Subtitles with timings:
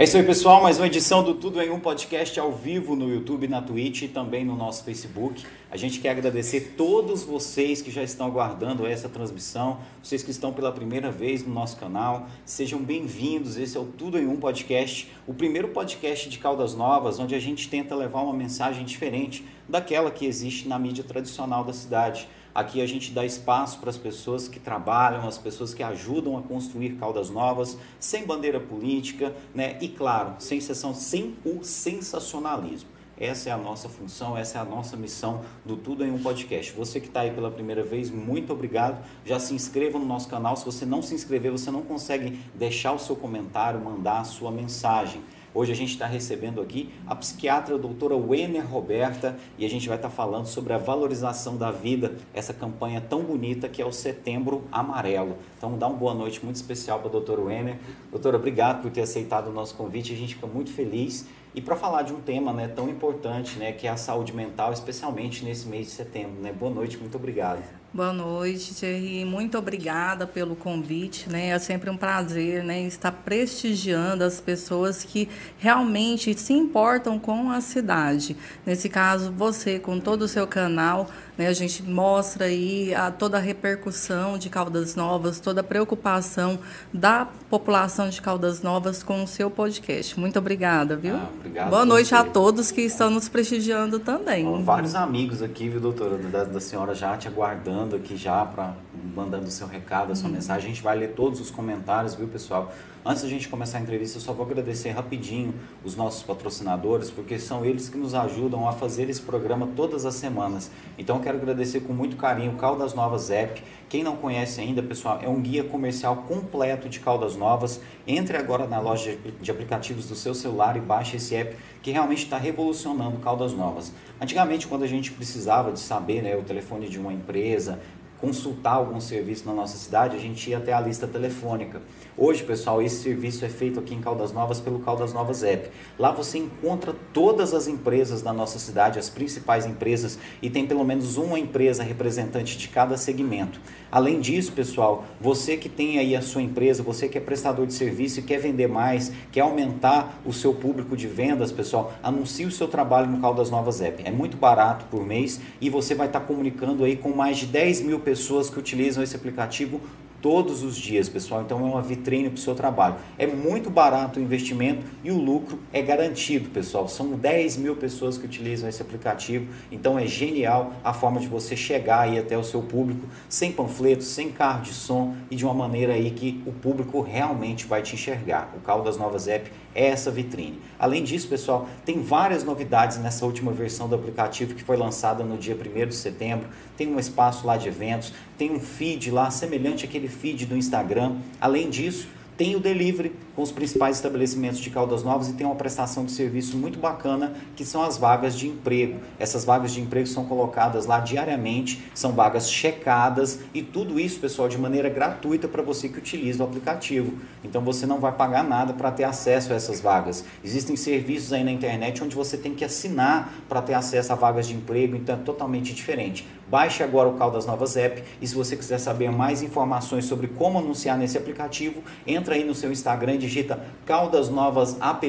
[0.00, 0.62] É isso aí, pessoal.
[0.62, 4.06] Mais uma edição do Tudo em Um podcast ao vivo no YouTube, na Twitch e
[4.06, 5.44] também no nosso Facebook.
[5.68, 10.52] A gente quer agradecer todos vocês que já estão aguardando essa transmissão, vocês que estão
[10.52, 12.28] pela primeira vez no nosso canal.
[12.44, 13.56] Sejam bem-vindos.
[13.56, 17.40] Esse é o Tudo em Um podcast, o primeiro podcast de Caldas Novas, onde a
[17.40, 22.28] gente tenta levar uma mensagem diferente daquela que existe na mídia tradicional da cidade.
[22.58, 26.42] Aqui a gente dá espaço para as pessoas que trabalham, as pessoas que ajudam a
[26.42, 29.78] construir Caldas Novas, sem bandeira política, né?
[29.80, 32.88] E claro, sem sessão, sem o sensacionalismo.
[33.16, 36.72] Essa é a nossa função, essa é a nossa missão do Tudo em um Podcast.
[36.72, 39.04] Você que está aí pela primeira vez, muito obrigado.
[39.24, 40.56] Já se inscreva no nosso canal.
[40.56, 44.50] Se você não se inscrever, você não consegue deixar o seu comentário, mandar a sua
[44.50, 45.22] mensagem.
[45.58, 49.88] Hoje a gente está recebendo aqui a psiquiatra a doutora Wenner Roberta e a gente
[49.88, 53.84] vai estar tá falando sobre a valorização da vida, essa campanha tão bonita que é
[53.84, 55.36] o Setembro Amarelo.
[55.56, 57.76] Então, dá uma boa noite muito especial para a doutora Wenner.
[58.08, 61.26] Doutora, obrigado por ter aceitado o nosso convite, a gente fica muito feliz.
[61.52, 64.72] E para falar de um tema né, tão importante, né, que é a saúde mental,
[64.72, 66.40] especialmente nesse mês de setembro.
[66.40, 66.52] Né?
[66.52, 67.77] Boa noite, muito obrigado.
[67.90, 69.24] Boa noite, Thierry.
[69.24, 71.30] Muito obrigada pelo convite.
[71.30, 71.48] Né?
[71.48, 75.26] É sempre um prazer né, estar prestigiando as pessoas que
[75.56, 78.36] realmente se importam com a cidade.
[78.66, 83.38] Nesse caso, você, com todo o seu canal, né, a gente mostra aí a, toda
[83.38, 86.58] a repercussão de Caldas Novas, toda a preocupação
[86.92, 90.18] da população de Caldas Novas com o seu podcast.
[90.18, 91.14] Muito obrigada, viu?
[91.14, 92.16] Ah, obrigado Boa noite você.
[92.16, 94.62] a todos que estão nos prestigiando também.
[94.64, 98.74] vários amigos aqui, viu, doutora, da, da senhora já te aguardando aqui já para
[99.14, 100.34] mandando o seu recado, a sua uhum.
[100.34, 100.70] mensagem.
[100.70, 102.72] A gente vai ler todos os comentários, viu, pessoal?
[103.04, 105.54] Antes da gente começar a entrevista, eu só vou agradecer rapidinho
[105.84, 110.14] os nossos patrocinadores, porque são eles que nos ajudam a fazer esse programa todas as
[110.14, 110.70] semanas.
[110.98, 113.62] Então, eu quero agradecer com muito carinho o Caldas Novas App.
[113.88, 117.80] Quem não conhece ainda, pessoal, é um guia comercial completo de Caldas Novas.
[118.06, 122.24] Entre agora na loja de aplicativos do seu celular e baixe esse app que realmente
[122.24, 123.92] está revolucionando Caldas Novas.
[124.20, 127.78] Antigamente, quando a gente precisava de saber né, o telefone de uma empresa,
[128.20, 131.80] consultar algum serviço na nossa cidade, a gente ia até a lista telefônica.
[132.16, 135.70] Hoje, pessoal, esse serviço é feito aqui em Caldas Novas pelo Caldas Novas App.
[135.96, 140.84] Lá você encontra todas as empresas da nossa cidade, as principais empresas, e tem pelo
[140.84, 143.60] menos uma empresa representante de cada segmento.
[143.90, 147.72] Além disso, pessoal, você que tem aí a sua empresa, você que é prestador de
[147.72, 152.50] serviço e quer vender mais, quer aumentar o seu público de vendas, pessoal, anuncie o
[152.50, 154.02] seu trabalho no Caldas Novas App.
[154.04, 157.82] É muito barato por mês e você vai estar comunicando aí com mais de 10
[157.82, 159.82] mil pessoas que utilizam esse aplicativo
[160.22, 161.42] todos os dias, pessoal.
[161.42, 162.96] Então é uma vitrine para o seu trabalho.
[163.18, 166.88] É muito barato o investimento e o lucro é garantido, pessoal.
[166.88, 171.54] São 10 mil pessoas que utilizam esse aplicativo, então é genial a forma de você
[171.54, 175.54] chegar aí até o seu público sem panfletos, sem carro de som e de uma
[175.54, 178.54] maneira aí que o público realmente vai te enxergar.
[178.56, 180.60] O Caldas Novas App essa vitrine.
[180.78, 185.36] Além disso, pessoal, tem várias novidades nessa última versão do aplicativo que foi lançada no
[185.36, 186.48] dia 1 de setembro.
[186.76, 191.16] Tem um espaço lá de eventos, tem um feed lá semelhante àquele feed do Instagram.
[191.40, 195.54] Além disso, tem o delivery com os principais estabelecimentos de Caldas Novas e tem uma
[195.54, 198.98] prestação de serviço muito bacana que são as vagas de emprego.
[199.16, 204.48] Essas vagas de emprego são colocadas lá diariamente, são vagas checadas e tudo isso, pessoal,
[204.48, 207.16] de maneira gratuita para você que utiliza o aplicativo.
[207.44, 210.24] Então você não vai pagar nada para ter acesso a essas vagas.
[210.42, 214.48] Existem serviços aí na internet onde você tem que assinar para ter acesso a vagas
[214.48, 216.26] de emprego, então é totalmente diferente.
[216.50, 220.58] Baixe agora o Caldas Novas App e se você quiser saber mais informações sobre como
[220.58, 225.04] anunciar nesse aplicativo, entra aí no seu Instagram e digita Caldas Novas App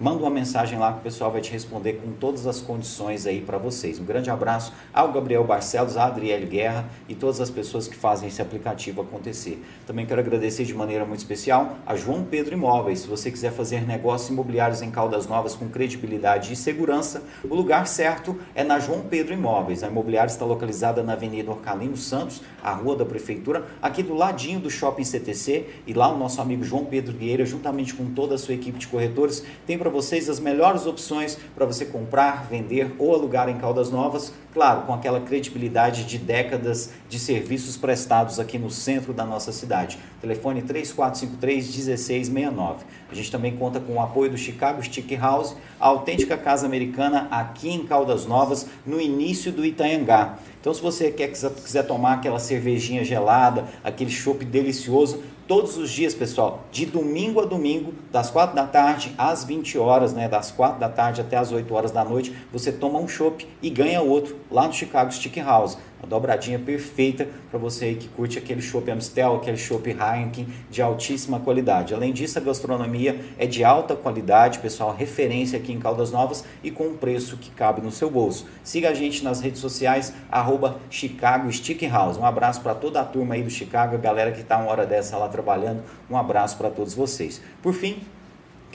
[0.00, 3.40] manda uma mensagem lá que o pessoal vai te responder com todas as condições aí
[3.40, 3.98] para vocês.
[3.98, 8.28] Um grande abraço ao Gabriel Barcelos, à Adriele Guerra e todas as pessoas que fazem
[8.28, 9.62] esse aplicativo acontecer.
[9.86, 13.00] Também quero agradecer de maneira muito especial a João Pedro Imóveis.
[13.00, 17.86] Se você quiser fazer negócios imobiliários em Caldas Novas com credibilidade e segurança, o lugar
[17.86, 19.82] certo é na João Pedro Imóveis.
[19.82, 24.60] A imobiliária está localizada na Avenida Orcalino Santos, a rua da Prefeitura, aqui do ladinho
[24.60, 28.38] do Shopping CTC e lá o nosso amigo João Pedro Vieira, juntamente com toda a
[28.38, 33.14] sua equipe de corretores, tem para vocês as melhores opções para você comprar, vender ou
[33.14, 38.70] alugar em Caldas Novas, claro, com aquela credibilidade de décadas de serviços prestados aqui no
[38.70, 39.98] centro da nossa cidade.
[40.20, 42.84] Telefone 3453 1669.
[43.10, 47.28] A gente também conta com o apoio do Chicago Stick House, a autêntica casa americana
[47.30, 50.38] aqui em Caldas Novas, no início do Itanhangá.
[50.60, 56.12] Então, se você quer, quiser tomar aquela cervejinha gelada, aquele chopp delicioso, todos os dias,
[56.12, 60.78] pessoal, de domingo a domingo, das 4 da tarde às 20 horas, né, das 4
[60.78, 64.36] da tarde até as 8 horas da noite, você toma um chopp e ganha outro
[64.50, 65.78] lá no Chicago Stick House.
[66.02, 70.82] A dobradinha perfeita para você aí que curte aquele chopp Amstel, aquele chopp Heineken de
[70.82, 71.94] altíssima qualidade.
[71.94, 76.70] Além disso, a gastronomia é de alta qualidade, pessoal, referência aqui em Caldas Novas e
[76.70, 78.46] com um preço que cabe no seu bolso.
[78.62, 82.16] Siga a gente nas redes sociais, arroba Chicago Stick House.
[82.16, 84.86] Um abraço para toda a turma aí do Chicago, a galera que está uma hora
[84.86, 85.82] dessa lá trabalhando.
[86.10, 87.40] Um abraço para todos vocês.
[87.62, 88.02] Por fim,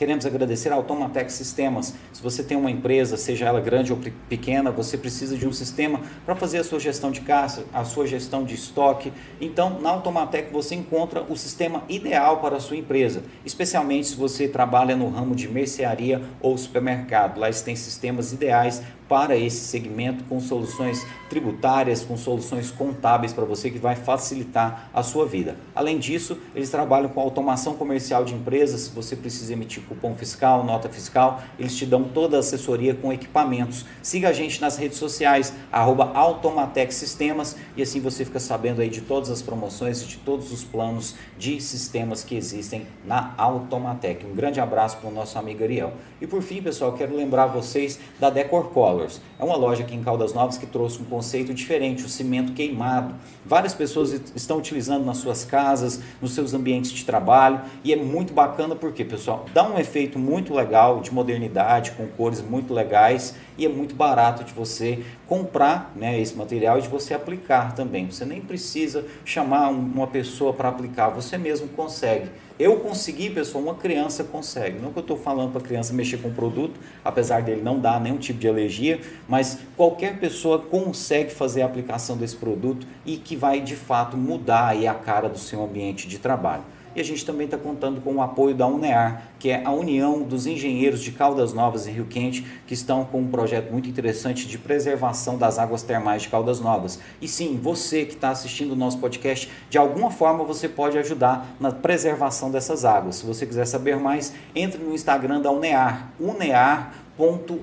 [0.04, 1.94] Queremos agradecer a Automatec Sistemas.
[2.12, 6.02] Se você tem uma empresa, seja ela grande ou pequena, você precisa de um sistema
[6.26, 9.14] para fazer a sua gestão de caixa, a sua gestão de estoque.
[9.40, 14.46] Então, na Automatec você encontra o sistema ideal para a sua empresa, especialmente se você
[14.46, 17.40] trabalha no ramo de mercearia ou supermercado.
[17.40, 18.82] Lá tem sistemas ideais
[19.14, 25.04] para esse segmento com soluções tributárias, com soluções contábeis para você que vai facilitar a
[25.04, 25.56] sua vida.
[25.76, 28.82] Além disso, eles trabalham com automação comercial de empresas.
[28.82, 33.14] Se você precisa emitir cupom fiscal, nota fiscal, eles te dão toda a assessoria com
[33.14, 33.86] equipamentos.
[34.02, 38.90] Siga a gente nas redes sociais, arroba Automatec Sistemas, e assim você fica sabendo aí
[38.90, 41.14] de todas as promoções e de todos os planos
[41.44, 44.26] de sistemas que existem na Automatec.
[44.26, 45.92] Um grande abraço para o nosso amigo Ariel.
[46.22, 49.10] E por fim, pessoal, quero lembrar vocês da Decor Color.
[49.44, 53.14] É uma loja aqui em Caldas Novas que trouxe um conceito diferente, o cimento queimado.
[53.46, 58.32] Várias pessoas estão utilizando nas suas casas, nos seus ambientes de trabalho e é muito
[58.32, 63.66] bacana porque, pessoal, dá um efeito muito legal de modernidade, com cores muito legais e
[63.66, 68.10] é muito barato de você comprar né, esse material e de você aplicar também.
[68.10, 72.30] Você nem precisa chamar uma pessoa para aplicar, você mesmo consegue.
[72.60, 74.78] Eu consegui, pessoal, uma criança consegue.
[74.80, 77.80] Não que eu estou falando para a criança mexer com o produto, apesar dele não
[77.80, 83.18] dar nenhum tipo de alergia, mas qualquer pessoa consegue fazer a aplicação desse produto e
[83.18, 86.64] que vai de fato mudar aí a cara do seu ambiente de trabalho.
[86.96, 90.22] E a gente também está contando com o apoio da UNEAR, que é a União
[90.22, 94.48] dos Engenheiros de Caldas Novas e Rio Quente, que estão com um projeto muito interessante
[94.48, 97.00] de preservação das águas termais de Caldas Novas.
[97.22, 101.56] E sim, você que está assistindo o nosso podcast, de alguma forma você pode ajudar
[101.60, 103.16] na preservação dessas águas.
[103.16, 107.03] Se você quiser saber mais, entre no Instagram da UNEAR, UNEAR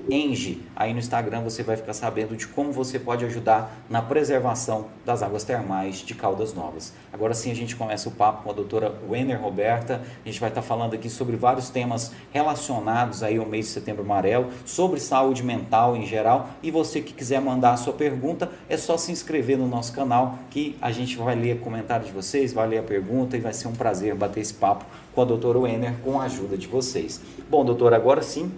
[0.09, 0.61] eng.
[0.75, 5.21] Aí no Instagram você vai ficar sabendo de como você pode ajudar na preservação das
[5.21, 6.93] águas termais de Caldas Novas.
[7.11, 10.01] Agora sim a gente começa o papo com a doutora Wenner Roberta.
[10.23, 14.03] A gente vai estar falando aqui sobre vários temas relacionados aí ao mês de setembro
[14.03, 16.49] amarelo, sobre saúde mental em geral.
[16.63, 20.39] E você que quiser mandar a sua pergunta, é só se inscrever no nosso canal
[20.49, 23.67] que a gente vai ler comentários de vocês, vai ler a pergunta e vai ser
[23.67, 27.19] um prazer bater esse papo com a doutora Wenner com a ajuda de vocês.
[27.49, 28.51] Bom, doutora, agora sim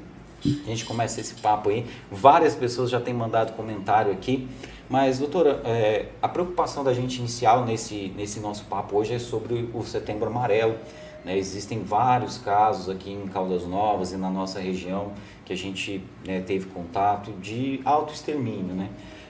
[0.45, 1.85] a gente começa esse papo aí.
[2.11, 4.47] Várias pessoas já têm mandado comentário aqui.
[4.89, 9.69] Mas, doutora, é, a preocupação da gente inicial nesse, nesse nosso papo hoje é sobre
[9.73, 10.75] o setembro amarelo.
[11.23, 11.37] Né?
[11.37, 15.13] Existem vários casos aqui em Caldas Novas e na nossa região
[15.45, 18.75] que a gente né, teve contato de autoextermínio.
[18.75, 18.89] Né?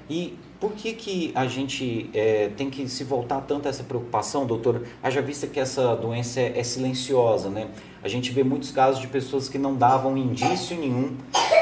[0.10, 4.46] E por que, que a gente é, tem que se voltar tanto a essa preocupação,
[4.46, 4.84] doutora?
[5.04, 7.68] Haja vista que essa doença é, é silenciosa, né?
[8.02, 11.18] A gente vê muitos casos de pessoas que não davam indício nenhum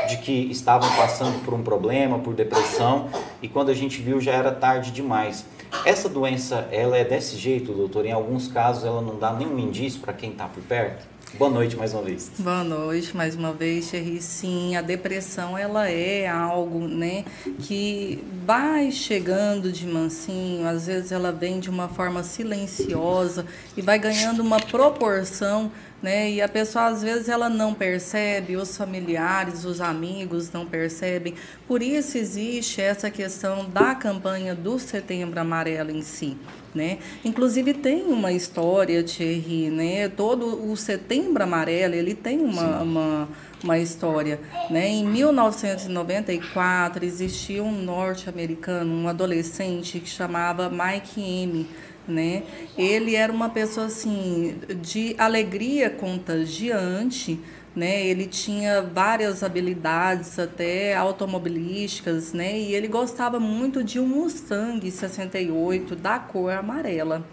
[0.08, 3.10] de que estavam passando por um problema, por depressão,
[3.42, 5.48] e quando a gente viu já era tarde demais.
[5.84, 8.06] Essa doença, ela é desse jeito, doutor?
[8.06, 11.08] Em alguns casos ela não dá nenhum indício para quem está por perto?
[11.38, 12.32] Boa noite mais uma vez.
[12.38, 14.22] Boa noite mais uma vez, Thierry.
[14.22, 17.24] Sim, a depressão ela é algo, né,
[17.60, 23.46] que vai chegando de mansinho, às vezes ela vem de uma forma silenciosa
[23.78, 26.32] e vai ganhando uma proporção né?
[26.32, 31.36] E a pessoa às vezes ela não percebe, os familiares, os amigos não percebem.
[31.68, 36.38] Por isso existe essa questão da campanha do Setembro Amarelo em si.
[36.74, 37.00] Né?
[37.26, 40.08] Inclusive tem uma história, Thierry, né?
[40.08, 43.30] Todo o Setembro Amarelo ele tem uma, uma,
[43.62, 44.88] uma, história, né?
[44.88, 51.68] Em 1994 existia um norte-americano, um adolescente que chamava Mike M
[52.08, 52.44] né?
[52.78, 57.40] Ele era uma pessoa assim de alegria contagiante,
[57.76, 58.06] né?
[58.06, 62.60] Ele tinha várias habilidades até automobilísticas, né?
[62.60, 67.26] E ele gostava muito de um Mustang 68 da cor amarela.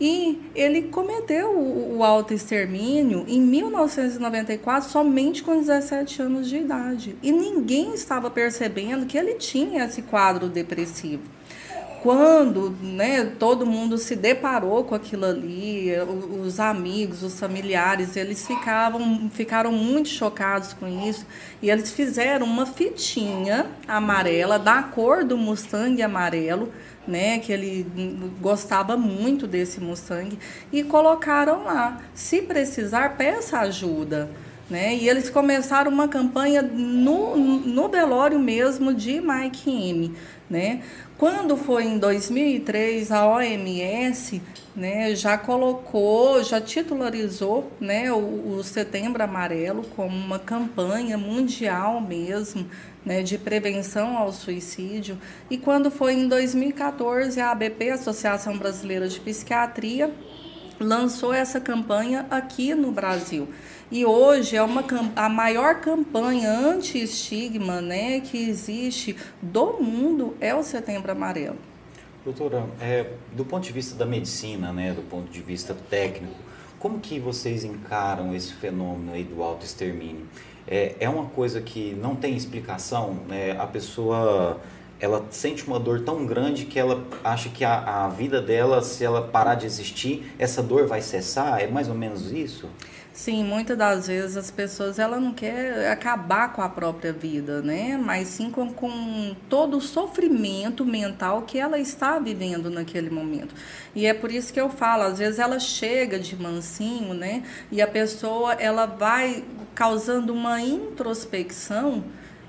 [0.00, 7.16] E ele cometeu o, o autoextermínio em 1994, somente com 17 anos de idade.
[7.22, 11.37] E ninguém estava percebendo que ele tinha esse quadro depressivo
[12.02, 15.90] quando né, todo mundo se deparou com aquilo ali,
[16.42, 21.26] os amigos, os familiares, eles ficavam, ficaram muito chocados com isso
[21.60, 26.72] e eles fizeram uma fitinha amarela da cor do Mustang amarelo,
[27.06, 27.86] né, que ele
[28.40, 30.38] gostava muito desse Mustang
[30.72, 32.00] e colocaram lá.
[32.14, 34.30] Se precisar, peça ajuda.
[34.70, 34.96] Né?
[34.96, 40.14] E eles começaram uma campanha no, no velório mesmo de Mike M
[40.48, 40.80] né?
[41.18, 44.40] Quando foi em 2003, a OMS
[44.76, 52.70] né, já colocou, já titularizou né, o, o Setembro Amarelo como uma campanha mundial mesmo
[53.04, 55.18] né, de prevenção ao suicídio.
[55.50, 60.14] E quando foi em 2014, a ABP, Associação Brasileira de Psiquiatria,
[60.78, 63.48] lançou essa campanha aqui no Brasil.
[63.90, 64.84] E hoje é uma,
[65.16, 71.56] a maior campanha anti-estigma né, que existe do mundo é o Setembro Amarelo.
[72.22, 76.34] Doutora, é, do ponto de vista da medicina, né, do ponto de vista técnico,
[76.78, 80.26] como que vocês encaram esse fenômeno aí do autoextermínio?
[80.66, 83.56] É, é uma coisa que não tem explicação, né?
[83.58, 84.60] a pessoa
[85.00, 89.04] ela sente uma dor tão grande que ela acha que a, a vida dela, se
[89.04, 91.60] ela parar de existir, essa dor vai cessar?
[91.60, 92.68] É mais ou menos isso?
[93.18, 97.96] Sim, muitas das vezes as pessoas ela não quer acabar com a própria vida, né?
[98.00, 103.56] Mas sim com, com todo o sofrimento mental que ela está vivendo naquele momento.
[103.92, 107.42] E é por isso que eu falo, às vezes ela chega de mansinho, né?
[107.72, 109.42] E a pessoa ela vai
[109.74, 112.04] causando uma introspecção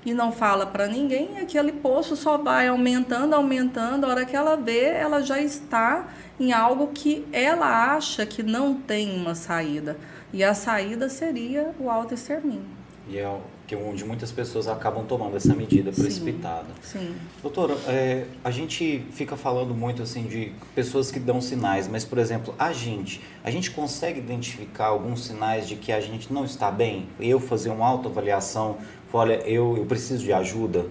[0.06, 4.56] e não fala para ninguém, aquele poço só vai aumentando, aumentando, a hora que ela
[4.56, 6.08] vê, ela já está
[6.38, 9.98] em algo que ela acha que não tem uma saída.
[10.32, 12.80] E a saída seria o autoextermínio.
[13.08, 16.66] E é que onde muitas pessoas acabam tomando essa medida precipitada.
[16.82, 16.98] Sim.
[16.98, 17.14] sim.
[17.40, 22.18] Doutora, é, a gente fica falando muito assim de pessoas que dão sinais, mas por
[22.18, 26.68] exemplo, a gente, a gente consegue identificar alguns sinais de que a gente não está
[26.68, 27.08] bem?
[27.20, 28.78] Eu fazer uma autoavaliação,
[29.12, 30.86] olha, eu, eu preciso de ajuda,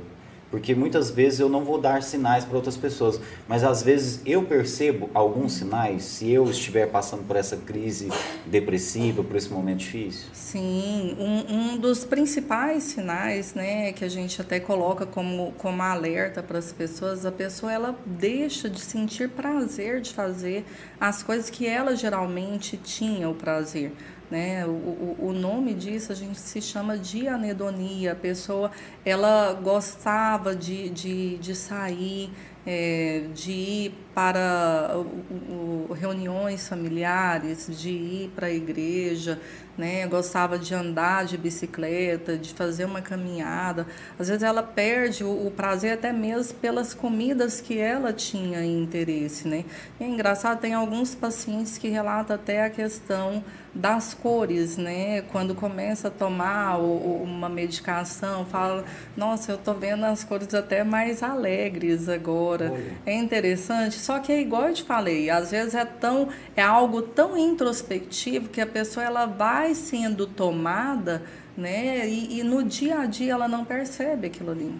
[0.51, 4.43] porque muitas vezes eu não vou dar sinais para outras pessoas, mas às vezes eu
[4.43, 8.09] percebo alguns sinais se eu estiver passando por essa crise
[8.45, 10.27] depressiva, por esse momento difícil.
[10.33, 16.41] Sim, um, um dos principais sinais, né, que a gente até coloca como, como alerta
[16.41, 20.65] para as pessoas, a pessoa ela deixa de sentir prazer de fazer
[20.99, 23.91] as coisas que ela geralmente tinha o prazer.
[24.29, 24.63] Né?
[24.65, 28.11] O, o, nome disso a gente se chama de anedonia.
[28.11, 28.69] A pessoa
[29.03, 32.29] ela gostava de, de, de sair,
[32.65, 39.39] é, de ir para o, reuniões familiares, de ir para a igreja,
[39.75, 40.05] né?
[40.05, 43.87] gostava de andar de bicicleta, de fazer uma caminhada.
[44.19, 49.47] Às vezes ela perde o, o prazer até mesmo pelas comidas que ela tinha interesse.
[49.47, 49.65] Né?
[49.99, 55.21] E é engraçado, tem alguns pacientes que relatam até a questão das cores, né?
[55.31, 58.83] Quando começa a tomar uma medicação, fala,
[59.15, 62.71] nossa, eu tô vendo as cores até mais alegres agora.
[62.71, 62.93] Olha.
[63.05, 67.01] É interessante, só que é igual eu te falei, às vezes é tão é algo
[67.01, 71.21] tão introspectivo que a pessoa ela vai sendo tomada,
[71.55, 72.07] né?
[72.07, 74.73] E, e no dia a dia ela não percebe aquilo ali.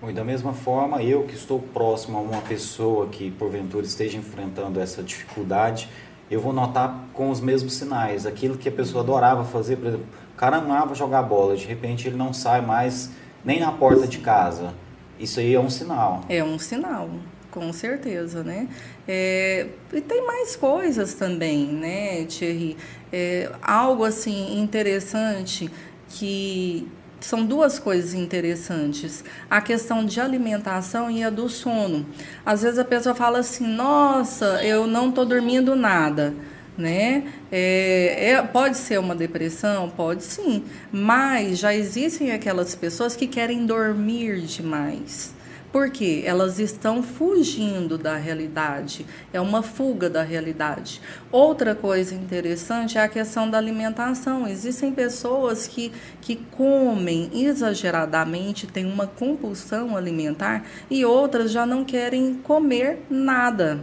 [0.00, 4.16] Bom, e da mesma forma, eu que estou próximo a uma pessoa que porventura esteja
[4.16, 5.90] enfrentando essa dificuldade,
[6.30, 8.24] eu vou notar com os mesmos sinais.
[8.24, 12.06] Aquilo que a pessoa adorava fazer, por exemplo, o cara amava jogar bola, de repente
[12.06, 13.10] ele não sai mais
[13.44, 14.72] nem na porta de casa.
[15.18, 16.22] Isso aí é um sinal.
[16.28, 17.10] É um sinal,
[17.50, 18.68] com certeza, né?
[19.06, 22.76] É, e tem mais coisas também, né, Thierry?
[23.12, 25.70] É, algo assim interessante
[26.08, 26.88] que
[27.20, 32.06] são duas coisas interessantes: a questão de alimentação e a do sono.
[32.44, 36.34] Às vezes a pessoa fala assim: nossa, eu não estou dormindo nada.
[36.78, 37.24] Né?
[37.52, 39.90] É, é, pode ser uma depressão?
[39.90, 45.34] Pode sim, mas já existem aquelas pessoas que querem dormir demais.
[45.72, 51.00] Porque elas estão fugindo da realidade, é uma fuga da realidade.
[51.30, 54.48] Outra coisa interessante é a questão da alimentação.
[54.48, 62.34] Existem pessoas que, que comem exageradamente, têm uma compulsão alimentar, e outras já não querem
[62.34, 63.80] comer nada.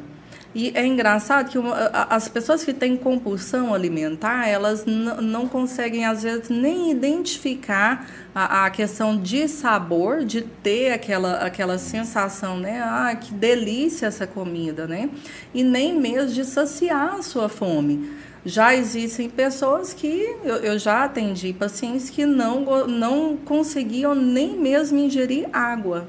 [0.57, 1.75] E é engraçado que uma,
[2.09, 8.69] as pessoas que têm compulsão alimentar, elas não conseguem, às vezes, nem identificar a, a,
[8.71, 12.81] questão de sabor, de ter aquela, aquela sensação, né?
[12.81, 15.11] Ah, que delícia essa comida, né?
[15.53, 18.09] E nem mesmo de saciar a sua fome.
[18.43, 24.97] Já existem pessoas que eu, eu já atendi pacientes que não, não conseguiam nem mesmo
[24.97, 26.07] ingerir água.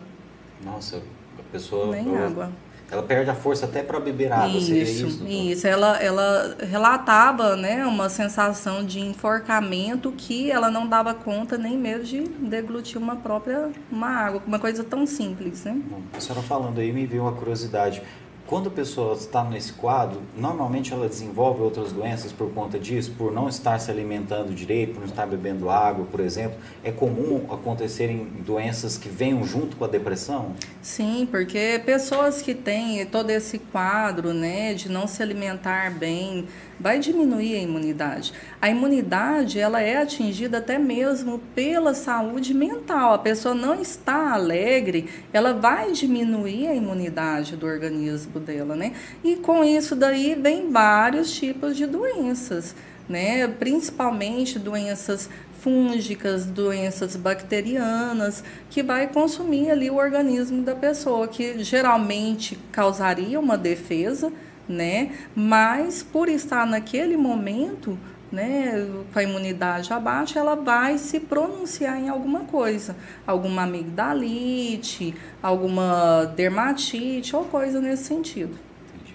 [0.65, 1.03] Nossa,
[1.39, 1.95] a pessoa.
[1.95, 2.25] Nem eu...
[2.25, 2.51] água
[2.91, 5.27] ela perde a força até para beber água, isso, seria isso?
[5.27, 11.77] Isso, ela, ela relatava né, uma sensação de enforcamento que ela não dava conta nem
[11.77, 15.77] mesmo de deglutir uma própria uma água, uma coisa tão simples, né?
[15.91, 18.03] Bom, a senhora falando aí me veio uma curiosidade.
[18.49, 23.31] Quando a pessoa está nesse quadro, normalmente ela desenvolve outras doenças por conta disso, por
[23.31, 26.59] não estar se alimentando direito, por não estar bebendo água, por exemplo.
[26.83, 30.55] É comum acontecerem doenças que venham junto com a depressão?
[30.81, 36.99] Sim, porque pessoas que têm todo esse quadro, né, de não se alimentar bem, vai
[36.99, 38.33] diminuir a imunidade.
[38.61, 43.15] A imunidade, ela é atingida até mesmo pela saúde mental.
[43.15, 48.93] A pessoa não está alegre, ela vai diminuir a imunidade do organismo dela, né?
[49.25, 52.75] E com isso daí vem vários tipos de doenças,
[53.09, 53.47] né?
[53.49, 55.29] Principalmente doenças
[55.61, 63.59] fúngicas, doenças bacterianas, que vai consumir ali o organismo da pessoa, que geralmente causaria uma
[63.59, 64.33] defesa,
[64.69, 65.13] né?
[65.35, 67.99] Mas por estar naquele momento,
[68.31, 72.97] né, com a imunidade abaixo, ela vai se pronunciar em alguma coisa,
[73.27, 78.59] alguma amigdalite, alguma dermatite ou coisa nesse sentido.
[78.95, 79.15] Entendi.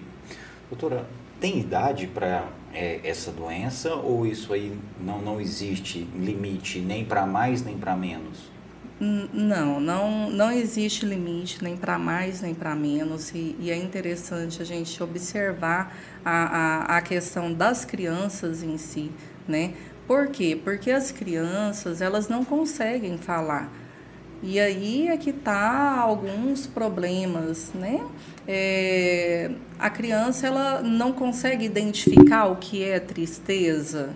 [0.68, 1.06] Doutora,
[1.40, 7.24] tem idade para é, essa doença ou isso aí não, não existe limite nem para
[7.24, 8.53] mais nem para menos?
[9.00, 14.62] Não, não, não existe limite nem para mais nem para menos e, e, é interessante
[14.62, 19.10] a gente observar a, a, a questão das crianças em si,
[19.48, 19.74] né?
[20.06, 20.58] Por quê?
[20.62, 23.68] Porque as crianças elas não conseguem falar
[24.46, 28.06] e aí é que tá alguns problemas, né?
[28.46, 34.10] É, a criança ela não consegue identificar o que é tristeza,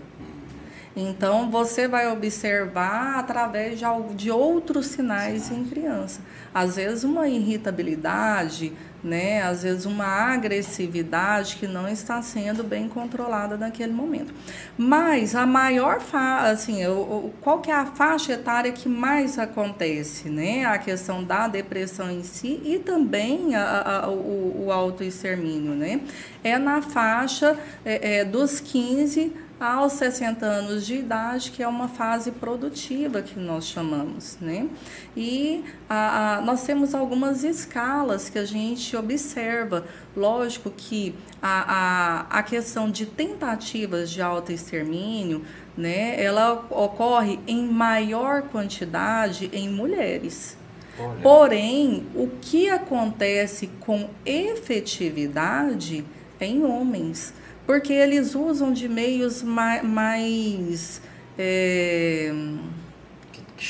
[1.00, 3.84] então, você vai observar através de,
[4.16, 6.20] de outros sinais em criança.
[6.52, 8.72] Às vezes, uma irritabilidade,
[9.04, 9.42] né?
[9.42, 14.34] às vezes, uma agressividade que não está sendo bem controlada naquele momento.
[14.76, 20.28] Mas a maior, fa assim, o, qual que é a faixa etária que mais acontece?
[20.28, 20.64] Né?
[20.64, 25.74] A questão da depressão em si e também a, a, o, o autoextermínio.
[25.74, 26.00] Né?
[26.42, 31.88] É na faixa é, é, dos 15 aos 60 anos de idade, que é uma
[31.88, 34.68] fase produtiva que nós chamamos, né?
[35.16, 39.84] E a, a, nós temos algumas escalas que a gente observa.
[40.16, 45.44] Lógico que a, a, a questão de tentativas de autoextermínio,
[45.76, 50.56] né, ela ocorre em maior quantidade em mulheres.
[50.98, 51.20] Olha.
[51.20, 56.04] Porém, o que acontece com efetividade
[56.40, 57.32] é em homens
[57.68, 61.02] porque eles usam de meios mais, mais
[61.38, 62.32] é,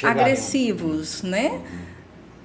[0.04, 1.60] agressivos, né?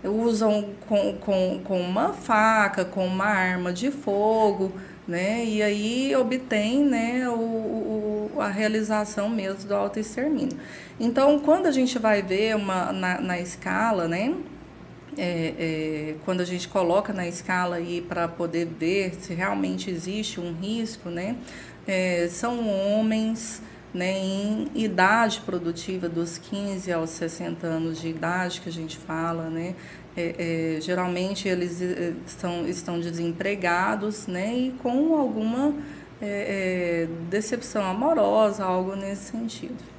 [0.03, 4.73] Usam com, com, com uma faca, com uma arma de fogo,
[5.07, 5.45] né?
[5.45, 10.57] E aí obtém né, o, o, a realização mesmo do autoextermínio.
[10.99, 14.33] Então, quando a gente vai ver uma, na, na escala, né?
[15.17, 20.39] É, é, quando a gente coloca na escala aí para poder ver se realmente existe
[20.39, 21.35] um risco, né?
[21.87, 23.61] É, são homens
[23.93, 29.49] né, em idade produtiva dos 15 aos 60 anos de idade que a gente fala,
[29.49, 29.75] né?
[30.15, 35.73] É, é, geralmente eles é, estão, estão desempregados né, e com alguma
[36.21, 39.92] é, decepção amorosa, algo nesse sentido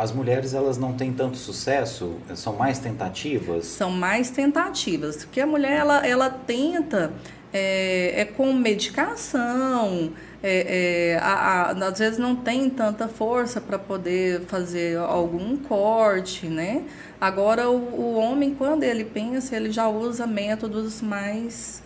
[0.00, 3.66] as mulheres elas não têm tanto sucesso, são mais tentativas?
[3.66, 7.12] São mais tentativas, porque a mulher ela, ela tenta
[7.52, 10.10] é, é com medicação,
[10.42, 16.46] é, é, a, a, às vezes não tem tanta força para poder fazer algum corte,
[16.46, 16.84] né?
[17.20, 21.82] Agora o, o homem quando ele pensa ele já usa métodos mais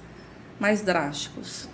[0.60, 1.68] mais drásticos.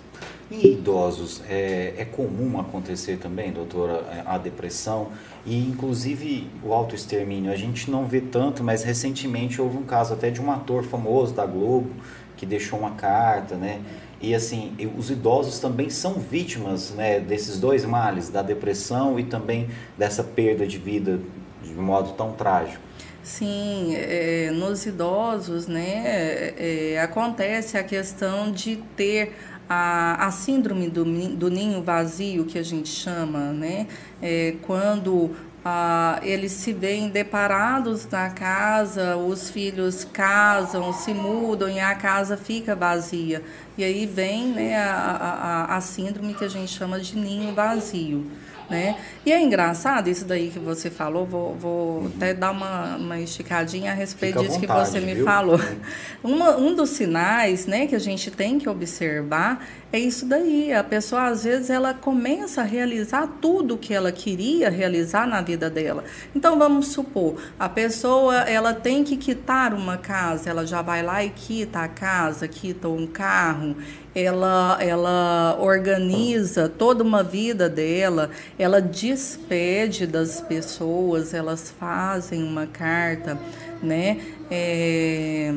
[0.51, 5.07] Em idosos, é, é comum acontecer também, doutora, a depressão
[5.45, 7.49] e inclusive o autoextermínio.
[7.49, 11.33] A gente não vê tanto, mas recentemente houve um caso até de um ator famoso
[11.33, 11.89] da Globo
[12.35, 13.81] que deixou uma carta, né?
[14.19, 19.69] E assim, os idosos também são vítimas né, desses dois males, da depressão e também
[19.97, 21.21] dessa perda de vida
[21.63, 22.90] de modo tão trágico.
[23.23, 29.35] Sim, é, nos idosos, né, é, acontece a questão de ter
[29.69, 33.87] a, a síndrome do, do ninho vazio, que a gente chama, né?
[34.21, 35.31] É, quando
[35.63, 42.35] ah, eles se veem deparados na casa, os filhos casam, se mudam e a casa
[42.35, 43.43] fica vazia.
[43.77, 48.25] E aí vem né, a, a, a síndrome que a gente chama de ninho vazio.
[48.71, 48.95] Né?
[49.25, 52.11] E é engraçado isso daí que você falou, vou, vou uhum.
[52.15, 55.25] até dar uma, uma esticadinha a respeito Fica disso vontade, que você me viu?
[55.25, 55.59] falou.
[56.23, 60.71] Uma, um dos sinais né, que a gente tem que observar é isso daí.
[60.71, 65.69] A pessoa, às vezes, ela começa a realizar tudo que ela queria realizar na vida
[65.69, 66.03] dela.
[66.35, 71.23] Então, vamos supor, a pessoa, ela tem que quitar uma casa, ela já vai lá
[71.23, 73.75] e quita a casa, quita um carro,
[74.15, 83.37] ela, ela organiza toda uma vida dela, ela despede das pessoas, elas fazem uma carta,
[83.81, 84.17] né?
[84.49, 85.53] É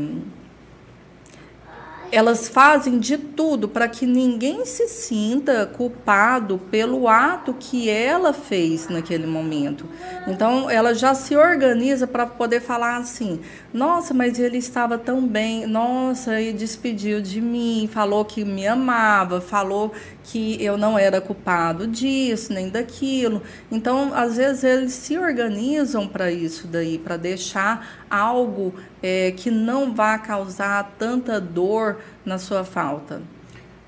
[2.15, 8.89] elas fazem de tudo para que ninguém se sinta culpado pelo ato que ela fez
[8.89, 9.87] naquele momento.
[10.27, 13.41] Então, ela já se organiza para poder falar assim:
[13.73, 19.41] nossa, mas ele estava tão bem, nossa, e despediu de mim, falou que me amava,
[19.41, 19.93] falou
[20.25, 23.43] que eu não era culpado disso, nem daquilo.
[23.71, 29.95] Então, às vezes, eles se organizam para isso daí, para deixar algo é, que não
[29.95, 33.23] vá causar tanta dor na sua falta.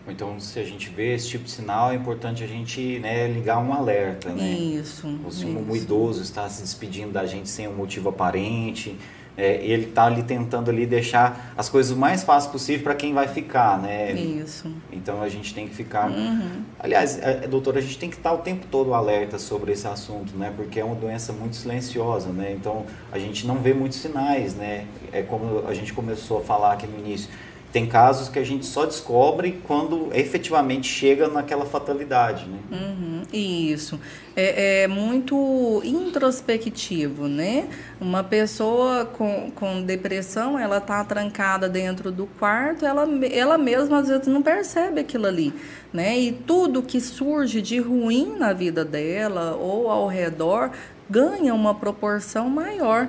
[0.08, 3.58] Então, se a gente vê esse tipo de sinal, é importante a gente né, ligar
[3.58, 4.28] um alerta.
[4.28, 4.50] Né?
[4.50, 5.18] Isso.
[5.24, 8.96] Ou se um idoso está se despedindo da gente sem um motivo aparente,
[9.36, 13.12] é, ele está ali tentando ali deixar as coisas o mais fácil possível para quem
[13.12, 14.12] vai ficar, né?
[14.12, 14.72] Isso.
[14.90, 16.10] Então a gente tem que ficar.
[16.10, 16.62] Uhum.
[16.78, 19.86] Aliás, é, é, doutora, a gente tem que estar o tempo todo alerta sobre esse
[19.86, 20.52] assunto, né?
[20.56, 22.52] Porque é uma doença muito silenciosa, né?
[22.58, 24.86] Então a gente não vê muitos sinais, né?
[25.12, 27.28] É como a gente começou a falar aqui no início
[27.76, 32.58] tem casos que a gente só descobre quando efetivamente chega naquela fatalidade, né?
[32.72, 34.00] Uhum, isso.
[34.34, 37.68] É, é, muito introspectivo, né?
[38.00, 44.08] Uma pessoa com, com depressão, ela tá trancada dentro do quarto, ela, ela mesma às
[44.08, 45.52] vezes não percebe aquilo ali,
[45.92, 46.18] né?
[46.18, 50.70] E tudo que surge de ruim na vida dela ou ao redor
[51.10, 53.06] ganha uma proporção maior,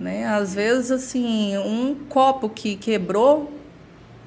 [0.00, 0.24] né?
[0.28, 3.60] Às vezes, assim, um copo que quebrou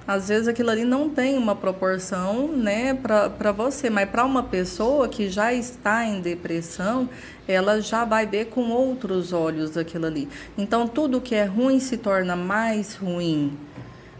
[0.07, 5.07] às vezes aquilo ali não tem uma proporção né, para você, mas para uma pessoa
[5.07, 7.09] que já está em depressão,
[7.47, 10.29] ela já vai ver com outros olhos aquilo ali.
[10.57, 13.57] Então tudo que é ruim se torna mais ruim.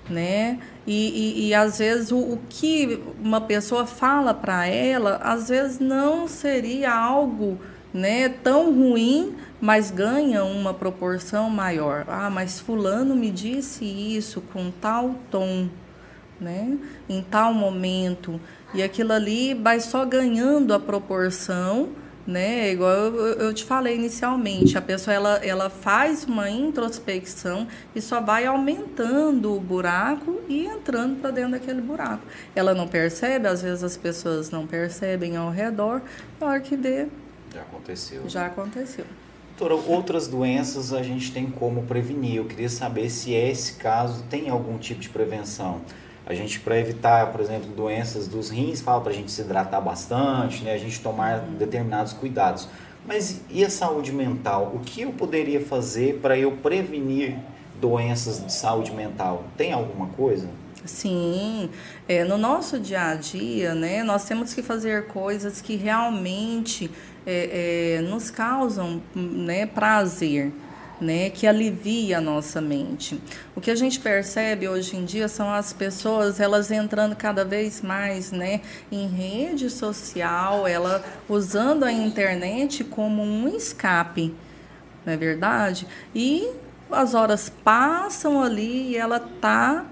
[0.09, 0.59] Né?
[0.85, 5.79] E, e, e às vezes o, o que uma pessoa fala para ela, às vezes
[5.79, 7.59] não seria algo
[7.91, 12.05] né, tão ruim, mas ganha uma proporção maior.
[12.07, 15.69] Ah, mas fulano me disse isso com tal tom,
[16.39, 18.39] né, em tal momento,
[18.73, 21.89] e aquilo ali vai só ganhando a proporção,
[22.27, 28.01] né, igual eu, eu te falei inicialmente, a pessoa ela, ela faz uma introspecção e
[28.01, 32.23] só vai aumentando o buraco e entrando para dentro daquele buraco.
[32.55, 36.01] Ela não percebe, às vezes as pessoas não percebem ao redor,
[36.41, 37.07] na hora que vê,
[37.53, 38.23] já aconteceu.
[38.27, 39.05] Já aconteceu.
[39.57, 42.35] Doutora, outras doenças a gente tem como prevenir.
[42.35, 45.79] Eu queria saber se esse caso tem algum tipo de prevenção.
[46.25, 49.79] A gente, para evitar, por exemplo, doenças dos rins, fala para a gente se hidratar
[49.79, 50.73] bastante, né?
[50.73, 52.67] a gente tomar determinados cuidados.
[53.07, 54.73] Mas e a saúde mental?
[54.75, 57.37] O que eu poderia fazer para eu prevenir
[57.79, 59.45] doenças de saúde mental?
[59.55, 60.49] Tem alguma coisa?
[60.83, 61.69] Sim,
[62.07, 66.91] é, no nosso dia a dia, né, nós temos que fazer coisas que realmente
[67.25, 70.51] é, é, nos causam né, prazer.
[71.01, 73.19] Né, que alivia a nossa mente.
[73.53, 77.81] O que a gente percebe hoje em dia são as pessoas elas entrando cada vez
[77.81, 84.33] mais, né, em rede social, ela usando a internet como um escape,
[85.05, 85.85] não é verdade?
[86.15, 86.49] E
[86.89, 89.85] as horas passam ali e ela tá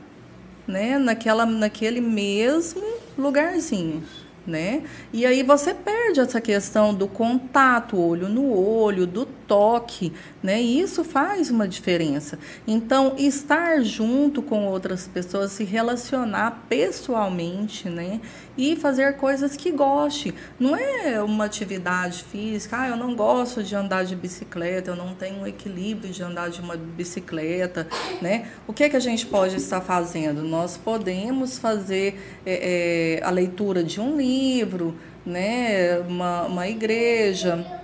[0.65, 2.81] né, naquele mesmo
[3.17, 4.03] lugarzinho.
[4.45, 4.83] Né?
[5.13, 10.11] E aí você perde essa questão do contato, olho no olho, do toque,
[10.43, 10.61] né?
[10.61, 12.37] E isso faz uma diferença.
[12.67, 18.19] Então, estar junto com outras pessoas, se relacionar pessoalmente, né?
[18.57, 20.33] E fazer coisas que goste.
[20.59, 25.15] Não é uma atividade física, ah, eu não gosto de andar de bicicleta, eu não
[25.15, 27.87] tenho equilíbrio de andar de uma bicicleta,
[28.21, 28.49] né?
[28.67, 30.43] O que, é que a gente pode estar fazendo?
[30.43, 35.99] Nós podemos fazer é, é, a leitura de um livro, né?
[35.99, 37.82] uma, uma igreja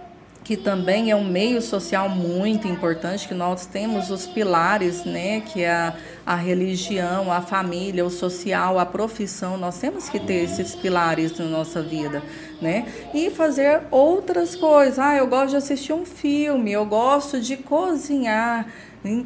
[0.50, 5.62] que também é um meio social muito importante, que nós temos os pilares, né, que
[5.62, 5.94] é a,
[6.26, 11.46] a religião, a família, o social, a profissão, nós temos que ter esses pilares na
[11.46, 12.24] nossa vida,
[12.60, 17.56] né, e fazer outras coisas, ah, eu gosto de assistir um filme, eu gosto de
[17.56, 18.66] cozinhar,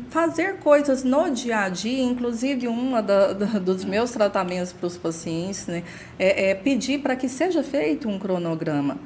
[0.09, 5.83] fazer coisas no dia a dia, inclusive uma dos meus tratamentos para os pacientes, né,
[6.19, 8.97] é, é pedir para que seja feito um cronograma,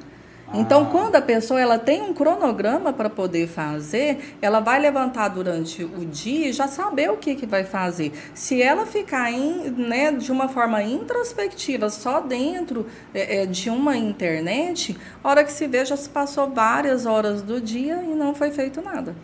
[0.54, 5.84] Então, quando a pessoa ela tem um cronograma para poder fazer, ela vai levantar durante
[5.84, 8.12] o dia e já saber o que, que vai fazer.
[8.34, 13.96] Se ela ficar em, né, de uma forma introspectiva, só dentro é, é, de uma
[13.96, 18.34] internet, a hora que se vê, já se passou várias horas do dia e não
[18.34, 19.14] foi feito nada.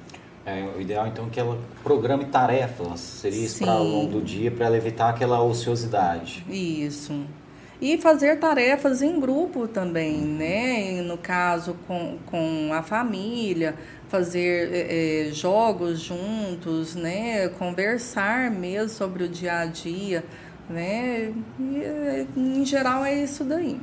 [0.45, 4.21] É, o ideal então é que ela programe tarefas, seria isso para ao longo do
[4.21, 6.45] dia, para ela evitar aquela ociosidade.
[6.51, 7.25] Isso.
[7.81, 11.03] E fazer tarefas em grupo também, né?
[11.03, 13.75] No caso, com, com a família,
[14.09, 17.49] fazer é, jogos juntos, né?
[17.49, 20.25] Conversar mesmo sobre o dia a dia,
[20.69, 21.33] né?
[21.59, 23.81] E, em geral é isso daí.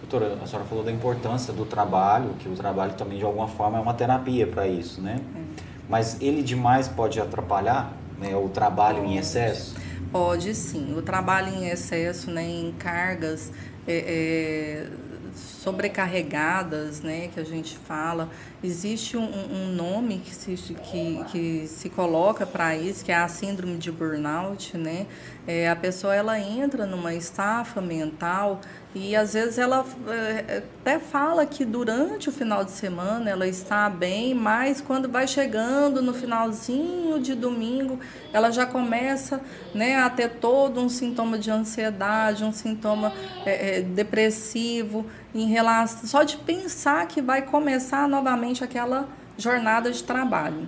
[0.00, 3.78] Doutora, a senhora falou da importância do trabalho, que o trabalho também de alguma forma
[3.78, 5.20] é uma terapia para isso, né?
[5.36, 5.62] É.
[5.88, 9.76] Mas ele demais pode atrapalhar né, o trabalho em excesso?
[10.10, 10.96] Pode sim.
[10.96, 13.52] O trabalho em excesso, né, em cargas
[13.86, 14.86] é, é,
[15.34, 18.30] sobrecarregadas, né, que a gente fala,
[18.62, 23.28] existe um, um nome que se, que, que se coloca para isso, que é a
[23.28, 25.06] síndrome de burnout, né?
[25.46, 28.60] É, a pessoa ela entra numa estafa mental
[28.94, 33.88] e às vezes ela é, até fala que durante o final de semana ela está
[33.90, 38.00] bem, mas quando vai chegando no finalzinho de domingo,
[38.32, 39.42] ela já começa
[39.74, 43.12] né, a ter todo um sintoma de ansiedade, um sintoma
[43.44, 50.66] é, depressivo, em relação só de pensar que vai começar novamente aquela jornada de trabalho.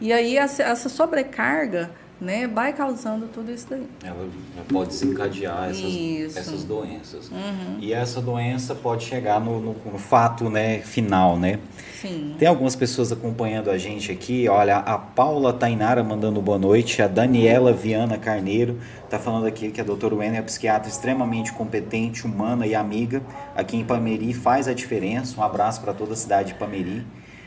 [0.00, 1.90] E aí essa sobrecarga
[2.24, 3.86] né, vai causando tudo isso daí.
[4.02, 4.26] Ela
[4.68, 7.30] pode desencadear essas, essas doenças.
[7.30, 7.78] Uhum.
[7.78, 11.58] E essa doença pode chegar no, no, no, fato né, final, né?
[12.00, 12.34] Sim.
[12.38, 14.48] Tem algumas pessoas acompanhando a gente aqui.
[14.48, 19.80] Olha, a Paula Tainara mandando boa noite, a Daniela Viana Carneiro está falando aqui que
[19.80, 23.22] a doutora Wenner é psiquiatra extremamente competente, humana e amiga.
[23.54, 25.38] Aqui em Pameri faz a diferença.
[25.38, 27.06] Um abraço para toda a cidade de Pameri.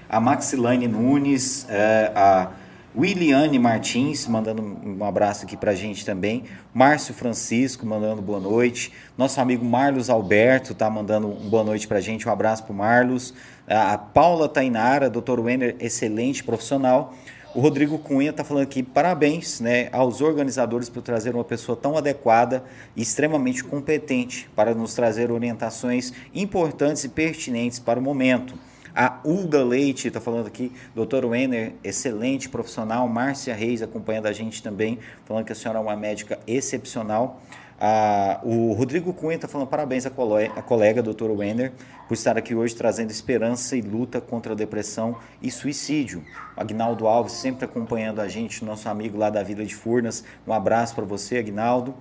[0.09, 2.51] A Maxilane Nunes, é, a
[2.95, 6.43] Williane Martins, mandando um abraço aqui pra gente também.
[6.73, 8.91] Márcio Francisco, mandando boa noite.
[9.17, 12.27] Nosso amigo Marlos Alberto tá mandando um boa noite pra gente.
[12.27, 13.33] Um abraço pro Marlos.
[13.67, 17.13] A Paula Tainara, doutor Wenner, excelente profissional.
[17.53, 21.97] O Rodrigo Cunha está falando aqui, parabéns né, aos organizadores por trazer uma pessoa tão
[21.97, 22.63] adequada
[22.95, 28.53] e extremamente competente para nos trazer orientações importantes e pertinentes para o momento.
[28.99, 33.07] A Ulda Leite está falando aqui, doutor Wenner, excelente profissional.
[33.07, 37.39] Márcia Reis acompanhando a gente também, falando que a senhora é uma médica excepcional.
[37.79, 41.73] Ah, o Rodrigo Cunha está falando parabéns à colega, à colega doutor Wenner
[42.07, 46.25] por estar aqui hoje trazendo esperança e luta contra a depressão e suicídio.
[46.55, 50.23] Agnaldo Alves sempre acompanhando a gente, nosso amigo lá da Vila de Furnas.
[50.47, 51.93] Um abraço para você, Agnaldo.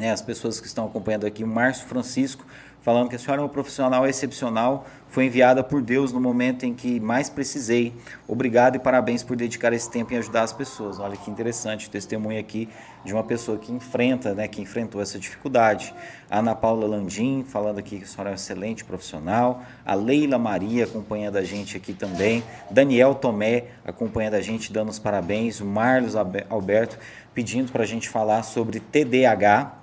[0.00, 2.44] É, as pessoas que estão acompanhando aqui, o Márcio Francisco
[2.88, 6.74] falando que a senhora é uma profissional excepcional, foi enviada por Deus no momento em
[6.74, 7.94] que mais precisei.
[8.26, 10.98] Obrigado e parabéns por dedicar esse tempo em ajudar as pessoas.
[10.98, 12.68] Olha que interessante, testemunho aqui
[13.04, 15.94] de uma pessoa que enfrenta, né, que enfrentou essa dificuldade.
[16.30, 19.62] A Ana Paula Landim, falando aqui que a senhora é um excelente profissional.
[19.84, 22.44] A Leila Maria acompanhando a gente aqui também.
[22.70, 25.60] Daniel Tomé acompanhando a gente, dando os parabéns.
[25.60, 26.98] O Marlos Alberto
[27.34, 29.78] pedindo para a gente falar sobre TDAH,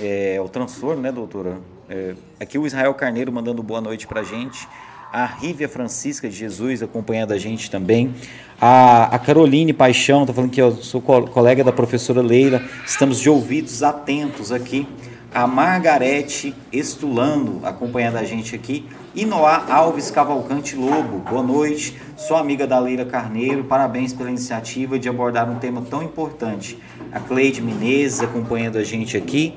[0.00, 1.58] é, o transtorno, né, doutora?
[1.88, 4.68] É, aqui o Israel Carneiro mandando boa noite para a gente.
[5.12, 8.14] A Rívia Francisca de Jesus acompanhando a gente também.
[8.60, 12.62] A, a Caroline Paixão está falando que eu sou co colega da professora Leila.
[12.86, 14.88] Estamos de ouvidos atentos aqui.
[15.34, 18.86] A Margarete Estulando acompanhando a gente aqui.
[19.14, 22.00] E Noá Alves Cavalcante Lobo, boa noite.
[22.16, 23.64] Sou amiga da Leila Carneiro.
[23.64, 26.78] Parabéns pela iniciativa de abordar um tema tão importante.
[27.12, 29.54] A Cleide Menezes acompanhando a gente aqui.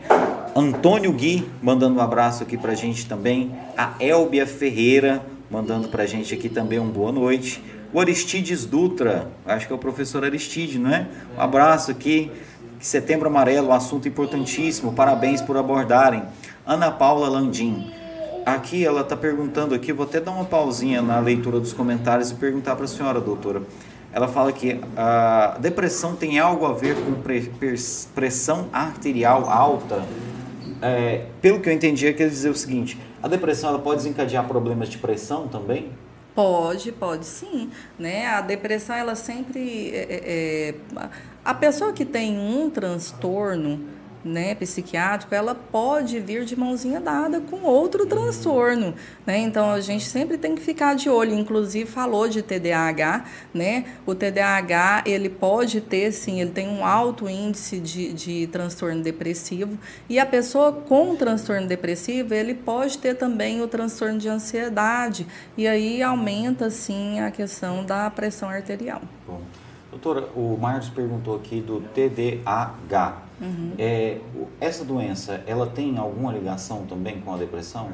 [0.57, 3.53] Antônio Gui mandando um abraço aqui pra gente também.
[3.77, 7.61] A Elbia Ferreira mandando pra gente aqui também um boa noite.
[7.91, 11.07] O Aristides Dutra, acho que é o professor Aristide, não é?
[11.37, 12.31] Um abraço aqui.
[12.79, 14.93] Setembro Amarelo, assunto importantíssimo.
[14.93, 16.23] Parabéns por abordarem.
[16.65, 17.91] Ana Paula Landim.
[18.45, 22.35] Aqui ela está perguntando aqui, vou até dar uma pausinha na leitura dos comentários e
[22.35, 23.61] perguntar para a senhora, doutora.
[24.13, 27.11] Ela fala que a depressão tem algo a ver com
[28.13, 30.01] pressão arterial alta
[30.81, 33.97] é, pelo que eu entendi, é que ele dizer o seguinte: a depressão ela pode
[33.97, 35.91] desencadear problemas de pressão também?
[36.33, 37.71] Pode, pode sim.
[37.97, 38.27] Né?
[38.27, 39.91] A depressão, ela sempre.
[39.91, 40.75] É, é, é
[41.43, 43.85] a pessoa que tem um transtorno,
[44.25, 49.37] né, psiquiátrico, ela pode vir de mãozinha dada com outro transtorno, né?
[49.37, 51.35] Então a gente sempre tem que ficar de olho.
[51.35, 53.85] Inclusive falou de TDAH, né?
[54.03, 59.77] O TDAH ele pode ter, sim, ele tem um alto índice de, de transtorno depressivo
[60.09, 65.67] e a pessoa com transtorno depressivo ele pode ter também o transtorno de ansiedade e
[65.67, 69.01] aí aumenta sim a questão da pressão arterial.
[69.27, 69.41] Bom.
[69.91, 73.24] Doutora, o Marcos perguntou aqui do TDAH.
[73.41, 73.73] Uhum.
[73.77, 74.19] É,
[74.61, 77.89] essa doença, ela tem alguma ligação também com a depressão?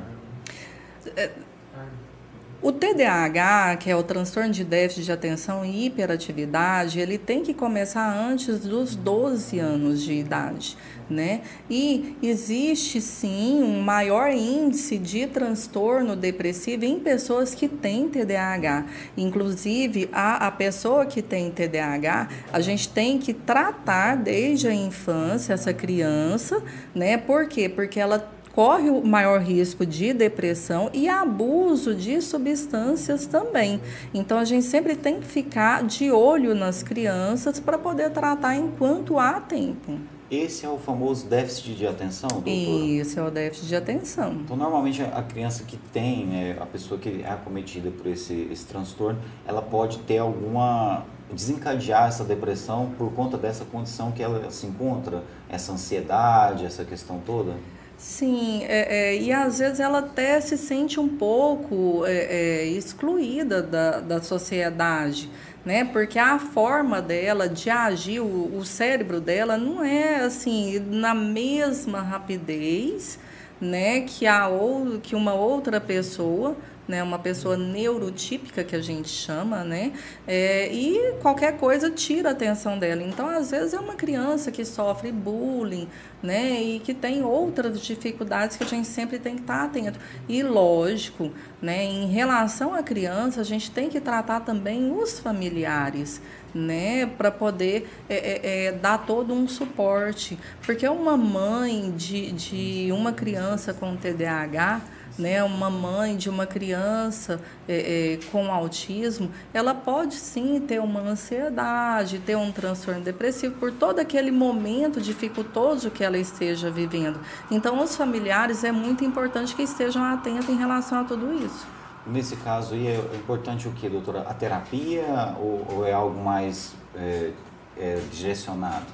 [2.63, 7.55] O TDAH, que é o transtorno de déficit de atenção e hiperatividade, ele tem que
[7.55, 10.77] começar antes dos 12 anos de idade,
[11.09, 11.41] né?
[11.67, 18.85] E existe sim um maior índice de transtorno depressivo em pessoas que têm TDAH.
[19.17, 25.53] Inclusive, a, a pessoa que tem TDAH, a gente tem que tratar desde a infância
[25.53, 26.61] essa criança,
[26.93, 27.17] né?
[27.17, 27.67] Por quê?
[27.67, 33.81] Porque ela corre o maior risco de depressão e abuso de substâncias também.
[34.13, 39.17] Então a gente sempre tem que ficar de olho nas crianças para poder tratar enquanto
[39.17, 39.99] há tempo.
[40.29, 42.55] Esse é o famoso déficit de atenção, doutora?
[42.55, 44.31] Isso, é o déficit de atenção.
[44.45, 48.65] Então, normalmente, a criança que tem, né, a pessoa que é acometida por esse, esse
[48.65, 51.03] transtorno, ela pode ter alguma...
[51.29, 57.19] desencadear essa depressão por conta dessa condição que ela se encontra, essa ansiedade, essa questão
[57.25, 57.55] toda?
[58.01, 63.61] Sim, é, é, e às vezes ela até se sente um pouco é, é, excluída
[63.61, 65.29] da, da sociedade,
[65.63, 65.85] né?
[65.85, 72.01] Porque a forma dela de agir, o, o cérebro dela não é assim na mesma
[72.01, 73.19] rapidez,
[73.61, 74.01] né?
[74.01, 76.57] Que a ou que uma outra pessoa
[76.91, 79.93] né, uma pessoa neurotípica que a gente chama, né,
[80.27, 83.01] é, e qualquer coisa tira a atenção dela.
[83.01, 85.87] Então, às vezes é uma criança que sofre bullying,
[86.21, 89.97] né, e que tem outras dificuldades que a gente sempre tem que estar atento.
[90.27, 96.21] E lógico, né, em relação à criança, a gente tem que tratar também os familiares,
[96.53, 102.91] né, para poder é, é, é dar todo um suporte, porque uma mãe de, de
[102.91, 104.81] uma criança com TDAH
[105.17, 111.01] né, uma mãe de uma criança é, é, com autismo, ela pode sim ter uma
[111.01, 117.19] ansiedade, ter um transtorno depressivo por todo aquele momento dificultoso que ela esteja vivendo.
[117.49, 121.67] Então, os familiares é muito importante que estejam atentos em relação a tudo isso.
[122.05, 124.21] Nesse caso aí, é importante o que, doutora?
[124.21, 127.31] A terapia ou, ou é algo mais é,
[127.77, 128.85] é, direcionado?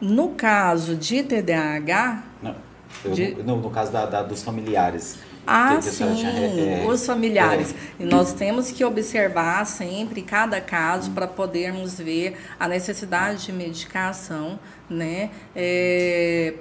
[0.00, 2.65] No caso de TDAH, Não
[3.12, 3.34] de...
[3.42, 5.18] No, no, caso da, da, dos familiares.
[5.46, 7.74] Ah, sim, tinha, é, os familiares.
[8.00, 8.04] É...
[8.04, 14.58] Nós temos que observar sempre cada caso para podermos ver a necessidade de medicação,
[14.90, 15.30] né?
[15.54, 16.54] É,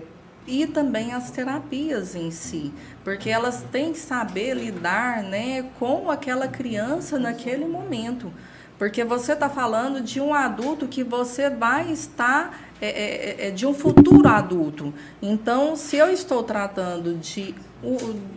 [0.47, 2.71] e também as terapias em si,
[3.03, 8.31] porque elas têm que saber lidar né, com aquela criança naquele momento.
[8.77, 13.51] Porque você está falando de um adulto que você vai estar é, é, é, é,
[13.51, 14.93] de um futuro adulto.
[15.21, 17.55] Então, se eu estou tratando de,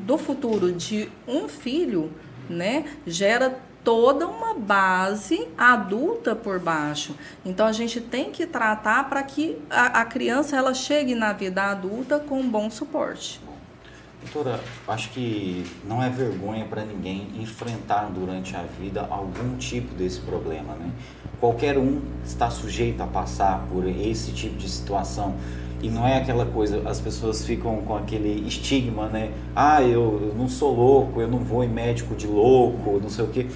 [0.06, 2.12] do futuro de um filho,
[2.48, 7.16] né, gera toda uma base adulta por baixo.
[7.44, 11.62] Então a gente tem que tratar para que a, a, criança ela chegue na vida
[11.62, 13.40] adulta com um bom suporte.
[14.20, 20.20] Doutora, acho que não é vergonha para ninguém enfrentar durante a vida algum tipo desse
[20.20, 20.90] problema, né?
[21.38, 25.36] Qualquer um está sujeito a passar por esse tipo de situação.
[25.80, 29.32] E não é aquela coisa, as pessoas ficam com aquele estigma, né?
[29.54, 33.28] Ah, eu, não sou louco, eu não vou em médico de louco, não sei o
[33.28, 33.46] quê.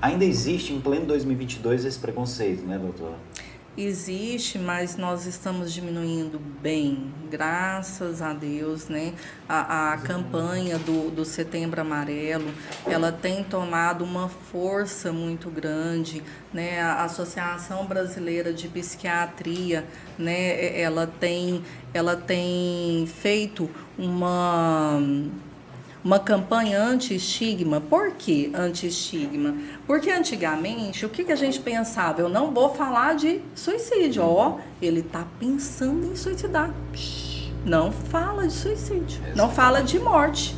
[0.00, 3.16] Ainda existe em pleno 2022 esse preconceito, né, doutora?
[3.76, 9.12] Existe, mas nós estamos diminuindo bem, graças a Deus, né?
[9.48, 12.50] A, a campanha do, do Setembro Amarelo,
[12.86, 16.80] ela tem tomado uma força muito grande, né?
[16.80, 19.84] A Associação Brasileira de Psiquiatria,
[20.18, 20.78] né?
[20.80, 21.62] Ela tem,
[21.92, 24.98] ela tem feito uma
[26.06, 27.80] uma campanha anti-estigma.
[27.80, 29.56] Por que anti-estigma?
[29.88, 32.20] Porque antigamente, o que, que a gente pensava?
[32.20, 34.22] Eu não vou falar de suicídio.
[34.22, 36.72] Ó, ele está pensando em suicidar.
[37.64, 39.20] Não fala de suicídio.
[39.34, 40.54] Não fala de morte.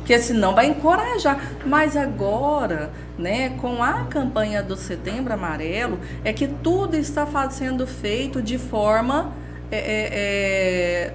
[0.00, 1.40] Porque senão vai encorajar.
[1.64, 8.42] Mas agora, né, com a campanha do Setembro Amarelo, é que tudo está sendo feito
[8.42, 9.32] de forma
[9.72, 11.14] é, é, é,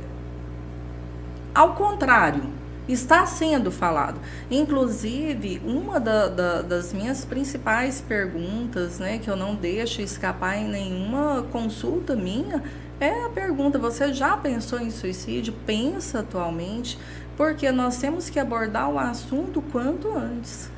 [1.53, 2.57] ao contrário
[2.91, 4.19] está sendo falado.
[4.49, 10.67] Inclusive, uma da, da, das minhas principais perguntas, né, que eu não deixo escapar em
[10.67, 12.63] nenhuma consulta minha,
[12.99, 15.53] é a pergunta: você já pensou em suicídio?
[15.65, 16.97] Pensa atualmente?
[17.37, 20.69] Porque nós temos que abordar o assunto quanto antes.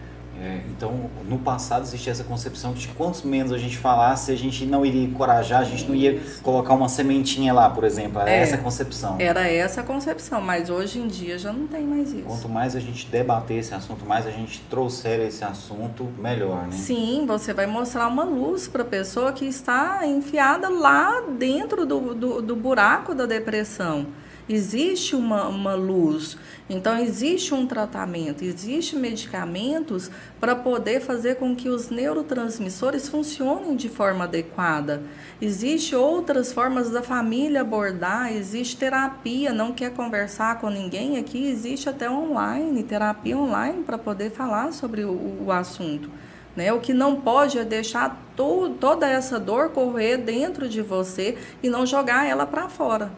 [0.41, 4.35] É, então, no passado existia essa concepção de que quanto menos a gente falasse, a
[4.35, 8.19] gente não iria encorajar, a gente não ia colocar uma sementinha lá, por exemplo.
[8.19, 9.17] Era é, essa a concepção.
[9.19, 12.23] Era essa a concepção, mas hoje em dia já não tem mais isso.
[12.23, 16.71] Quanto mais a gente debater esse assunto, mais a gente trouxer esse assunto, melhor, né?
[16.71, 22.15] Sim, você vai mostrar uma luz para a pessoa que está enfiada lá dentro do,
[22.15, 24.07] do, do buraco da depressão
[24.53, 26.37] existe uma, uma luz.
[26.69, 33.89] Então, existe um tratamento, existe medicamentos para poder fazer com que os neurotransmissores funcionem de
[33.89, 35.03] forma adequada.
[35.41, 41.89] Existe outras formas da família abordar, existe terapia, não quer conversar com ninguém aqui, existe
[41.89, 46.09] até online, terapia online para poder falar sobre o, o assunto.
[46.55, 46.71] Né?
[46.73, 51.69] O que não pode é deixar to toda essa dor correr dentro de você e
[51.69, 53.11] não jogar ela para fora.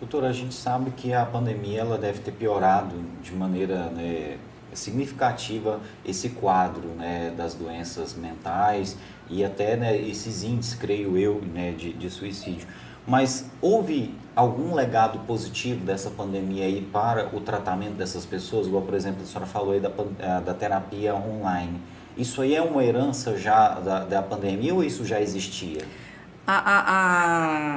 [0.00, 4.38] Doutora, a gente sabe que a pandemia ela deve ter piorado de maneira né,
[4.72, 8.96] significativa esse quadro né, das doenças mentais
[9.28, 12.68] e até né, esses índices, creio eu, né, de, de suicídio.
[13.08, 18.66] Mas houve algum legado positivo dessa pandemia aí para o tratamento dessas pessoas?
[18.66, 21.80] Igual, por exemplo, a senhora falou aí da, eh, da terapia online.
[22.16, 25.82] Isso aí é uma herança já da, da pandemia ou isso já existia?
[26.46, 26.84] A, a,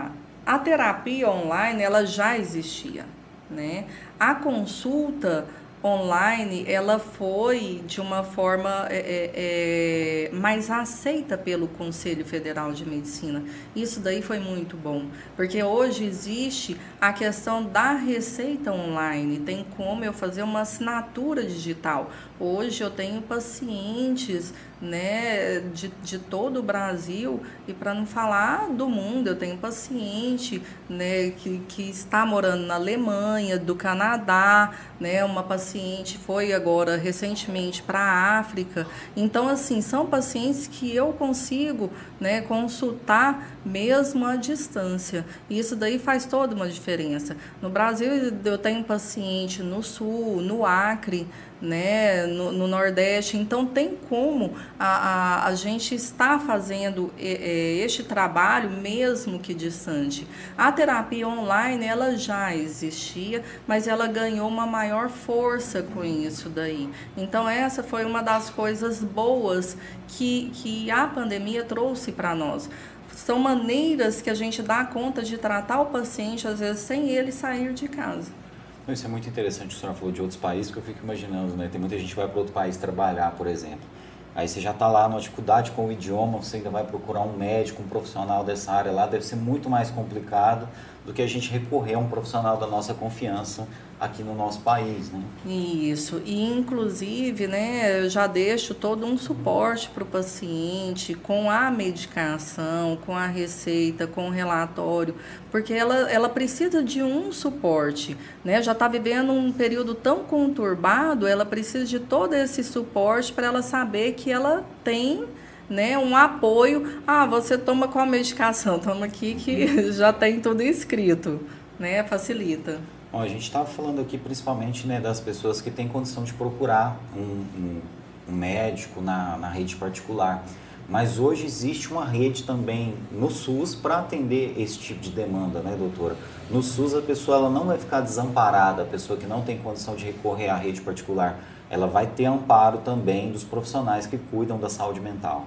[0.06, 0.12] a,
[0.46, 3.06] a terapia online ela já existia,
[3.50, 3.86] né?
[4.20, 5.48] A consulta
[5.84, 12.86] online ela foi de uma forma é, é, é, mais aceita pelo Conselho Federal de
[12.86, 13.44] Medicina.
[13.76, 19.40] Isso daí foi muito bom, porque hoje existe a questão da receita online.
[19.40, 22.12] Tem como eu fazer uma assinatura digital.
[22.44, 28.90] Hoje eu tenho pacientes né, de, de todo o Brasil e para não falar do
[28.90, 35.44] mundo, eu tenho paciente né, que, que está morando na Alemanha, do Canadá, né, uma
[35.44, 38.88] paciente foi agora recentemente para a África.
[39.16, 45.24] Então, assim, são pacientes que eu consigo né, consultar mesmo à distância.
[45.48, 47.38] E isso daí faz toda uma diferença.
[47.62, 48.10] No Brasil,
[48.44, 51.28] eu tenho paciente no Sul, no Acre,
[51.62, 53.38] né, no, no, Nordeste.
[53.38, 60.28] Então, tem como a, a, a gente estar fazendo este trabalho, mesmo que distante.
[60.58, 66.90] A terapia online, ela já existia, mas ela ganhou uma maior força com isso daí.
[67.16, 72.70] Então, essa foi uma das coisas boas que, que a pandemia trouxe para nós
[73.16, 77.32] são maneiras que a gente dá conta de tratar o paciente, às vezes, sem ele
[77.32, 78.41] sair de casa.
[78.88, 81.70] Isso é muito interessante, o senhor falou de outros países, que eu fico imaginando, né?
[81.72, 83.86] Tem muita gente que vai para outro país trabalhar, por exemplo.
[84.34, 87.38] Aí você já está lá numa dificuldade com o idioma, você ainda vai procurar um
[87.38, 90.68] médico, um profissional dessa área lá, deve ser muito mais complicado
[91.06, 93.68] do que a gente recorrer a um profissional da nossa confiança
[94.00, 95.22] aqui no nosso país, né?
[95.46, 101.70] Isso, e inclusive, né, eu já deixo todo um suporte para o paciente com a
[101.70, 105.14] medicação, com a receita, com o relatório,
[105.52, 108.62] porque ela, ela precisa de um suporte, né?
[108.62, 113.62] Já está vivendo um período tão conturbado, ela precisa de todo esse suporte para ela
[113.62, 115.26] saber que ela tem
[115.72, 117.02] né, um apoio.
[117.08, 118.78] Ah, você toma qual medicação?
[118.78, 121.40] Toma aqui que já tem tudo escrito,
[121.80, 122.04] né?
[122.04, 122.80] Facilita.
[123.12, 127.00] Bom, a gente estava falando aqui principalmente né, das pessoas que têm condição de procurar
[127.16, 127.82] um, um,
[128.30, 130.44] um médico na, na rede particular.
[130.90, 135.74] Mas hoje existe uma rede também no SUS para atender esse tipo de demanda, né,
[135.78, 136.18] doutora?
[136.50, 139.96] No SUS a pessoa ela não vai ficar desamparada, a pessoa que não tem condição
[139.96, 144.68] de recorrer à rede particular, ela vai ter amparo também dos profissionais que cuidam da
[144.68, 145.46] saúde mental.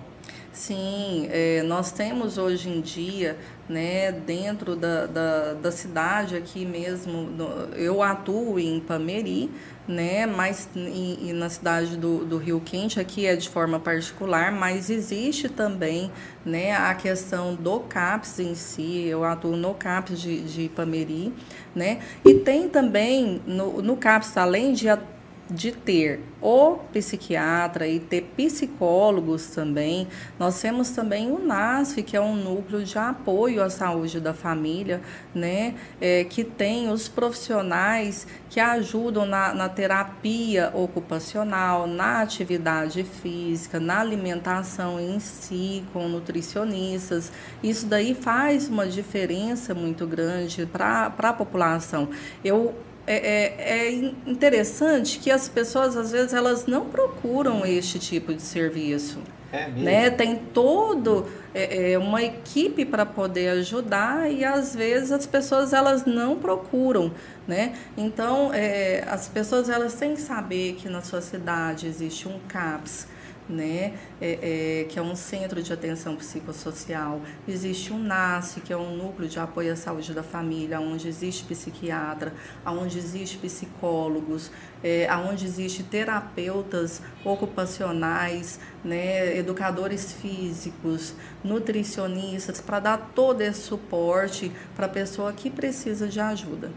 [0.55, 3.36] Sim, é, nós temos hoje em dia,
[3.68, 9.50] né, dentro da, da, da cidade aqui mesmo, no, eu atuo em Pameri,
[9.88, 14.90] né, mas em, na cidade do, do Rio Quente aqui é de forma particular, mas
[14.90, 16.09] existe também,
[16.46, 21.32] né, a questão do CAPS em si, eu atuo no CAPS de, de Pameri,
[21.74, 25.13] né, e tem também no, no CAPS, além de atuar
[25.51, 30.09] de ter o psiquiatra e ter psicólogos também.
[30.38, 35.01] Nós temos também o NASF, que é um núcleo de apoio à saúde da família,
[35.34, 35.74] né?
[36.01, 44.01] É, que tem os profissionais que ajudam na, na terapia ocupacional, na atividade física, na
[44.01, 47.32] alimentação em si, com nutricionistas.
[47.62, 52.09] Isso daí faz uma diferença muito grande para a população.
[52.45, 52.74] Eu
[53.07, 53.92] é, é, é,
[54.26, 59.18] interessante que as pessoas, às vezes, elas não procuram este tipo de serviço.
[59.52, 59.84] É mesmo.
[59.84, 60.11] Né?
[60.11, 66.05] Tem todo é, é uma equipe para poder ajudar e às vezes as pessoas elas
[66.05, 67.12] não procuram,
[67.46, 67.76] né?
[67.96, 73.07] Então é, as pessoas elas têm que saber que na sua cidade existe um CAPS,
[73.49, 77.20] né, é, é, que é um centro de atenção psicossocial.
[77.47, 81.45] Existe um NASCE, que é um núcleo de apoio à saúde da família, onde existe
[81.45, 82.32] psiquiatra,
[82.64, 84.51] onde existe psicólogos,
[84.82, 94.86] é, onde existe terapeutas ocupacionais, né, educadores físicos, nutricionistas, para dar todo esse suporte para
[94.86, 96.70] a pessoa que precisa de ajuda.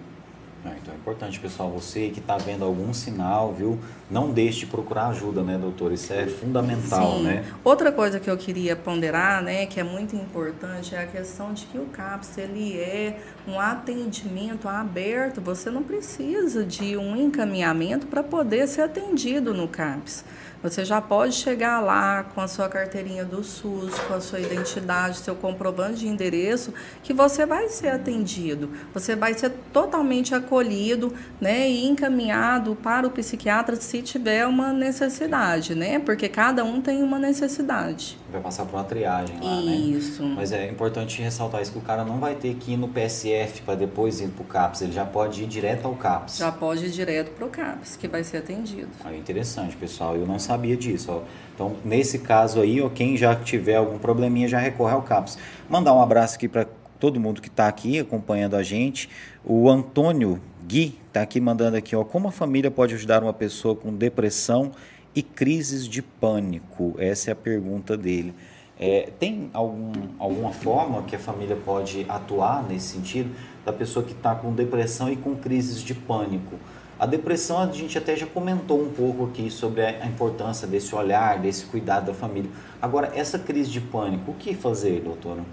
[0.65, 3.79] Ah, então é importante, pessoal, você que está vendo algum sinal, viu?
[4.09, 5.91] Não deixe de procurar ajuda, né, doutor?
[5.91, 7.23] Isso é fundamental, Sim.
[7.23, 7.45] né?
[7.63, 11.65] Outra coisa que eu queria ponderar, né, que é muito importante, é a questão de
[11.67, 15.39] que o CAPS, ele é um atendimento aberto.
[15.41, 20.25] Você não precisa de um encaminhamento para poder ser atendido no CAPS.
[20.63, 25.17] Você já pode chegar lá com a sua carteirinha do SUS, com a sua identidade,
[25.17, 28.69] seu comprovante de endereço, que você vai ser atendido.
[28.93, 35.75] Você vai ser totalmente acolhido, né, e encaminhado para o psiquiatra se tiver uma necessidade,
[35.75, 35.99] né?
[35.99, 38.17] Porque cada um tem uma necessidade.
[38.31, 39.75] Vai passar por uma triagem lá, né?
[39.75, 40.21] Isso.
[40.21, 40.33] né?
[40.35, 43.61] Mas é importante ressaltar isso que o cara não vai ter que ir no PSF
[43.61, 46.37] para depois ir para o CAPS, ele já pode ir direto ao CAPS.
[46.37, 48.89] Já pode ir direto para o CAPS, que vai ser atendido.
[49.05, 50.15] É interessante, pessoal.
[50.15, 51.11] Eu não sabia disso.
[51.11, 51.21] Ó.
[51.55, 55.37] Então, nesse caso aí, ó, quem já tiver algum probleminha já recorre ao CAPS.
[55.69, 56.67] Mandar um abraço aqui para
[56.99, 59.09] todo mundo que está aqui acompanhando a gente.
[59.45, 63.75] O Antônio Gui está aqui mandando aqui, ó, como a família pode ajudar uma pessoa
[63.75, 64.71] com depressão
[65.17, 66.93] e crises de pânico?
[66.99, 68.35] Essa é a pergunta dele.
[68.79, 73.31] É, tem algum, alguma forma que a família pode atuar nesse sentido
[73.65, 76.59] da pessoa que está com depressão e com crises de pânico?
[76.99, 81.39] A depressão, a gente até já comentou um pouco aqui sobre a importância desse olhar,
[81.39, 82.51] desse cuidado da família.
[82.79, 85.43] Agora, essa crise de pânico, o que fazer, doutora?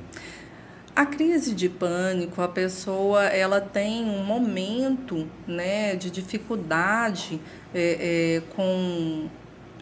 [0.95, 7.41] A crise de pânico, a pessoa ela tem um momento né, de dificuldade
[7.75, 9.27] é, é, com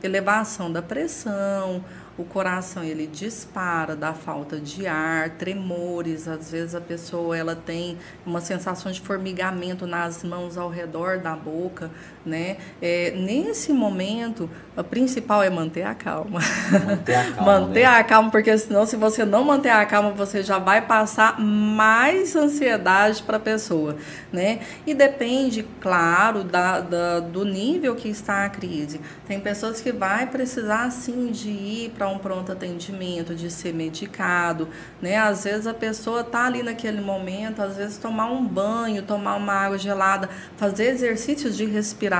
[0.02, 1.84] elevação da pressão,
[2.16, 7.98] o coração ele dispara, dá falta de ar, tremores, às vezes a pessoa ela tem
[8.26, 11.90] uma sensação de formigamento nas mãos ao redor da boca,
[12.24, 12.56] né?
[12.80, 16.40] É, nesse momento, o principal é manter a calma.
[16.86, 17.60] Manter a calma.
[17.60, 17.86] manter né?
[17.86, 22.34] a calma, porque senão se você não manter a calma, você já vai passar mais
[22.34, 23.96] ansiedade para a pessoa,
[24.32, 24.60] né?
[24.86, 29.00] E depende, claro, da, da, do nível que está a crise.
[29.26, 34.68] Tem pessoas que vai precisar sim de ir para um pronto atendimento, de ser medicado,
[35.00, 35.16] né?
[35.16, 39.52] Às vezes a pessoa tá ali naquele momento, às vezes tomar um banho, tomar uma
[39.52, 42.11] água gelada, fazer exercícios de respiração,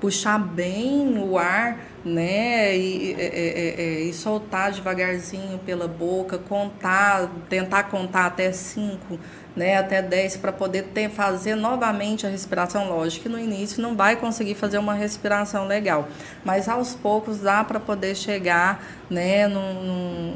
[0.00, 2.76] puxar bem o ar, né?
[2.76, 9.18] E, é, é, e soltar devagarzinho pela boca, contar, tentar contar até cinco
[9.56, 12.88] né, até 10 para poder ter, fazer novamente a respiração.
[12.90, 16.08] Lógico que no início não vai conseguir fazer uma respiração legal,
[16.44, 20.34] mas aos poucos dá para poder chegar né, no,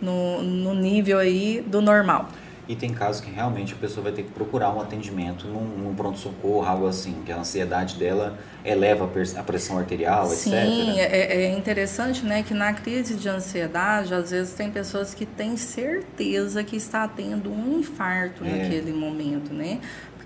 [0.00, 2.28] no, no nível aí do normal.
[2.70, 5.92] E tem casos que realmente a pessoa vai ter que procurar um atendimento num, num
[5.92, 10.68] pronto-socorro, algo assim, que a ansiedade dela eleva a pressão arterial, Sim, etc.
[10.68, 15.26] Sim, é, é interessante né, que na crise de ansiedade, às vezes tem pessoas que
[15.26, 18.50] têm certeza que está tendo um infarto é.
[18.50, 19.80] naquele momento, né?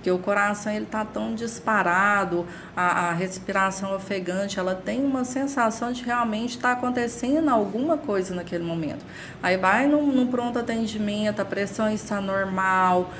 [0.04, 2.46] Porque o coração ele está tão disparado,
[2.76, 8.34] a, a, respiração ofegante, ela tem uma sensação de realmente estar tá acontecendo alguma coisa
[8.34, 9.02] naquele momento.
[9.42, 13.10] Aí vai no, pronto atendimento, a pressão está normal,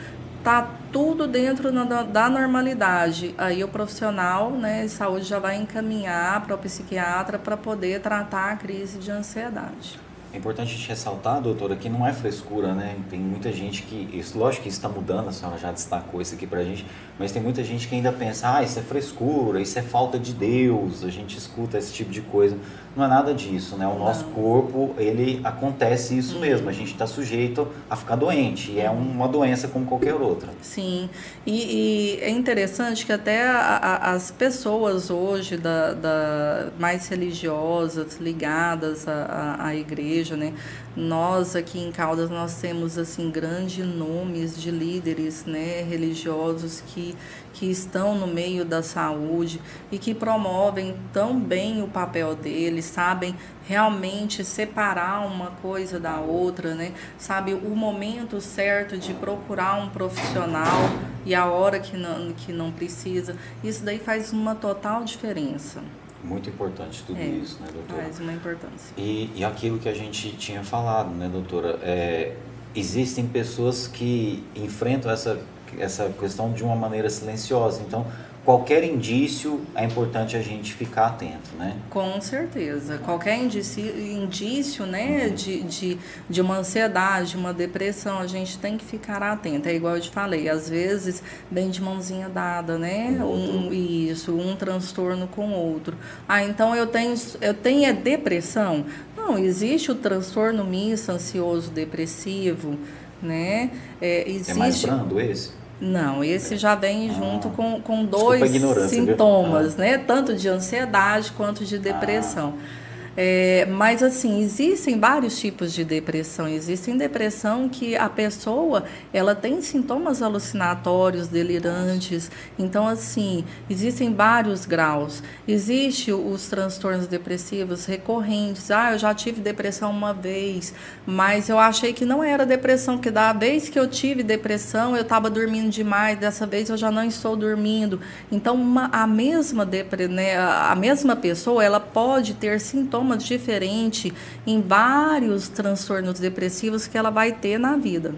[0.42, 3.34] tá tudo dentro da, da normalidade.
[3.38, 8.52] Aí o profissional né, de saúde já vai encaminhar para o psiquiatra para poder tratar
[8.52, 10.03] a crise de ansiedade.
[10.34, 12.96] É importante a gente ressaltar, doutora, que não é frescura, né?
[13.08, 16.34] Tem muita gente que, isso, lógico que isso está mudando, a senhora já destacou isso
[16.34, 16.84] aqui pra gente,
[17.16, 20.32] mas tem muita gente que ainda pensa, ah, isso é frescura, isso é falta de
[20.32, 22.58] Deus, a gente escuta esse tipo de coisa.
[22.96, 23.86] Não é nada disso, né?
[23.86, 28.80] O nosso corpo, ele acontece isso mesmo, a gente está sujeito a ficar doente, e
[28.80, 30.50] é uma doença como qualquer outra.
[30.62, 31.10] Sim,
[31.44, 38.18] e, e é interessante que até a, a, as pessoas hoje da, da, mais religiosas,
[38.18, 40.52] ligadas à, à igreja, né?
[40.96, 45.82] Nós aqui em Caldas, nós temos, assim, grandes nomes de líderes, né?
[45.82, 47.16] Religiosos que
[47.54, 53.34] que estão no meio da saúde e que promovem tão bem o papel deles, sabem
[53.66, 56.92] realmente separar uma coisa da outra, né?
[57.16, 60.90] Sabe o momento certo de procurar um profissional,
[61.24, 63.36] e a hora que não, que não precisa.
[63.62, 65.82] Isso daí faz uma total diferença.
[66.22, 68.02] Muito importante tudo é, isso, né, doutora?
[68.02, 68.94] Faz uma importância.
[68.96, 71.78] E, e aquilo que a gente tinha falado, né, doutora?
[71.82, 72.34] É,
[72.74, 75.40] existem pessoas que enfrentam essa,
[75.78, 77.82] essa questão de uma maneira silenciosa.
[77.86, 78.06] Então,
[78.44, 81.76] qualquer indício é importante a gente ficar atento, né?
[81.88, 82.98] Com certeza.
[82.98, 85.34] Qualquer indício, indício né, uhum.
[85.34, 85.98] de, de,
[86.28, 89.68] de uma ansiedade, uma depressão, a gente tem que ficar atento.
[89.68, 93.18] É igual eu te falei, às vezes vem de mãozinha dada, né?
[93.24, 95.96] Um, isso, um transtorno com outro.
[96.28, 98.84] Ah, então eu tenho, eu tenho é depressão?
[99.16, 102.78] Não, existe o transtorno misto, ansioso, depressivo,
[103.22, 103.70] né?
[104.02, 104.50] É, existe...
[104.50, 105.63] é mais brando esse?
[105.80, 108.50] Não, esse já vem ah, junto com, com dois
[108.88, 109.78] sintomas, ah.
[109.78, 109.98] né?
[109.98, 112.54] Tanto de ansiedade quanto de depressão.
[112.56, 112.83] Ah.
[113.16, 116.48] É, mas assim, existem vários tipos de depressão.
[116.48, 122.30] Existem depressão que a pessoa ela tem sintomas alucinatórios, delirantes.
[122.58, 125.22] Então, assim, existem vários graus.
[125.46, 128.70] Existe os transtornos depressivos recorrentes.
[128.70, 130.74] Ah, eu já tive depressão uma vez,
[131.06, 135.02] mas eu achei que não era depressão, porque da vez que eu tive depressão, eu
[135.02, 138.00] estava dormindo demais, dessa vez eu já não estou dormindo.
[138.30, 144.12] Então, uma, a mesma depre, né, a mesma pessoa, ela pode ter sintomas sintomas diferentes
[144.46, 148.14] em vários transtornos depressivos que ela vai ter na vida.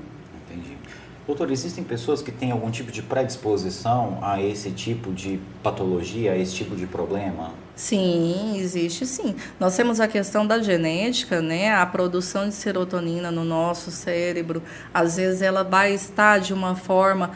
[0.46, 0.76] Entendi.
[1.26, 6.38] Doutor, existem pessoas que têm algum tipo de predisposição a esse tipo de patologia, a
[6.38, 7.52] esse tipo de problema?
[7.74, 9.34] Sim, existe sim.
[9.60, 11.74] Nós temos a questão da genética, né?
[11.74, 14.62] A produção de serotonina no nosso cérebro,
[14.94, 17.32] às vezes ela vai estar de uma forma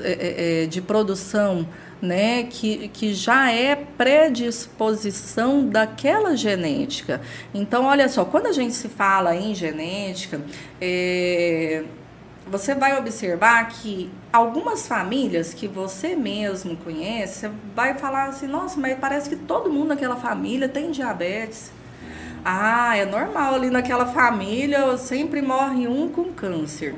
[0.00, 1.64] é, é, é, de produção
[2.00, 7.20] né, que, que já é predisposição daquela genética.
[7.52, 10.40] Então, olha só, quando a gente se fala em genética,
[10.80, 11.84] é,
[12.46, 18.78] você vai observar que algumas famílias que você mesmo conhece, você vai falar assim, nossa,
[18.80, 21.72] mas parece que todo mundo naquela família tem diabetes.
[22.44, 26.94] Ah, é normal ali naquela família, sempre morre um com câncer.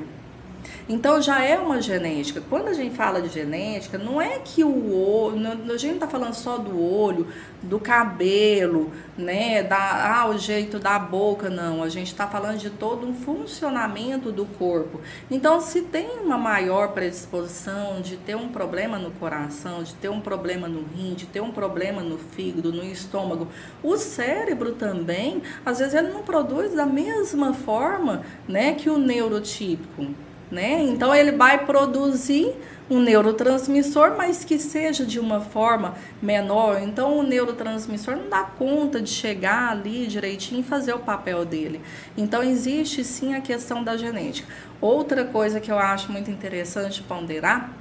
[0.91, 2.43] Então já é uma genética.
[2.49, 6.07] Quando a gente fala de genética, não é que o olho, a gente não está
[6.07, 7.27] falando só do olho,
[7.63, 11.81] do cabelo, né, da, ah, o jeito da boca, não.
[11.81, 14.99] A gente está falando de todo um funcionamento do corpo.
[15.29, 20.19] Então, se tem uma maior predisposição de ter um problema no coração, de ter um
[20.19, 23.47] problema no rim, de ter um problema no fígado, no estômago,
[23.81, 30.07] o cérebro também, às vezes ele não produz da mesma forma, né, que o neurotípico
[30.51, 30.83] né?
[30.83, 32.53] Então ele vai produzir
[32.89, 36.81] um neurotransmissor, mas que seja de uma forma menor.
[36.81, 41.79] Então o neurotransmissor não dá conta de chegar ali direitinho e fazer o papel dele.
[42.17, 44.47] Então existe sim a questão da genética.
[44.81, 47.71] Outra coisa que eu acho muito interessante ponderar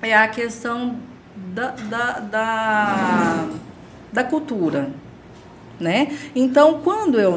[0.00, 0.96] é a questão
[1.34, 3.48] da, da, da,
[4.12, 4.90] da cultura.
[5.80, 6.16] Né?
[6.36, 7.34] Então, quando, eu,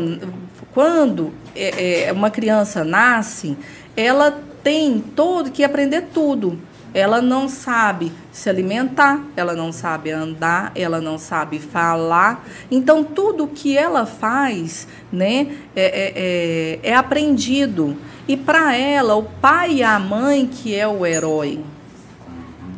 [0.71, 3.57] quando é, é, uma criança nasce,
[3.97, 6.59] ela tem todo que aprender tudo.
[6.91, 12.43] Ela não sabe se alimentar, ela não sabe andar, ela não sabe falar.
[12.71, 17.95] Então tudo que ela faz, né, é, é, é, é aprendido.
[18.27, 21.63] E para ela, o pai e a mãe que é o herói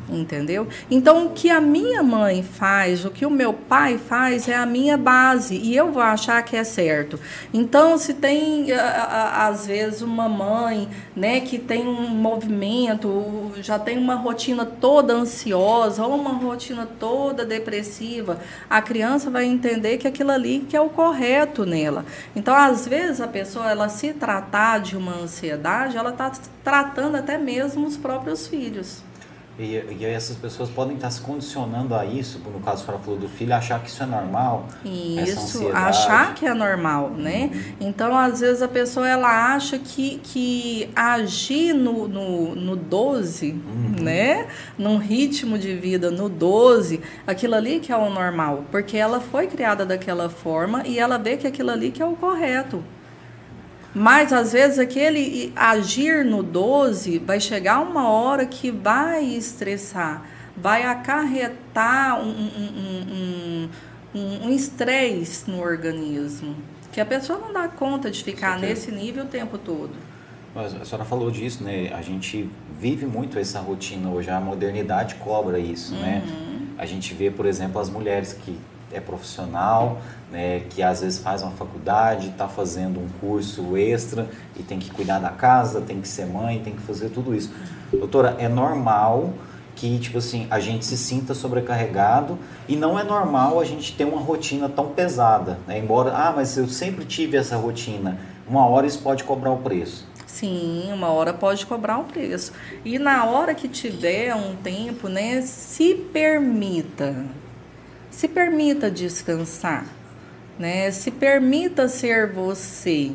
[0.10, 0.68] entendeu?
[0.90, 4.66] Então, o que a minha mãe faz, o que o meu pai faz é a
[4.66, 7.20] minha base e eu vou achar que é certo.
[7.54, 14.16] Então, se tem às vezes uma mãe, né, que tem um movimento, já tem uma
[14.16, 18.40] rotina toda ansiosa ou uma rotina toda depressiva,
[18.70, 22.06] a criança vai entender que aquilo ali que é o correto nela.
[22.36, 26.32] Então, às vezes a pessoa ela se tratar de uma ansiedade, ela está
[26.64, 29.07] tratando até mesmo os próprios filhos.
[29.60, 33.20] E, e essas pessoas podem estar se condicionando a isso, no caso que ela falou
[33.20, 34.68] do filho, achar que isso é normal.
[34.86, 37.50] Isso, achar que é normal, né?
[37.52, 37.88] Uhum.
[37.88, 44.04] Então, às vezes a pessoa ela acha que, que agir no, no, no 12, uhum.
[44.04, 44.48] né?
[44.78, 48.64] Num ritmo de vida no 12, aquilo ali que é o normal.
[48.70, 52.16] Porque ela foi criada daquela forma e ela vê que aquilo ali que é o
[52.16, 52.84] correto.
[53.94, 60.24] Mas às vezes aquele agir no 12 vai chegar uma hora que vai estressar,
[60.56, 63.70] vai acarretar um
[64.52, 66.56] estresse um, um, um, no organismo,
[66.92, 69.92] que a pessoa não dá conta de ficar nesse nível o tempo todo.
[70.54, 71.92] Mas a senhora falou disso, né?
[71.94, 76.24] A gente vive muito essa rotina hoje, a modernidade cobra isso, né?
[76.26, 76.32] uhum.
[76.32, 76.48] né?
[76.80, 78.58] A gente vê, por exemplo, as mulheres que
[78.92, 80.00] é profissional,
[80.32, 84.90] né, que às vezes faz uma faculdade, está fazendo um curso extra e tem que
[84.92, 87.52] cuidar da casa, tem que ser mãe, tem que fazer tudo isso.
[87.92, 89.34] Doutora, é normal
[89.76, 94.06] que, tipo assim, a gente se sinta sobrecarregado e não é normal a gente ter
[94.06, 95.78] uma rotina tão pesada, né?
[95.78, 98.18] Embora, ah, mas eu sempre tive essa rotina,
[98.48, 100.08] uma hora isso pode cobrar o preço.
[100.26, 102.52] Sim, uma hora pode cobrar o preço.
[102.84, 107.26] E na hora que tiver um tempo, né, se permita,
[108.18, 109.86] se permita descansar,
[110.58, 110.90] né?
[110.90, 113.12] Se permita ser você,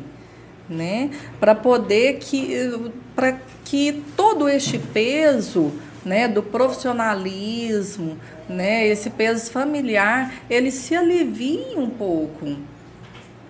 [0.69, 1.09] né?
[1.41, 2.71] Para poder que
[3.13, 5.73] para que todo este peso
[6.05, 12.55] né, do profissionalismo, né, esse peso familiar, ele se alivie um pouco.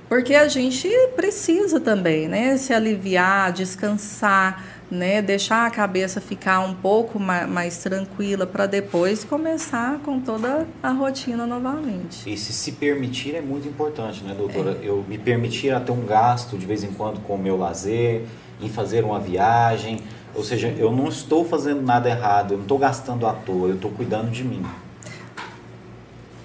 [0.10, 6.74] Porque a gente precisa também, né, se aliviar, descansar, né, deixar a cabeça ficar um
[6.74, 12.32] pouco mais, mais tranquila para depois começar com toda a rotina novamente.
[12.32, 14.78] E se se permitir é muito importante, né, doutora?
[14.82, 14.88] É.
[14.88, 18.24] Eu me permitir até um gasto de vez em quando com o meu lazer,
[18.62, 20.00] em fazer uma viagem,
[20.36, 23.76] ou seja, eu não estou fazendo nada errado, eu não estou gastando à toa, eu
[23.76, 24.64] estou cuidando de mim.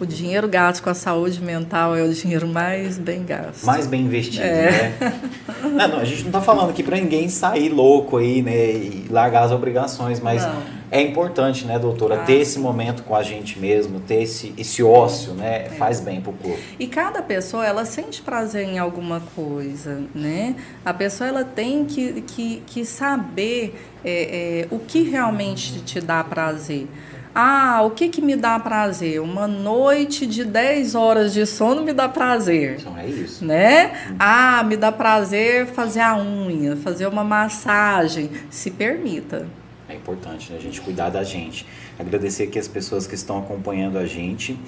[0.01, 3.64] O dinheiro gasto com a saúde mental é o dinheiro mais bem gasto.
[3.64, 4.70] Mais bem investido, é.
[4.70, 5.20] né?
[5.62, 9.07] não, não, a gente não está falando aqui para ninguém sair louco aí, né, e
[9.11, 10.62] largar as obrigações, mas não.
[10.92, 14.84] é importante, né, doutora, ah, ter esse momento com a gente mesmo, ter esse, esse
[14.84, 15.68] ócio, né, é.
[15.70, 16.61] faz bem para o corpo.
[16.78, 20.55] E cada pessoa, ela sente prazer em alguma coisa, né?
[20.84, 23.74] A pessoa, ela tem que, que, que saber
[24.05, 26.86] é, é o que realmente te dá prazer.
[27.35, 29.20] Ah, o que, que me dá prazer?
[29.20, 32.79] Uma noite de 10 horas de sono me dá prazer.
[32.81, 33.45] Então é isso.
[33.45, 34.14] Né?
[34.18, 38.31] Ah, me dá prazer fazer a unha, fazer uma massagem.
[38.51, 39.47] Se permita.
[39.89, 40.59] É importante né?
[40.59, 41.66] a gente cuidar da gente.
[41.99, 44.59] Agradecer aqui as pessoas que estão acompanhando a gente.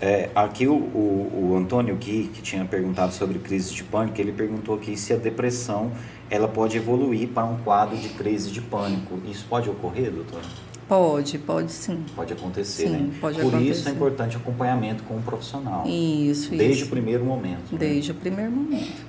[0.00, 4.32] É, aqui o, o, o, Antônio Gui, que tinha perguntado sobre crise de pânico, ele
[4.32, 5.92] perguntou aqui se a depressão
[6.28, 9.20] ela pode evoluir para um quadro de crise de pânico.
[9.24, 10.42] Isso pode ocorrer, doutora?
[10.92, 12.04] Pode, pode sim.
[12.14, 13.10] Pode acontecer, sim, né?
[13.18, 13.70] Pode Por acontecer.
[13.70, 15.84] isso é importante acompanhamento com o profissional.
[15.86, 16.84] Isso, Desde isso.
[16.84, 17.72] o primeiro momento.
[17.72, 17.78] Né?
[17.78, 18.18] Desde né?
[18.18, 19.00] o primeiro momento.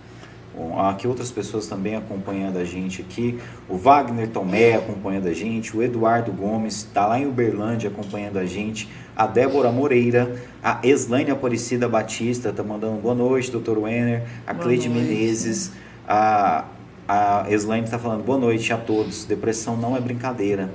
[0.55, 3.37] Bom, aqui outras pessoas também acompanhando a gente aqui.
[3.67, 5.75] O Wagner Tomé acompanhando a gente.
[5.75, 8.87] O Eduardo Gomes está lá em Uberlândia acompanhando a gente.
[9.13, 10.41] A Débora Moreira.
[10.63, 14.23] A Eslaine Aparecida Batista está mandando boa noite, doutor Wenner.
[14.47, 15.05] A boa Cleide noite.
[15.05, 15.73] Menezes.
[16.07, 16.63] A,
[17.05, 19.25] a Eslaine está falando boa noite a todos.
[19.25, 20.71] Depressão não é brincadeira.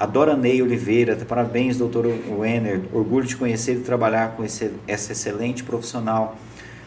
[0.00, 2.80] A Dora Ney Oliveira, parabéns, doutor Wenner.
[2.90, 6.38] Orgulho de conhecer e trabalhar com esse, essa excelente profissional.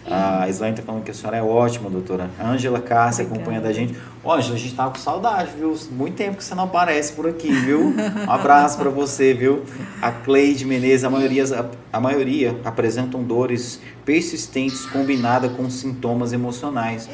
[0.09, 2.31] A Islaine está falando que a senhora é ótima, doutora.
[2.43, 3.95] Ângela Cássia acompanhando a gente.
[4.23, 5.77] Ó, Ângela, a gente tava com saudade, viu?
[5.91, 7.93] Muito tempo que você não aparece por aqui, viu?
[8.27, 9.61] Um abraço para você, viu?
[10.01, 17.07] A Cleide Menezes, a maioria, a, a maioria apresentam dores persistentes combinada com sintomas emocionais.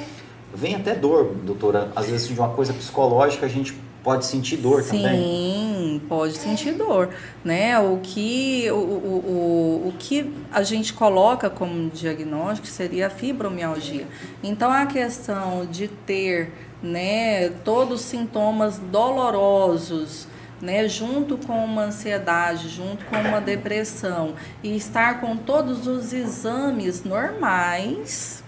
[0.55, 1.91] Vem até dor, doutora.
[1.93, 5.21] Às vezes de uma coisa psicológica a gente pode sentir dor Sim, também?
[5.21, 7.09] Sim, pode sentir dor,
[7.43, 7.79] né?
[7.79, 14.05] O que, o, o, o, o que a gente coloca como diagnóstico seria a fibromialgia.
[14.43, 16.51] Então, a questão de ter
[16.83, 20.27] né, todos os sintomas dolorosos,
[20.61, 27.03] né, junto com uma ansiedade, junto com uma depressão, e estar com todos os exames
[27.03, 28.43] normais,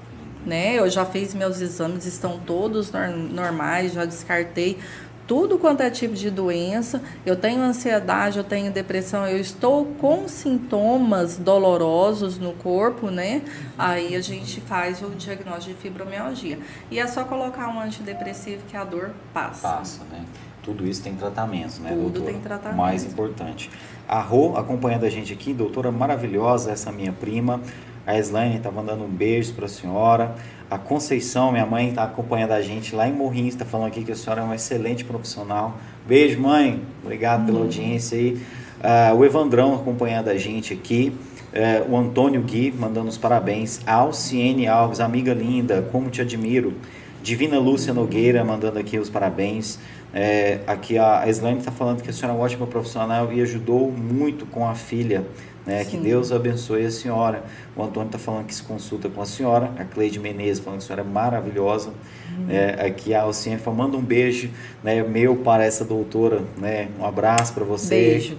[0.46, 0.76] né?
[0.76, 2.92] Eu já fiz meus exames, estão todos
[3.32, 4.80] normais, já descartei
[5.28, 10.28] tudo quanto é tipo de doença, eu tenho ansiedade, eu tenho depressão, eu estou com
[10.28, 13.42] sintomas dolorosos no corpo, né?
[13.78, 16.60] Aí a gente faz o diagnóstico de fibromialgia.
[16.90, 19.68] E é só colocar um antidepressivo que a dor passa.
[19.68, 20.26] Passa, né?
[20.64, 22.32] Tudo isso tem tratamento, né, Tudo doutora?
[22.34, 22.78] tem tratamento.
[22.78, 23.70] Mais importante.
[24.08, 27.62] A Rô, acompanhando a gente aqui, doutora maravilhosa, essa minha prima.
[28.06, 30.36] A Eslaine está mandando um beijo para a senhora.
[30.70, 34.12] A Conceição, minha mãe, está acompanhando a gente lá em Morrinhos, está falando aqui que
[34.12, 35.78] a senhora é uma excelente profissional.
[36.08, 36.82] Beijo, mãe.
[37.04, 37.66] Obrigado pela uhum.
[37.66, 38.41] audiência aí.
[38.82, 41.14] Uh, o Evandrão acompanhando a gente aqui.
[41.54, 43.82] Uh, o Antônio Gui mandando os parabéns.
[43.86, 46.74] A Alciene Alves, amiga linda, como te admiro.
[47.22, 49.78] Divina Lúcia Nogueira mandando aqui os parabéns.
[50.14, 53.91] É, aqui a Slane está falando que a senhora é uma ótima profissional e ajudou
[53.91, 55.26] muito com a filha.
[55.66, 55.86] Né?
[55.86, 57.43] Que Deus abençoe a senhora.
[57.76, 59.72] O Antônio está falando que se consulta com a senhora.
[59.78, 61.89] A Cleide Menezes falando que a senhora é maravilhosa.
[61.89, 62.49] Uhum.
[62.49, 64.49] É, aqui a Alciane falou, manda um beijo
[64.84, 66.41] né, meu para essa doutora.
[66.57, 66.88] Né?
[66.99, 67.95] Um abraço para você.
[67.95, 68.38] Beijo.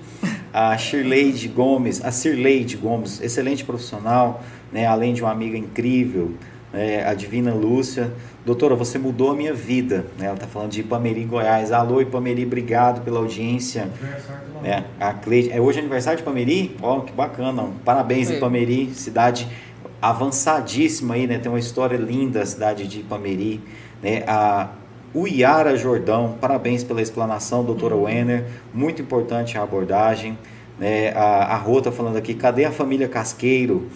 [0.53, 4.85] A Shirley Gomes, a Cirleide Gomes, excelente profissional, né?
[4.85, 6.35] além de uma amiga incrível.
[6.73, 8.11] É, a Divina Lúcia.
[8.47, 10.07] Doutora, você mudou a minha vida.
[10.19, 10.27] Né?
[10.27, 11.71] Ela está falando de Ipameri, Goiás.
[11.71, 13.89] Alô, Ipameri, obrigado pela audiência.
[14.65, 16.77] É, a Cleide, é hoje aniversário de Ipameri?
[16.81, 17.69] Ó, oh, que bacana.
[17.85, 18.37] Parabéns, Sim.
[18.37, 19.47] Ipameri, cidade
[20.01, 21.39] avançadíssima aí, né?
[21.39, 23.61] Tem uma história linda a cidade de Ipameri.
[24.03, 24.25] Né?
[24.27, 24.71] A
[25.15, 28.05] Uiara Jordão, parabéns pela explanação, doutora uhum.
[28.05, 30.37] Wenner, muito importante a abordagem.
[30.79, 31.11] Né?
[31.11, 33.87] A, a Rô está falando aqui, cadê a família Casqueiro?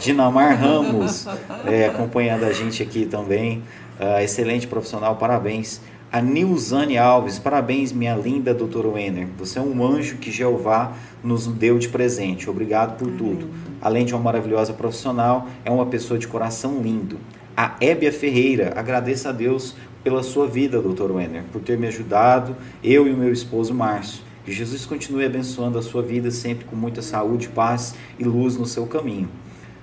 [0.00, 1.26] Dinamar Ramos,
[1.66, 3.62] é, acompanhando a gente aqui também.
[4.00, 5.80] Uh, excelente profissional, parabéns.
[6.10, 9.28] A Nilzane Alves, parabéns, minha linda doutora Wenner.
[9.38, 12.50] Você é um anjo que Jeová nos deu de presente.
[12.50, 13.48] Obrigado por tudo.
[13.80, 17.18] Além de uma maravilhosa profissional, é uma pessoa de coração lindo.
[17.56, 22.56] A Ébia Ferreira, agradeço a Deus pela sua vida, doutor Wenner, por ter me ajudado,
[22.82, 24.22] eu e o meu esposo Márcio.
[24.44, 28.66] Que Jesus continue abençoando a sua vida sempre com muita saúde, paz e luz no
[28.66, 29.28] seu caminho.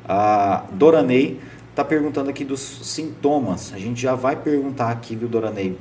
[0.10, 1.40] A Doranei
[1.70, 3.72] está perguntando aqui dos sintomas.
[3.76, 5.78] A gente já vai perguntar aqui, viu, Doranei,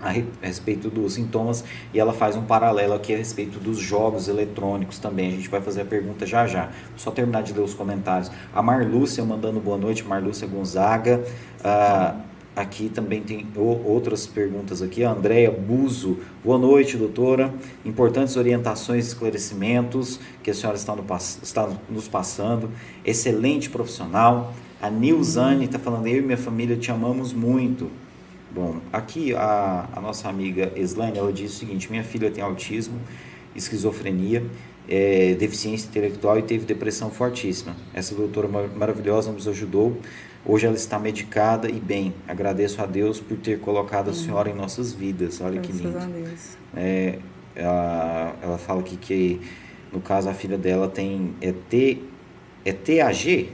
[0.00, 5.00] a respeito dos sintomas e ela faz um paralelo aqui a respeito dos jogos eletrônicos
[5.00, 5.28] também.
[5.28, 6.70] A gente vai fazer a pergunta já já.
[6.96, 8.30] Só terminar de ler os comentários.
[8.54, 11.24] A Marlúcia mandando boa noite, Marlúcia Gonzaga.
[11.60, 15.04] Uh, aqui também tem outras perguntas aqui.
[15.04, 17.54] A Andréia Buzo, boa noite, doutora.
[17.84, 21.04] Importantes orientações esclarecimentos que a senhora está, no,
[21.42, 22.70] está nos passando.
[23.04, 24.54] Excelente profissional.
[24.80, 27.90] A Nilzane está falando, eu e minha família te amamos muito.
[28.50, 32.98] Bom, aqui a, a nossa amiga Eslaine, ela diz o seguinte, minha filha tem autismo,
[33.54, 34.42] esquizofrenia,
[34.88, 37.76] é, deficiência intelectual e teve depressão fortíssima.
[37.92, 39.98] Essa doutora maravilhosa nos ajudou.
[40.48, 42.14] Hoje ela está medicada e bem.
[42.28, 45.40] Agradeço a Deus por ter colocado a senhora em nossas vidas.
[45.40, 45.98] Olha Graças que lindo.
[46.76, 47.18] É,
[47.56, 49.40] ela, ela fala aqui que,
[49.92, 52.00] no caso, a filha dela tem é, T,
[52.64, 53.52] é TAG?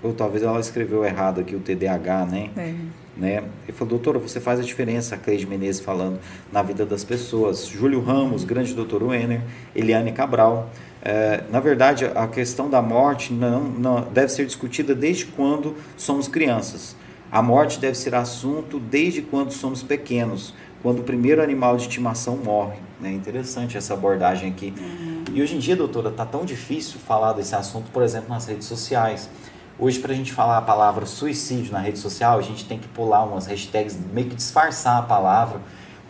[0.00, 2.50] Ou talvez ela escreveu errado aqui o TDAH, né?
[2.56, 2.74] É.
[3.16, 3.42] Né?
[3.66, 6.20] Ele falou, doutora, você faz a diferença, a Cleide Menezes falando,
[6.52, 7.66] na vida das pessoas.
[7.66, 9.40] Júlio Ramos, grande doutor Wenner,
[9.74, 10.70] Eliane Cabral.
[11.08, 16.26] É, na verdade, a questão da morte não, não, deve ser discutida desde quando somos
[16.26, 16.96] crianças.
[17.30, 20.52] A morte deve ser assunto desde quando somos pequenos,
[20.82, 22.78] quando o primeiro animal de estimação morre.
[23.04, 24.74] É interessante essa abordagem aqui.
[24.76, 25.24] Uhum.
[25.32, 28.66] E hoje em dia, doutora, está tão difícil falar desse assunto, por exemplo, nas redes
[28.66, 29.30] sociais.
[29.78, 32.88] Hoje, para a gente falar a palavra suicídio na rede social, a gente tem que
[32.88, 35.60] pular umas hashtags, meio que disfarçar a palavra,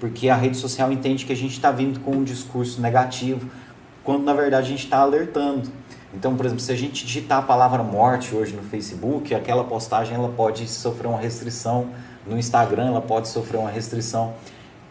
[0.01, 3.47] porque a rede social entende que a gente está vindo com um discurso negativo,
[4.07, 5.69] quando na verdade a gente está alertando.
[6.15, 10.15] Então, por exemplo, se a gente digitar a palavra morte hoje no Facebook, aquela postagem
[10.15, 11.89] ela pode sofrer uma restrição,
[12.25, 14.33] no Instagram ela pode sofrer uma restrição.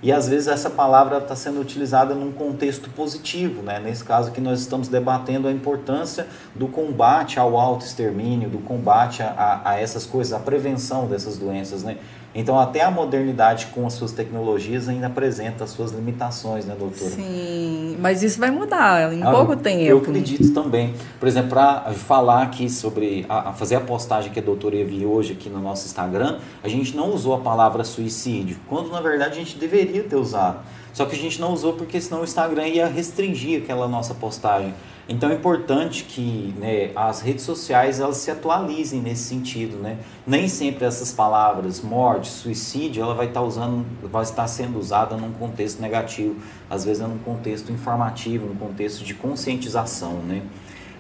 [0.04, 3.80] E às vezes essa palavra está sendo utilizada num contexto positivo, né?
[3.80, 9.62] Nesse caso que nós estamos debatendo a importância do combate ao autoextermínio, do combate a,
[9.64, 11.98] a, essas coisas, a prevenção dessas doenças, né?
[12.38, 17.12] Então, até a modernidade com as suas tecnologias ainda apresenta as suas limitações, né, doutora?
[17.12, 19.84] Sim, mas isso vai mudar em ah, pouco tempo.
[19.84, 20.94] Eu acredito também.
[21.18, 25.14] Por exemplo, para falar aqui sobre, a, a, fazer a postagem que a doutora enviou
[25.14, 29.32] hoje aqui no nosso Instagram, a gente não usou a palavra suicídio, quando na verdade
[29.32, 30.60] a gente deveria ter usado.
[30.92, 34.74] Só que a gente não usou porque senão o Instagram ia restringir aquela nossa postagem.
[35.08, 40.00] Então é importante que né, as redes sociais elas se atualizem nesse sentido, né?
[40.26, 45.32] Nem sempre essas palavras morte, suicídio, ela vai estar usando, vai estar sendo usada num
[45.32, 46.38] contexto negativo,
[46.68, 50.42] às vezes é num contexto informativo, num contexto de conscientização, né?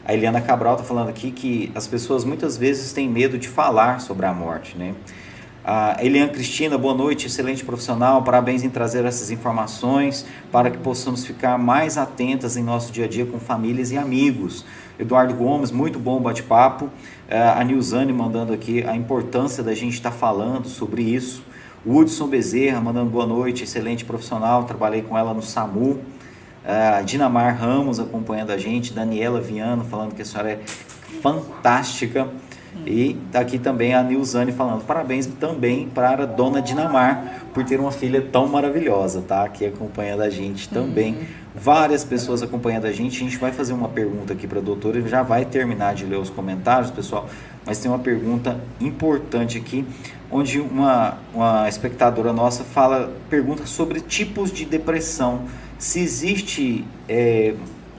[0.08, 3.99] A Eliana Cabral está falando aqui que as pessoas muitas vezes têm medo de falar
[3.99, 4.93] sobre a morte, né?
[5.68, 11.26] A Eliane Cristina, boa noite, excelente profissional, parabéns em trazer essas informações para que possamos
[11.26, 14.63] ficar mais atentas em nosso dia a dia com famílias e amigos.
[14.99, 16.88] Eduardo Gomes, muito bom bate-papo.
[17.28, 21.43] É, a Nilzane mandando aqui a importância da gente estar falando sobre isso.
[21.84, 25.99] O Hudson Bezerra mandando boa noite, excelente profissional, trabalhei com ela no SAMU.
[26.63, 30.59] A Dinamar Ramos acompanhando a gente, Daniela Viano falando que a senhora é
[31.24, 32.30] fantástica.
[32.86, 37.92] E daqui também a Nilzane falando parabéns também para a dona Dinamar por ter uma
[37.92, 39.44] filha tão maravilhosa, tá?
[39.44, 41.14] Aqui acompanhando a gente também.
[41.14, 41.26] Uhum.
[41.56, 43.16] Várias pessoas acompanhando a gente.
[43.16, 46.06] A gente vai fazer uma pergunta aqui para a doutora e já vai terminar de
[46.06, 47.28] ler os comentários, pessoal.
[47.66, 49.86] Mas tem uma pergunta importante aqui,
[50.30, 55.44] onde uma, uma espectadora nossa fala, pergunta sobre tipos de depressão.
[55.80, 57.56] Se existe é,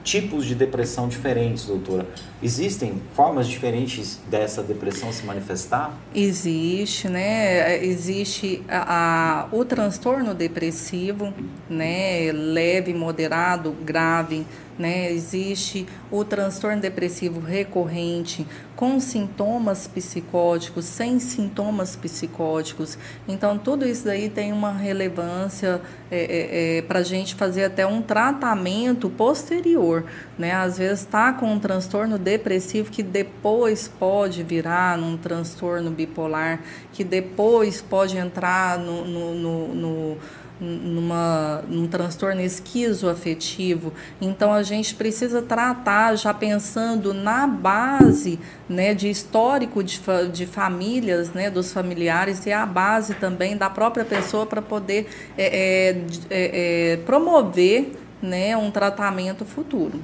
[0.07, 2.07] tipos de depressão diferentes, doutora.
[2.41, 5.93] Existem formas diferentes dessa depressão se manifestar?
[6.15, 7.83] Existe, né?
[7.83, 11.33] Existe a, a, o transtorno depressivo,
[11.69, 12.31] né?
[12.31, 14.45] Leve, moderado, grave,
[14.77, 15.11] né?
[15.11, 22.97] Existe o transtorno depressivo recorrente com sintomas psicóticos, sem sintomas psicóticos.
[23.27, 27.85] Então, tudo isso daí tem uma relevância é, é, é, para a gente fazer até
[27.87, 30.05] um tratamento posterior.
[30.37, 30.51] Né?
[30.51, 36.61] Às vezes está com um transtorno depressivo que depois pode virar num transtorno bipolar,
[36.93, 40.17] que depois pode entrar no, no, no, no
[40.59, 43.93] numa, num transtorno esquizoafetivo.
[44.19, 50.01] Então, a gente precisa tratar já pensando na base né, de histórico de,
[50.31, 55.45] de famílias, né, dos familiares, e a base também da própria pessoa para poder é,
[55.45, 57.91] é, é, é, promover
[58.21, 59.99] né, um tratamento futuro.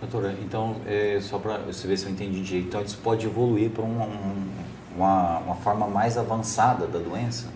[0.00, 3.70] Doutora, então, é, só para você ver se eu entendi direito, então isso pode evoluir
[3.70, 4.44] para um,
[4.94, 7.46] uma, uma forma mais avançada da doença?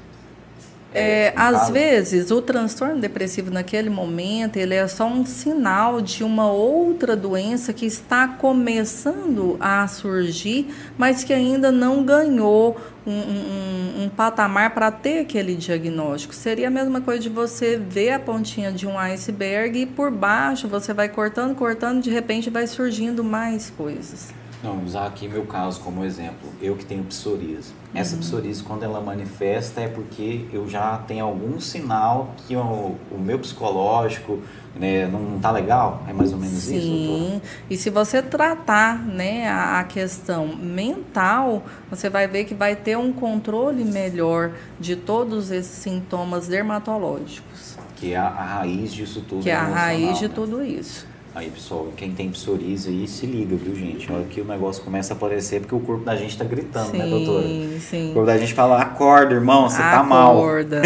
[0.94, 6.50] É, às vezes, o transtorno depressivo naquele momento, ele é só um sinal de uma
[6.50, 10.66] outra doença que está começando a surgir,
[10.96, 16.34] mas que ainda não ganhou um, um, um patamar para ter aquele diagnóstico.
[16.34, 20.66] Seria a mesma coisa de você ver a pontinha de um iceberg e por baixo
[20.68, 24.37] você vai cortando, cortando, de repente vai surgindo mais coisas.
[24.62, 26.48] Não, usar aqui meu caso como exemplo.
[26.60, 27.72] Eu que tenho psoríase.
[27.94, 28.20] Essa uhum.
[28.20, 33.38] psoríase, quando ela manifesta, é porque eu já tenho algum sinal que o, o meu
[33.38, 34.40] psicológico
[34.74, 36.02] né, não está legal.
[36.08, 36.76] É mais ou menos Sim.
[36.76, 36.84] isso?
[36.86, 37.42] Sim.
[37.70, 42.96] E se você tratar né, a, a, questão mental, você vai ver que vai ter
[42.98, 47.78] um controle melhor de todos esses sintomas dermatológicos.
[47.96, 49.42] Que é a, a raiz disso tudo.
[49.42, 50.34] Que é a raiz de né?
[50.34, 51.07] tudo isso.
[51.38, 54.10] Aí, pessoal, quem tem psoríase aí, se liga, viu, gente?
[54.10, 56.98] Olha que o negócio começa a aparecer porque o corpo da gente tá gritando, sim,
[56.98, 57.46] né, doutora?
[57.78, 60.36] Sim, O corpo da gente fala, acorda, irmão, você tá mal.
[60.36, 60.82] Acorda.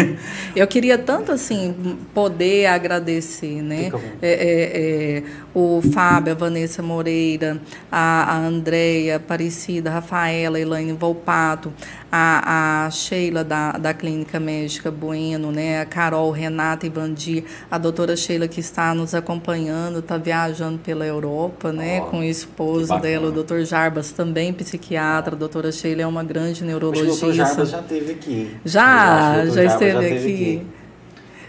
[0.55, 3.91] Eu queria tanto, assim, poder agradecer, né?
[4.21, 5.23] É, é, é,
[5.53, 7.59] o Fábio, a Vanessa Moreira,
[7.91, 11.71] a, a Andréia Aparecida, a Rafaela, a Elaine Volpato,
[12.11, 15.81] a, a Sheila da, da Clínica Médica Bueno, né?
[15.81, 21.71] A Carol, Renata Ivandir, a doutora Sheila que está nos acompanhando, está viajando pela Europa,
[21.71, 22.01] né?
[22.01, 25.35] Oh, com o esposo dela, o doutor Jarbas, também psiquiatra.
[25.35, 27.25] A doutora Sheila é uma grande neurologista.
[27.25, 28.57] o doutor Jarbas já esteve aqui.
[28.65, 30.15] Já, já esteve já aqui.
[30.15, 30.82] aqui.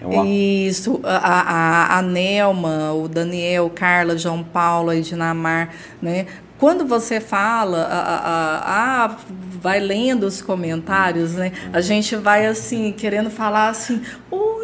[0.04, 0.26] É uma...
[0.26, 6.26] Isso, a, a, a Nelma, o Daniel, Carla, João Paulo, a Edinamar, né?
[6.64, 9.16] Quando você fala, a, a, a,
[9.60, 11.52] vai lendo os comentários, né?
[11.74, 14.00] A gente vai assim, querendo falar assim,
[14.30, 14.54] oi,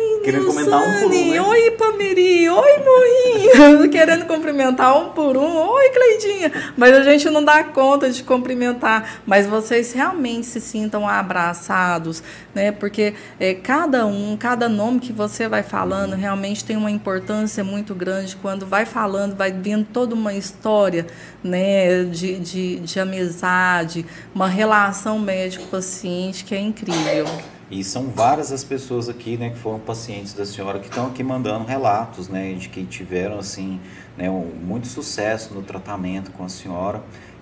[0.47, 1.41] comentar um um, né?
[1.41, 6.53] oi, Pamiri, oi, Morrinho, querendo cumprimentar um por um, oi, Cleidinha.
[6.77, 12.23] Mas a gente não dá conta de cumprimentar, mas vocês realmente se sintam abraçados,
[12.55, 12.71] né?
[12.71, 17.95] Porque é, cada um, cada nome que você vai falando realmente tem uma importância muito
[17.95, 18.37] grande.
[18.37, 21.07] Quando vai falando, vai vendo toda uma história,
[21.43, 21.90] né?
[22.11, 27.27] De, de, de amizade, uma relação médico-paciente que é incrível.
[27.71, 31.23] E são várias as pessoas aqui, né, que foram pacientes da senhora que estão aqui
[31.23, 33.79] mandando relatos, né, de que tiveram assim,
[34.17, 37.01] né, um, muito sucesso no tratamento com a senhora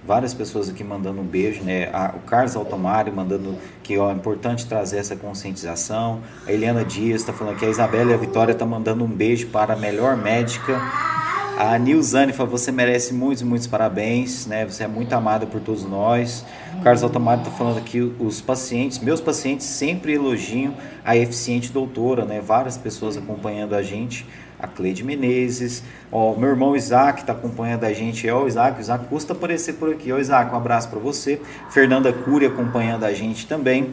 [0.08, 1.90] várias pessoas aqui mandando um beijo, né?
[1.92, 6.22] A, o Carlos Altomari mandando que ó, é importante trazer essa conscientização.
[6.46, 9.08] A Eliana Dias está falando que a Isabela e a Vitória estão tá mandando um
[9.08, 10.80] beijo para a melhor médica.
[11.60, 14.64] A Nilzane fala, você merece muitos, muitos parabéns, né?
[14.64, 16.44] Você é muito amada por todos nós.
[16.78, 20.72] O Carlos Altomari está falando aqui, os pacientes, meus pacientes sempre elogiam
[21.04, 22.40] a eficiente doutora, né?
[22.40, 24.24] Várias pessoas acompanhando a gente
[24.56, 25.82] a Cleide Menezes,
[26.12, 29.74] ó, meu irmão Isaac está acompanhando a gente, ó, o Isaac, o Isaac custa aparecer
[29.74, 31.40] por aqui, ó, Isaac, um abraço para você,
[31.70, 33.90] Fernanda Cury acompanhando a gente também,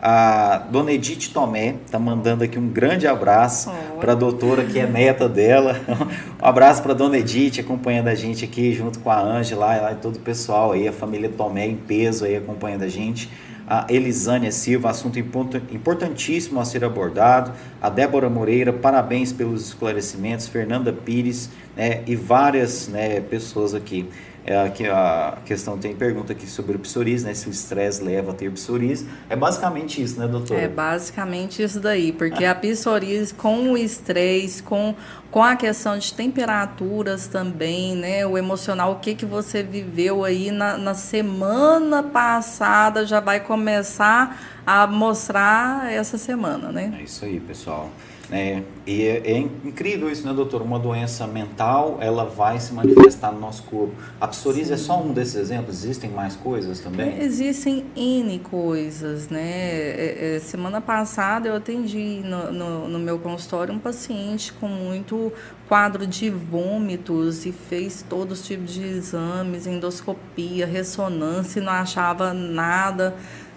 [0.00, 3.70] a Dona Edith Tomé está mandando aqui um grande abraço
[4.00, 5.80] para a doutora, que é neta dela.
[6.40, 9.96] um abraço para a Dona Edith acompanhando a gente aqui, junto com a Ângela e
[9.96, 13.30] todo o pessoal aí, a família Tomé em peso aí acompanhando a gente
[13.66, 20.92] a Elisânia Silva, assunto importantíssimo a ser abordado, a Débora Moreira, parabéns pelos esclarecimentos, Fernanda
[20.92, 24.08] Pires né, e várias né, pessoas aqui.
[24.46, 27.34] É, aqui a questão tem pergunta aqui sobre o psoríase, né?
[27.34, 29.08] Se o estresse leva a ter psoríase.
[29.28, 30.56] É basicamente isso, né, doutor?
[30.56, 34.94] É basicamente isso daí, porque a psoríase com o estresse, com,
[35.32, 38.24] com a questão de temperaturas também, né?
[38.24, 44.60] O emocional, o que, que você viveu aí na, na semana passada já vai começar
[44.64, 46.94] a mostrar essa semana, né?
[47.00, 47.90] É isso aí, pessoal.
[48.30, 50.60] É, e é, é, incrível isso, né, doutor?
[50.60, 53.94] Uma doença mental, ela vai se manifestar no nosso corpo.
[54.20, 55.84] A psoríase é só um desses exemplos?
[55.84, 57.20] Existem mais coisas também?
[57.20, 59.40] Existem N coisas, né?
[59.40, 65.32] É, é, semana passada eu atendi no, no, no, meu consultório um paciente com muito
[65.68, 72.32] quadro de vômitos e fez todos os tipos de exames, endoscopia, ressonância e não achava
[72.34, 73.14] nada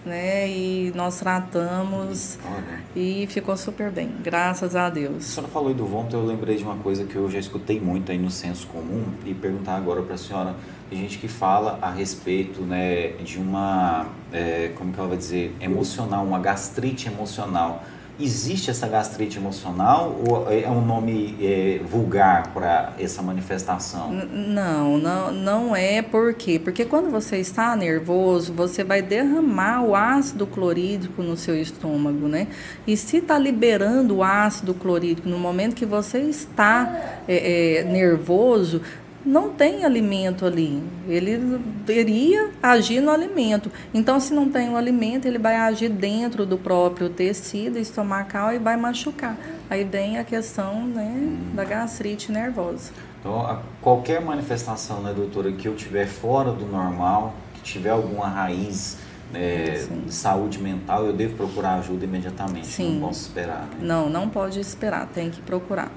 [0.10, 0.49] né?
[0.49, 2.82] E nós tratamos Olha.
[2.95, 5.18] e ficou super bem, graças a Deus.
[5.18, 7.80] A senhora falou aí do vômito, eu lembrei de uma coisa que eu já escutei
[7.80, 10.55] muito aí no senso comum e perguntar agora para a senhora.
[10.89, 15.55] Tem gente que fala a respeito né, de uma, é, como que ela vai dizer,
[15.62, 17.84] emocional, uma gastrite emocional.
[18.20, 24.11] Existe essa gastrite emocional ou é um nome é, vulgar para essa manifestação?
[24.11, 26.59] Não, não, não é por quê?
[26.61, 32.47] Porque quando você está nervoso, você vai derramar o ácido clorídrico no seu estômago, né?
[32.86, 38.82] E se está liberando o ácido clorídrico no momento que você está é, é, nervoso,
[39.30, 40.82] não tem alimento ali.
[41.08, 43.72] Ele iria agir no alimento.
[43.94, 48.58] Então, se não tem o alimento, ele vai agir dentro do próprio tecido estomacal e
[48.58, 49.38] vai machucar.
[49.70, 52.92] Aí vem a questão né, da gastrite nervosa.
[53.20, 58.98] Então, qualquer manifestação, né, doutora, que eu tiver fora do normal, que tiver alguma raiz
[59.34, 62.68] é, de saúde mental, eu devo procurar ajuda imediatamente.
[62.68, 62.94] Sim.
[62.94, 63.68] Não posso esperar.
[63.74, 63.78] Né?
[63.82, 65.92] Não, não pode esperar, tem que procurar.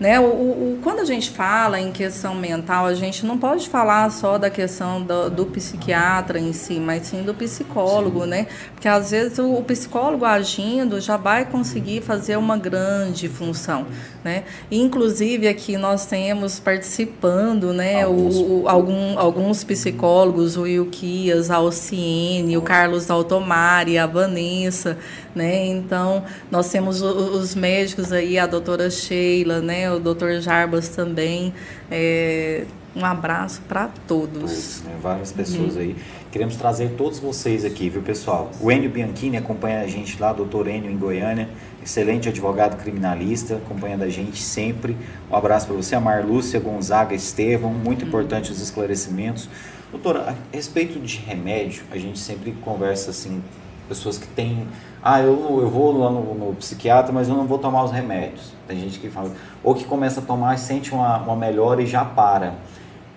[0.00, 0.18] Né?
[0.18, 4.38] O, o, quando a gente fala em questão mental, a gente não pode falar só
[4.38, 8.30] da questão do, do psiquiatra em si, mas sim do psicólogo, sim.
[8.30, 8.46] né?
[8.74, 13.86] Porque às vezes o, o, psicólogo agindo já vai conseguir fazer uma grande função,
[14.24, 14.44] né?
[14.70, 18.04] inclusive aqui nós temos participando, né?
[18.04, 24.96] Alguns, o, algum, alguns psicólogos, o Ilquias, a Alciene, o Carlos Carlos Altomari, a Vanessa,
[25.34, 25.66] né?
[25.66, 29.90] Então, nós temos os médicos aí, a doutora Sheila, né?
[29.90, 31.52] O doutor Jarbas também.
[31.90, 34.82] É, um abraço para todos.
[34.84, 34.94] né?
[35.02, 35.80] Várias pessoas uhum.
[35.80, 35.96] aí.
[36.30, 38.52] Queremos trazer todos vocês aqui, viu, pessoal?
[38.60, 41.48] O Enio Bianchini acompanha a gente lá, doutor Enio em Goiânia,
[41.82, 44.96] excelente advogado criminalista, acompanhando a gente sempre.
[45.28, 48.08] Um abraço para você, a Marlúcia Gonzaga Estevam, muito uhum.
[48.08, 49.48] importante os esclarecimentos.
[49.90, 53.42] Doutora, a respeito de remédio, a gente sempre conversa assim,
[53.88, 54.68] pessoas que têm.
[55.02, 58.52] Ah, eu, eu vou lá no, no, psiquiatra, mas eu não vou tomar os remédios.
[58.66, 59.32] Tem gente que fala.
[59.64, 62.56] Ou que começa a tomar e sente uma, uma melhora e já para.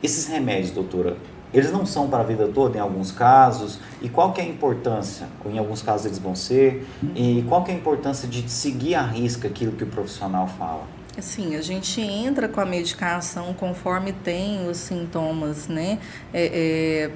[0.01, 1.17] Esses remédios, doutora,
[1.53, 3.77] eles não são para a vida toda em alguns casos?
[4.01, 5.27] E qual que é a importância?
[5.45, 6.87] Em alguns casos eles vão ser.
[7.13, 10.83] E qual que é a importância de seguir a risca aquilo que o profissional fala?
[11.19, 15.99] Sim, a gente entra com a medicação conforme tem os sintomas, né?
[16.33, 17.11] É, é,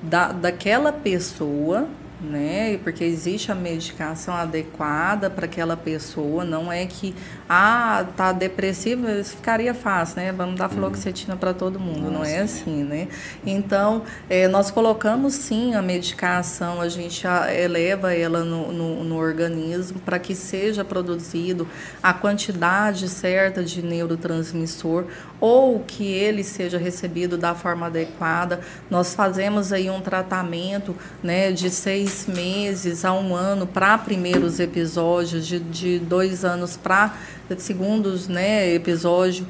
[0.00, 1.88] da, daquela pessoa,
[2.26, 2.78] né?
[2.82, 7.14] Porque existe a medicação adequada para aquela pessoa, não é que
[7.48, 10.32] ah, tá depressivo, isso ficaria fácil, né?
[10.32, 13.08] Vamos dar fluoxetina para todo mundo, Nossa, não é assim, né?
[13.44, 17.24] Então, é, nós colocamos sim a medicação, a gente
[17.56, 21.68] eleva ela no, no, no organismo para que seja produzido
[22.02, 25.04] a quantidade certa de neurotransmissor
[25.40, 28.60] ou que ele seja recebido da forma adequada.
[28.90, 35.46] Nós fazemos aí um tratamento, né, de seis meses a um ano para primeiros episódios,
[35.46, 37.14] de, de dois anos para
[37.58, 39.44] segundos né, episódio.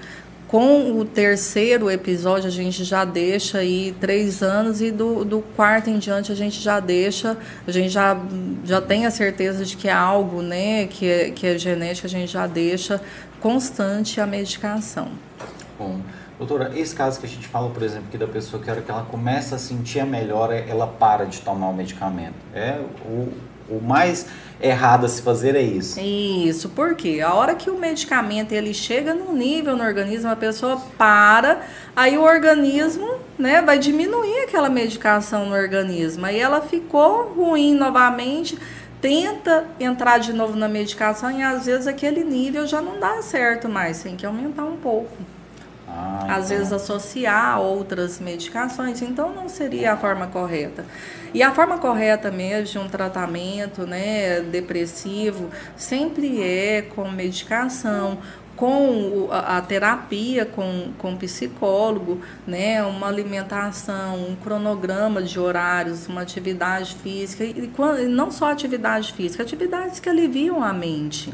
[0.49, 5.91] Com o terceiro episódio, a gente já deixa aí três anos, e do, do quarto
[5.91, 7.37] em diante, a gente já deixa,
[7.67, 8.17] a gente já,
[8.65, 12.11] já tem a certeza de que é algo né, que, é, que é genético, a
[12.11, 13.01] gente já deixa
[13.41, 15.11] constante a medicação.
[15.79, 16.01] Bom.
[16.39, 18.83] Doutora, esse caso que a gente fala, por exemplo, que da pessoa que a hora
[18.83, 22.35] que ela começa a sentir a melhora, ela para de tomar o medicamento.
[22.55, 23.33] É o,
[23.71, 24.27] o mais
[24.61, 25.99] errado a se fazer é isso.
[25.99, 30.81] Isso, porque a hora que o medicamento ele chega num nível no organismo, a pessoa
[30.99, 31.63] para,
[31.95, 36.27] aí o organismo né, vai diminuir aquela medicação no organismo.
[36.27, 38.59] Aí ela ficou ruim novamente,
[39.01, 43.69] tenta entrar de novo na medicação e às vezes aquele nível já não dá certo
[43.69, 45.36] mais, tem que aumentar um pouco.
[45.97, 46.59] Ah, Às então.
[46.59, 50.85] vezes associar outras medicações, então não seria a forma correta.
[51.33, 58.19] E a forma correta mesmo de um tratamento né, depressivo sempre é com medicação,
[58.55, 66.95] com a, terapia com, com psicólogo, né, uma alimentação, um cronograma de horários, uma atividade
[66.97, 71.33] física, e, e não só atividade física, atividades que aliviam a mente.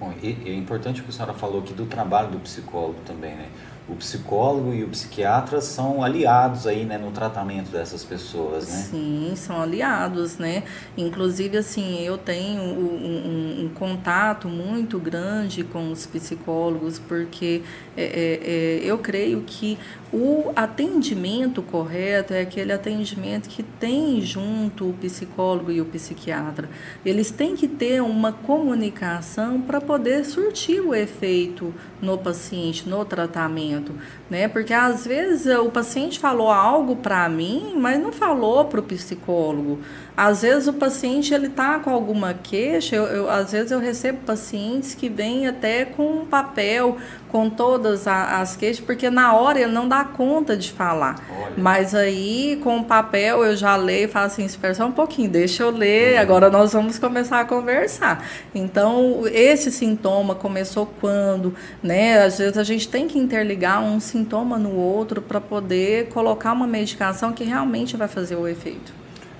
[0.00, 3.34] Bom, e, é importante o que a senhora falou aqui do trabalho do psicólogo também,
[3.34, 3.48] né?
[3.88, 8.76] O psicólogo e o psiquiatra são aliados aí, né, no tratamento dessas pessoas, né?
[8.76, 10.62] Sim, são aliados, né?
[10.96, 17.62] Inclusive, assim, eu tenho um, um, um contato muito grande com os psicólogos, porque
[17.96, 19.78] é, é, é, eu creio que
[20.12, 26.68] o atendimento correto é aquele atendimento que tem junto o psicólogo e o psiquiatra.
[27.04, 33.92] Eles têm que ter uma comunicação para poder surtir o efeito no paciente, no tratamento,
[34.30, 34.48] né?
[34.48, 39.78] Porque às vezes o paciente falou algo para mim, mas não falou para o psicólogo.
[40.16, 44.18] Às vezes o paciente ele tá com alguma queixa, eu, eu, às vezes eu recebo
[44.26, 46.96] pacientes que vêm até com um papel
[47.28, 51.22] com todas as queixas, porque na hora ele não dá conta de falar.
[51.30, 51.52] Olha.
[51.56, 55.30] Mas aí com o papel eu já leio e falo assim, espera só um pouquinho,
[55.30, 56.20] deixa eu ler, uhum.
[56.20, 58.26] agora nós vamos começar a conversar.
[58.54, 62.22] Então, esse sintoma começou quando, né?
[62.22, 64.17] Às vezes a gente tem que interligar um sintoma
[64.58, 68.92] no outro para poder colocar uma medicação que realmente vai fazer o efeito.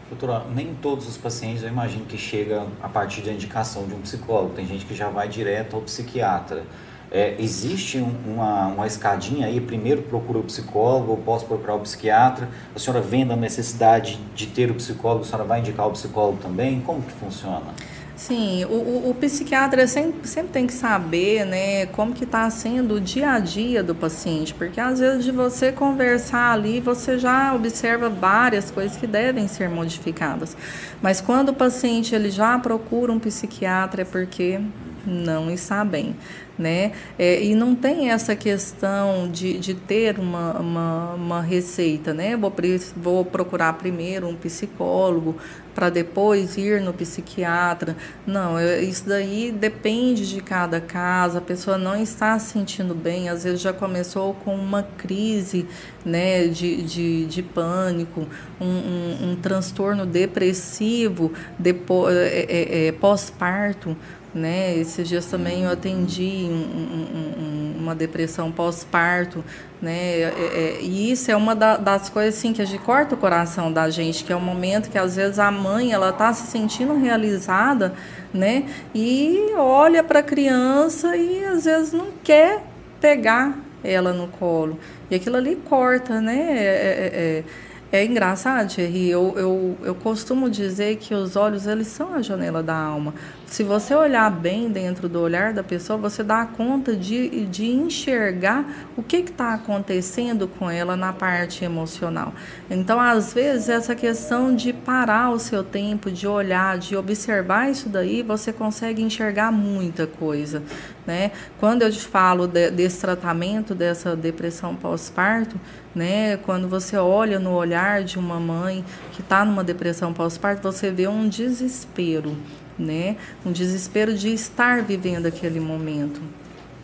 [0.08, 4.00] Doutora, nem todos os pacientes eu imagino que chega a partir da indicação de um
[4.00, 4.54] psicólogo.
[4.54, 6.64] Tem gente que já vai direto ao psiquiatra.
[7.10, 11.80] É, existe um, uma, uma escadinha aí, primeiro procura o psicólogo, ou posso procurar o
[11.80, 15.90] psiquiatra, a senhora vendo a necessidade de ter o psicólogo, a senhora vai indicar o
[15.90, 16.80] psicólogo também?
[16.80, 17.74] Como que funciona?
[18.18, 22.96] Sim, o, o, o, psiquiatra sempre, sempre tem que saber né, como que está sendo
[22.96, 27.54] o dia a dia do paciente, porque às vezes de você conversar ali, você já
[27.54, 30.56] observa várias coisas que devem ser modificadas.
[31.00, 34.60] Mas quando o paciente ele já procura um psiquiatra é porque
[35.06, 36.16] não está bem
[36.58, 36.92] né?
[37.18, 42.36] É, e não tem essa questão de, de ter uma, uma, uma receita, né?
[42.36, 42.52] Vou,
[42.96, 45.36] vou procurar primeiro um psicólogo
[45.78, 47.96] para depois ir no psiquiatra.
[48.26, 51.38] Não, isso daí depende de cada caso.
[51.38, 55.66] A pessoa não está se sentindo bem, às vezes já começou com uma crise
[56.04, 58.26] né, de, de, de pânico,
[58.60, 63.96] um, um, um transtorno depressivo depois, é, é, é, pós-parto.
[64.38, 64.76] Né?
[64.76, 69.44] Esses dias também eu atendi um, um, uma depressão pós-parto,
[69.82, 70.20] né?
[70.20, 73.18] É, é, e isso é uma da, das coisas assim que a gente corta o
[73.18, 76.46] coração da gente, que é o momento que às vezes a mãe ela está se
[76.46, 77.94] sentindo realizada,
[78.32, 78.64] né?
[78.94, 82.62] E olha para a criança e às vezes não quer
[83.00, 84.78] pegar ela no colo.
[85.10, 86.36] E aquilo ali corta, né?
[86.36, 87.44] É, é,
[87.92, 89.08] é, é engraçado, Thierry.
[89.08, 93.14] Eu, eu, eu costumo dizer que os olhos eles são a janela da alma
[93.50, 98.86] se você olhar bem dentro do olhar da pessoa, você dá conta de, de enxergar
[98.94, 102.34] o que está acontecendo com ela na parte emocional.
[102.70, 107.88] Então, às vezes, essa questão de parar o seu tempo, de olhar, de observar isso
[107.88, 110.62] daí, você consegue enxergar muita coisa.
[111.06, 111.32] Né?
[111.58, 115.58] Quando eu te falo de, desse tratamento, dessa depressão pós-parto,
[115.94, 116.36] né?
[116.36, 121.08] quando você olha no olhar de uma mãe que está numa depressão pós-parto, você vê
[121.08, 122.36] um desespero
[122.78, 123.16] né?
[123.44, 126.20] Um desespero de estar vivendo aquele momento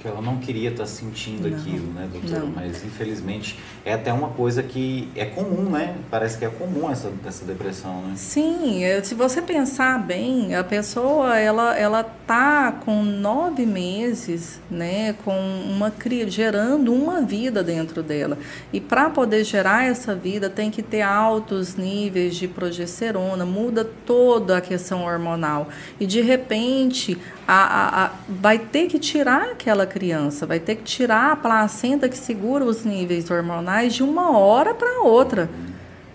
[0.04, 2.40] que ela não queria estar sentindo não, aquilo, né, doutora?
[2.40, 2.48] Não.
[2.48, 5.96] Mas infelizmente é até uma coisa que é comum, né?
[6.10, 8.12] Parece que é comum essa, essa depressão, né?
[8.14, 15.34] Sim, se você pensar bem, a pessoa ela ela tá com nove meses, né, com
[15.70, 18.36] uma cria gerando uma vida dentro dela
[18.74, 24.58] e para poder gerar essa vida tem que ter altos níveis de progesterona, muda toda
[24.58, 25.68] a questão hormonal
[25.98, 27.16] e de repente
[27.46, 32.08] a, a, a, vai ter que tirar aquela criança, vai ter que tirar a placenta
[32.08, 35.48] que segura os níveis hormonais de uma hora para outra.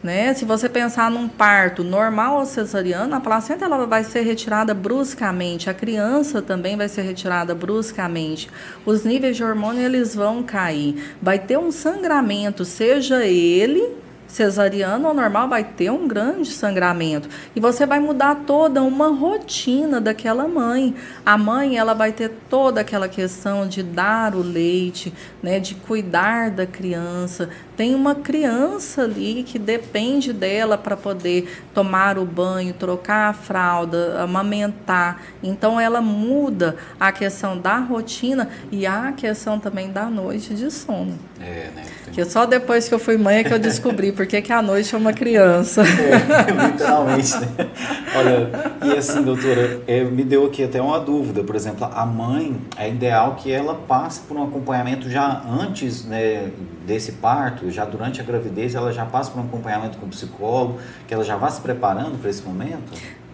[0.03, 0.33] Né?
[0.33, 5.69] Se você pensar num parto normal ou cesariano, a placenta ela vai ser retirada bruscamente,
[5.69, 8.49] a criança também vai ser retirada bruscamente.
[8.85, 11.15] Os níveis de hormônio eles vão cair.
[11.21, 13.97] Vai ter um sangramento, seja ele
[14.29, 19.99] cesariano ou normal vai ter um grande sangramento e você vai mudar toda uma rotina
[19.99, 20.95] daquela mãe.
[21.25, 26.51] A mãe ela vai ter toda aquela questão de dar o leite, né, de cuidar
[26.51, 27.49] da criança,
[27.79, 34.21] tem uma criança ali que depende dela para poder tomar o banho, trocar a fralda,
[34.21, 35.21] amamentar.
[35.41, 41.17] Então ela muda a questão da rotina e a questão também da noite de sono.
[41.39, 41.85] É, né?
[42.11, 44.93] Que só depois que eu fui mãe é que eu descobri porque que a noite
[44.93, 45.81] é uma criança.
[45.81, 47.69] É, literalmente, né?
[48.13, 48.49] Olha,
[48.83, 51.41] e assim, doutora, é, me deu aqui até uma dúvida.
[51.41, 56.51] Por exemplo, a mãe, é ideal que ela passe por um acompanhamento já antes né,
[56.85, 60.79] desse parto, já durante a gravidez, ela já passa por um acompanhamento com o psicólogo,
[61.07, 62.91] que ela já vá se preparando para esse momento?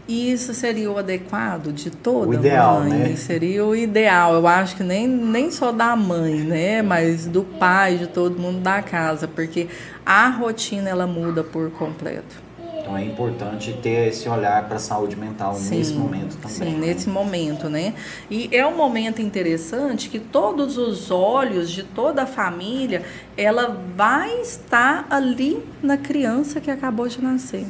[0.07, 2.89] Isso seria o adequado de toda o ideal, mãe?
[2.89, 3.15] Né?
[3.15, 4.33] Seria o ideal.
[4.35, 6.81] Eu acho que nem, nem só da mãe, né?
[6.81, 9.67] Mas do pai, de todo mundo da casa, porque
[10.05, 12.45] a rotina ela muda por completo.
[12.85, 16.55] Então é importante ter esse olhar para a saúde mental sim, nesse momento também.
[16.55, 16.87] Sim, né?
[16.87, 17.95] nesse momento, né?
[18.29, 23.01] E é um momento interessante que todos os olhos de toda a família,
[23.35, 27.65] ela vai estar ali na criança que acabou de nascer.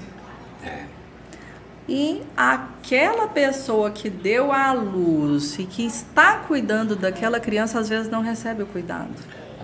[1.88, 8.10] E aquela pessoa que deu à luz e que está cuidando daquela criança, às vezes
[8.10, 9.14] não recebe o cuidado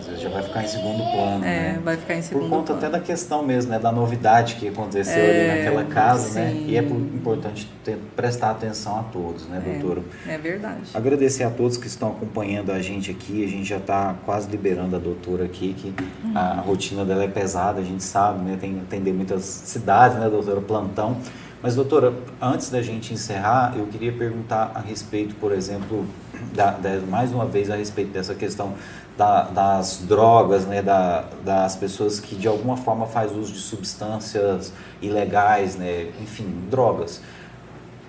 [0.01, 1.45] às vezes já vai ficar em segundo plano.
[1.45, 1.81] É, né?
[1.83, 2.79] vai ficar em segundo Por conta plano.
[2.79, 3.79] até da questão mesmo, né?
[3.79, 6.49] Da novidade que aconteceu é, ali naquela casa, né?
[6.49, 6.59] sim.
[6.59, 6.63] né?
[6.67, 10.01] E é importante ter, prestar atenção a todos, né, é, doutora?
[10.27, 10.89] É verdade.
[10.93, 13.45] Agradecer a todos que estão acompanhando a gente aqui.
[13.45, 15.93] A gente já está quase liberando a doutora aqui, que
[16.23, 16.35] uhum.
[16.35, 18.57] a rotina dela é pesada, a gente sabe, né?
[18.59, 20.61] Tem que atender muitas cidades, né, doutora?
[20.61, 21.17] Plantão.
[21.61, 22.11] Mas, doutora,
[22.41, 26.07] antes da gente encerrar, eu queria perguntar a respeito, por exemplo,
[26.55, 28.73] da, da, mais uma vez a respeito dessa questão
[29.15, 34.73] da, das drogas, né, da, das pessoas que de alguma forma faz uso de substâncias
[35.03, 37.21] ilegais, né, enfim, drogas.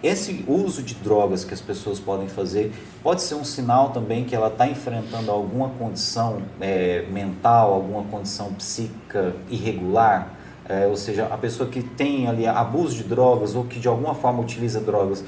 [0.03, 2.73] Esse uso de drogas que as pessoas podem fazer
[3.03, 8.53] pode ser um sinal também que ela está enfrentando alguma condição é, mental, alguma condição
[8.55, 10.42] psíquica irregular,
[10.73, 14.15] é, ou seja, a pessoa que tem ali abuso de drogas ou que de alguma
[14.15, 15.23] forma utiliza drogas,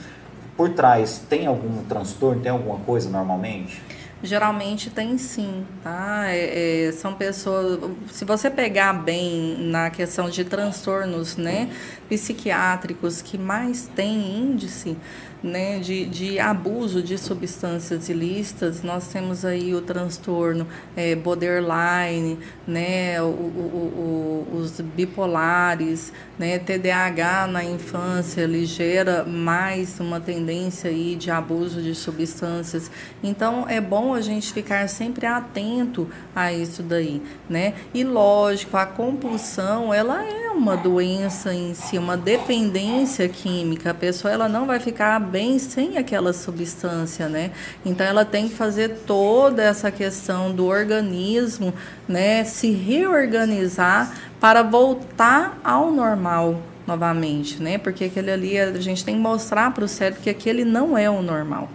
[0.56, 3.82] por trás tem algum transtorno, tem alguma coisa normalmente?
[4.22, 6.24] Geralmente tem sim, tá?
[6.28, 7.78] É, é, são pessoas.
[8.10, 11.68] Se você pegar bem na questão de transtornos, né,
[12.08, 14.96] psiquiátricos que mais tem índice,
[15.44, 20.66] né, de, de abuso de substâncias ilícitas, nós temos aí o transtorno
[20.96, 30.00] é, borderline, né, o, o, o, os bipolares, né, TDAH na infância, ele gera mais
[30.00, 32.90] uma tendência aí de abuso de substâncias.
[33.22, 37.74] Então, é bom a gente ficar sempre atento a isso daí, né?
[37.92, 43.90] E lógico, a compulsão, ela é uma doença em si, uma dependência química.
[43.90, 47.50] A pessoa ela não vai ficar bem sem aquela substância, né?
[47.84, 51.74] Então ela tem que fazer toda essa questão do organismo,
[52.06, 57.78] né, se reorganizar para voltar ao normal novamente, né?
[57.78, 61.10] Porque aquele ali a gente tem que mostrar para o cérebro que aquele não é
[61.10, 61.68] o normal.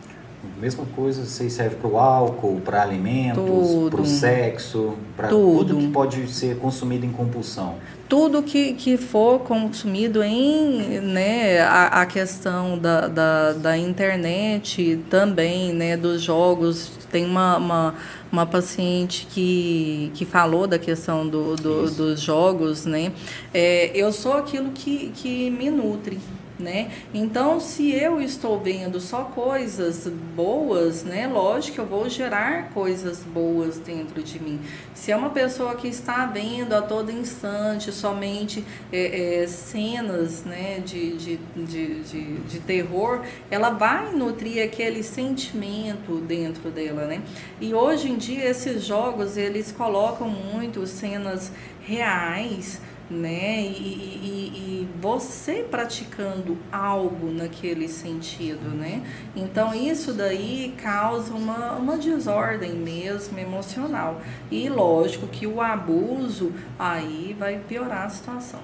[0.57, 5.73] Mesma coisa, se serve para o álcool, para alimentos, para o sexo, para tudo.
[5.73, 7.76] tudo que pode ser consumido em compulsão
[8.10, 15.72] tudo que, que for consumido em né, a, a questão da, da, da, internet também,
[15.72, 16.91] né, dos jogos.
[17.11, 17.95] Tem uma, uma,
[18.31, 23.11] uma paciente que, que falou da questão do, do dos jogos, né?
[23.53, 26.19] É, eu sou aquilo que, que me nutre
[26.60, 26.91] né?
[27.14, 31.26] Então, se eu estou vendo só coisas boas, né?
[31.27, 34.60] Lógico que eu vou gerar coisas boas dentro de mim.
[34.94, 40.80] Se é uma pessoa que está vendo a todo instante somente é, é, cenas, né?
[40.86, 47.22] De, de, de, de, de terror, ela vai nutrir aquele sentimento dentro dela, né?
[47.61, 53.61] E hoje em dia esses jogos eles colocam muito cenas reais né?
[53.61, 59.02] E, e, e, você praticando algo naquele sentido, né?
[59.36, 64.22] Então isso daí causa uma, uma desordem mesmo emocional.
[64.52, 68.60] E lógico que o abuso aí vai piorar a situação.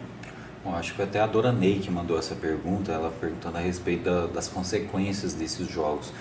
[0.64, 4.04] Bom, acho que até a Dora Ney que mandou essa pergunta, ela perguntando a respeito
[4.04, 6.12] da, das consequências desses jogos.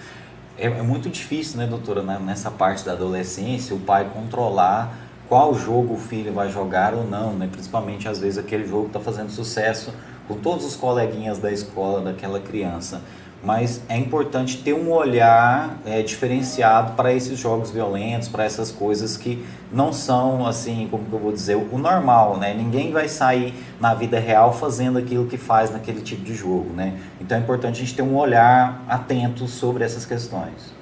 [0.56, 5.03] É, é muito difícil, né, doutora, né, nessa parte da adolescência, o pai controlar
[5.34, 7.48] qual jogo o filho vai jogar ou não, né?
[7.50, 9.92] Principalmente às vezes aquele jogo está fazendo sucesso
[10.28, 13.00] com todos os coleguinhas da escola daquela criança.
[13.42, 19.16] Mas é importante ter um olhar é, diferenciado para esses jogos violentos, para essas coisas
[19.16, 22.54] que não são assim, como eu vou dizer, o normal, né?
[22.54, 26.96] Ninguém vai sair na vida real fazendo aquilo que faz naquele tipo de jogo, né?
[27.20, 30.72] Então é importante a gente ter um olhar atento sobre essas questões.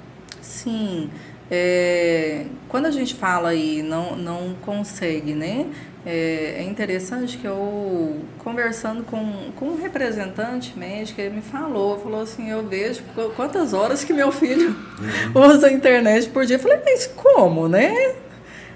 [0.43, 1.09] Sim.
[1.55, 5.67] É, quando a gente fala aí não, não consegue, né?
[6.03, 12.21] É, é, interessante que eu, conversando com, com um representante médico, ele me falou, falou
[12.21, 13.03] assim, eu vejo
[13.35, 14.75] quantas horas que meu filho
[15.35, 15.41] uhum.
[15.53, 16.55] usa a internet por dia.
[16.55, 18.15] Eu falei, mas como, né?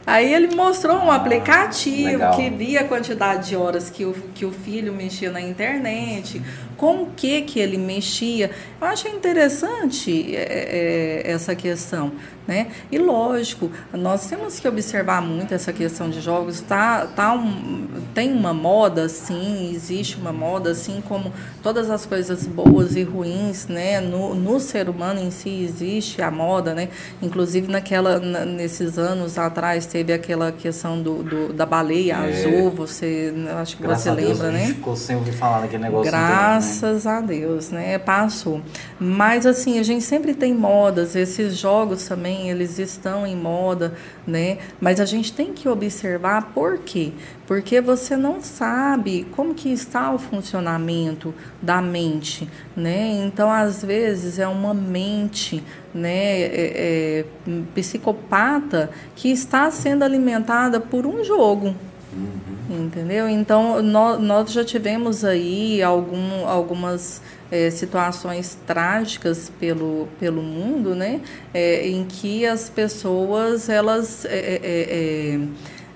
[0.07, 2.33] Aí ele mostrou um ah, aplicativo legal.
[2.37, 6.41] que via a quantidade de horas que o, que o filho mexia na internet,
[6.77, 8.49] com o que que ele mexia.
[8.79, 12.13] Eu acho interessante é, é, essa questão.
[12.48, 12.68] Né?
[12.90, 16.61] E lógico, nós temos que observar muito essa questão de jogos.
[16.61, 22.48] Tá, tá um, tem uma moda, sim, existe uma moda, assim como todas as coisas
[22.48, 23.99] boas e ruins, né?
[23.99, 26.88] No, no ser humano em si existe a moda, né?
[27.22, 32.30] Inclusive naquela, nesses anos atrás teve aquela questão do, do da baleia é.
[32.30, 34.64] azul, você acho que Graças você lembra, Deus, né?
[34.64, 36.10] A gente ficou sem ouvir falar daquele negócio.
[36.10, 37.11] Graças né?
[37.11, 37.98] a Deus, né?
[37.98, 38.61] Passou.
[38.98, 43.93] Mas assim, a gente sempre tem modas, esses jogos também eles estão em moda,
[44.26, 44.57] né?
[44.80, 47.11] Mas a gente tem que observar por quê?
[47.45, 53.23] Porque você não sabe como que está o funcionamento da mente, né?
[53.26, 57.26] Então, às vezes, é uma mente né, é, é,
[57.73, 61.73] psicopata que está sendo alimentada por um jogo,
[62.18, 62.85] Uhum.
[62.85, 63.30] Entendeu?
[63.30, 67.22] Então, nós, nós já tivemos aí algum, algumas
[67.52, 71.22] é, situações trágicas pelo, pelo mundo, né?
[71.53, 75.40] É, em que as pessoas elas é, é,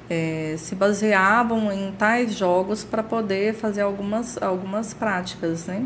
[0.09, 5.85] é, é se baseavam em tais jogos para poder fazer algumas, algumas práticas, né?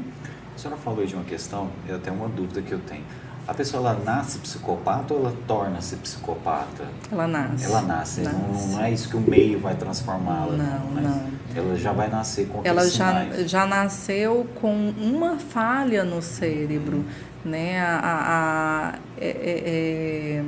[0.55, 3.03] A senhora falou de uma questão, é até uma dúvida que eu tenho.
[3.47, 6.85] A pessoa ela nasce psicopata ou ela torna-se psicopata?
[7.11, 7.65] Ela nasce.
[7.65, 8.21] Ela nasce.
[8.21, 8.37] nasce.
[8.37, 10.57] Não, não, é isso que o meio vai transformá-la.
[10.57, 11.23] Não, não, não.
[11.55, 17.05] Ela já vai nascer com Ela já, já nasceu com uma falha no cérebro.
[17.43, 17.79] Né?
[17.79, 20.43] A, a, a é, é,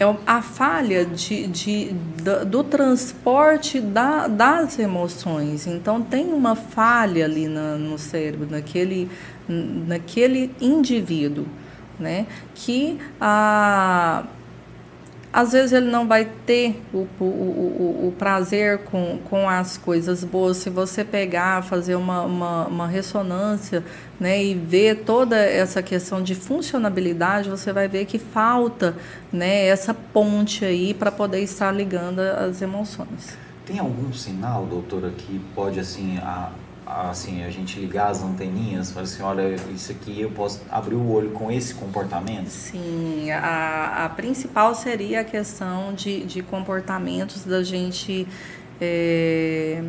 [0.00, 5.66] é, é a falha de, de, do, do transporte da, das emoções.
[5.66, 9.10] Então, tem uma falha ali na, no cérebro, naquele,
[9.46, 11.46] naquele indivíduo
[12.00, 12.26] né?
[12.54, 14.24] Que a
[15.32, 20.24] às vezes ele não vai ter o, o, o, o, prazer com, com as coisas
[20.24, 20.56] boas.
[20.56, 23.84] Se você pegar, fazer uma, uma, uma, ressonância
[24.18, 28.96] né, e ver toda essa questão de funcionabilidade, você vai ver que falta
[29.32, 33.38] né, essa ponte aí para poder estar ligando as emoções.
[33.64, 36.50] Tem algum sinal, doutora, que pode assim a,
[37.10, 41.10] assim, a gente ligar as anteninhas, falar assim, olha, isso aqui eu posso abrir o
[41.10, 42.48] olho com esse comportamento?
[42.48, 48.26] Sim, a, a principal seria a questão de, de comportamentos da gente
[48.80, 49.82] é,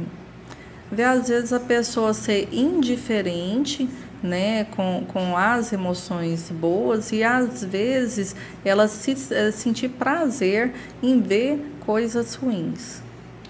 [0.91, 3.90] ver às vezes a pessoa ser indiferente
[4.22, 11.19] né, com, com as emoções boas e às vezes ela se é, sentir prazer em
[11.19, 13.01] ver coisas ruins.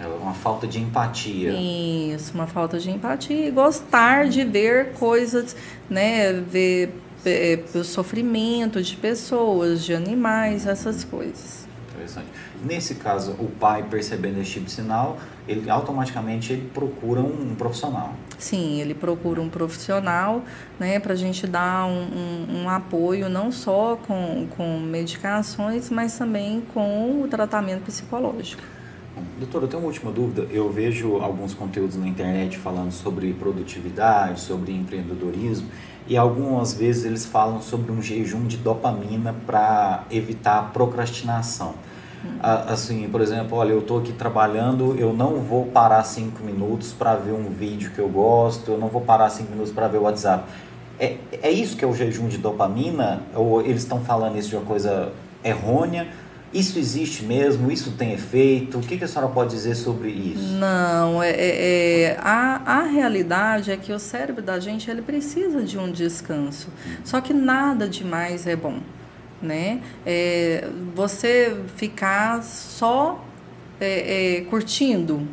[0.02, 1.54] É uma falta de empatia.
[1.54, 5.56] Isso, uma falta de empatia e gostar de ver coisas,
[5.88, 6.92] né, ver
[7.24, 11.68] é, o sofrimento de pessoas, de animais, essas coisas.
[11.92, 12.30] Interessante.
[12.64, 17.56] Nesse caso, o pai percebendo esse tipo de sinal, ele automaticamente ele procura um, um
[17.56, 18.16] profissional.
[18.40, 20.44] Sim, ele procura um profissional,
[20.80, 26.18] né, para a gente dar um, um, um, apoio não só com, com medicações, mas
[26.18, 28.64] também com o tratamento psicológico.
[29.38, 30.48] Doutor, eu tenho uma última dúvida.
[30.52, 35.68] Eu vejo alguns conteúdos na internet falando sobre produtividade, sobre empreendedorismo,
[36.08, 41.74] e algumas vezes eles falam sobre um jejum de dopamina para evitar a procrastinação.
[42.24, 42.38] Hum.
[42.42, 47.16] Assim, por exemplo, olha, eu estou aqui trabalhando, eu não vou parar cinco minutos para
[47.16, 50.04] ver um vídeo que eu gosto, eu não vou parar cinco minutos para ver o
[50.04, 50.46] WhatsApp.
[51.00, 53.24] É, é isso que é o jejum de dopamina?
[53.36, 55.12] Ou eles estão falando isso de uma coisa
[55.44, 56.08] errônea?
[56.54, 57.72] Isso existe mesmo?
[57.72, 58.78] Isso tem efeito?
[58.78, 60.54] O que, que a senhora pode dizer sobre isso?
[60.56, 65.64] Não, é, é, é, a, a realidade é que o cérebro da gente ele precisa
[65.64, 66.68] de um descanso.
[67.06, 68.80] Só que nada demais é bom,
[69.42, 69.82] né?
[70.06, 73.24] É, você ficar só
[73.80, 75.26] é, é, curtindo,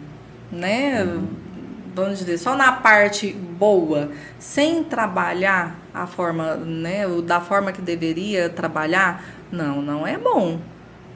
[0.53, 1.03] né?
[1.03, 1.27] Uhum.
[1.97, 7.03] Vamos dizer, só na parte boa, sem trabalhar a forma, né?
[7.27, 10.61] Da forma que deveria trabalhar, não, não é bom.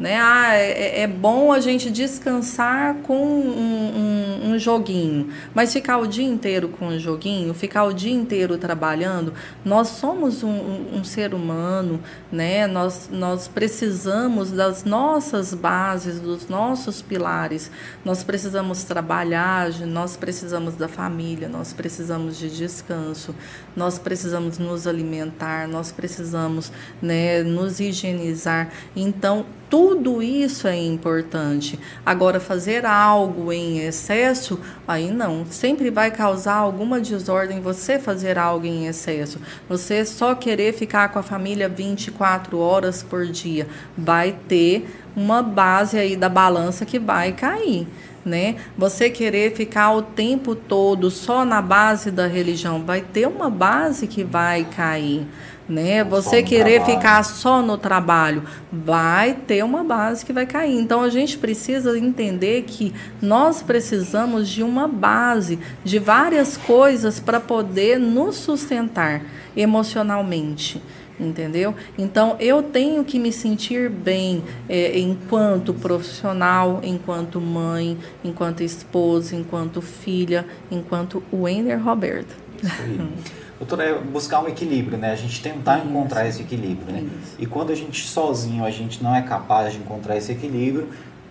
[0.03, 0.19] Né?
[0.21, 5.99] Ah, é, é, é bom a gente descansar com um, um, um, joguinho, mas ficar
[5.99, 9.33] o dia inteiro com um joguinho, ficar o dia inteiro trabalhando,
[9.65, 12.01] nós somos um, um ser humano,
[12.33, 12.67] né?
[12.67, 17.71] nós, nós precisamos das nossas bases, dos nossos pilares,
[18.05, 23.33] nós precisamos trabalhar, nós precisamos da família, nós precisamos de descanso,
[23.77, 28.69] nós precisamos nos alimentar, nós precisamos né, nos higienizar.
[28.97, 31.81] Então, tudo isso é importante.
[32.05, 35.47] Agora, fazer algo em excesso, aí não.
[35.47, 39.41] Sempre vai causar alguma desordem você fazer algo em excesso.
[39.71, 43.67] Você só querer ficar com a família 24 horas por dia.
[43.97, 44.87] Vai ter
[45.17, 47.89] uma base aí da balança que vai cair.
[48.25, 48.57] né?
[48.77, 54.07] Você querer ficar o tempo todo só na base da religião, vai ter uma base
[54.07, 55.27] que vai cair.
[55.69, 56.03] Né?
[56.05, 56.97] Você querer trabalho.
[56.97, 60.77] ficar só no trabalho, vai ter uma base que vai cair.
[60.77, 67.39] Então a gente precisa entender que nós precisamos de uma base, de várias coisas para
[67.41, 69.23] poder nos sustentar
[69.57, 70.83] emocionalmente
[71.21, 71.75] entendeu?
[71.97, 79.81] Então eu tenho que me sentir bem é, enquanto profissional, enquanto mãe, enquanto esposa, enquanto
[79.81, 82.35] filha, enquanto Wender Roberta.
[83.63, 85.13] Doutora, é buscar um equilíbrio, né?
[85.13, 85.87] A gente tentar Isso.
[85.87, 87.05] encontrar esse equilíbrio, né?
[87.23, 87.37] Isso.
[87.39, 90.89] E quando a gente sozinho, a gente não é capaz de encontrar esse equilíbrio,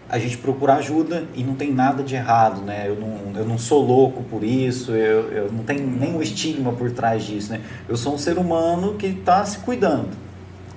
[0.10, 2.86] a gente procura ajuda e não tem nada de errado, né?
[2.88, 6.90] Eu não, eu não sou louco por isso, eu, eu não tenho nenhum estigma por
[6.92, 7.60] trás disso, né?
[7.90, 10.12] Eu sou um ser humano que está se cuidando.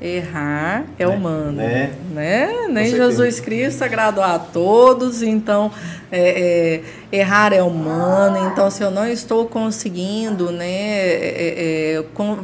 [0.06, 1.14] Errar é né?
[1.14, 1.94] humano, né?
[2.12, 2.66] né?
[2.68, 5.72] Nem Jesus Cristo agradou a todos, então
[6.12, 8.50] é, é, errar é humano.
[8.52, 12.38] Então, se eu não estou conseguindo, né, é, é com,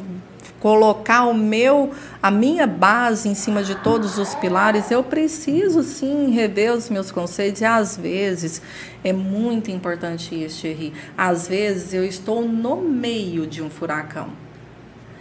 [0.59, 1.91] colocar o meu
[2.23, 7.11] a minha base em cima de todos os pilares, eu preciso sim rever os meus
[7.11, 8.63] conceitos e às vezes
[9.03, 10.93] é muito importante isso, Thierry.
[11.17, 14.29] Às vezes eu estou no meio de um furacão.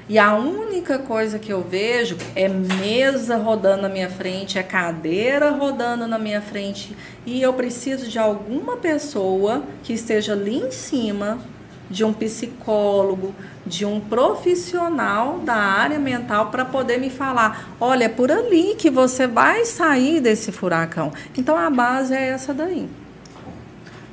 [0.09, 5.51] E a única coisa que eu vejo é mesa rodando na minha frente, é cadeira
[5.51, 6.97] rodando na minha frente.
[7.27, 11.37] E eu preciso de alguma pessoa que esteja ali em cima
[11.91, 13.35] de um psicólogo,
[13.67, 18.89] de um profissional da área mental para poder me falar, olha, é por ali que
[18.89, 21.13] você vai sair desse furacão.
[21.37, 22.89] Então a base é essa daí.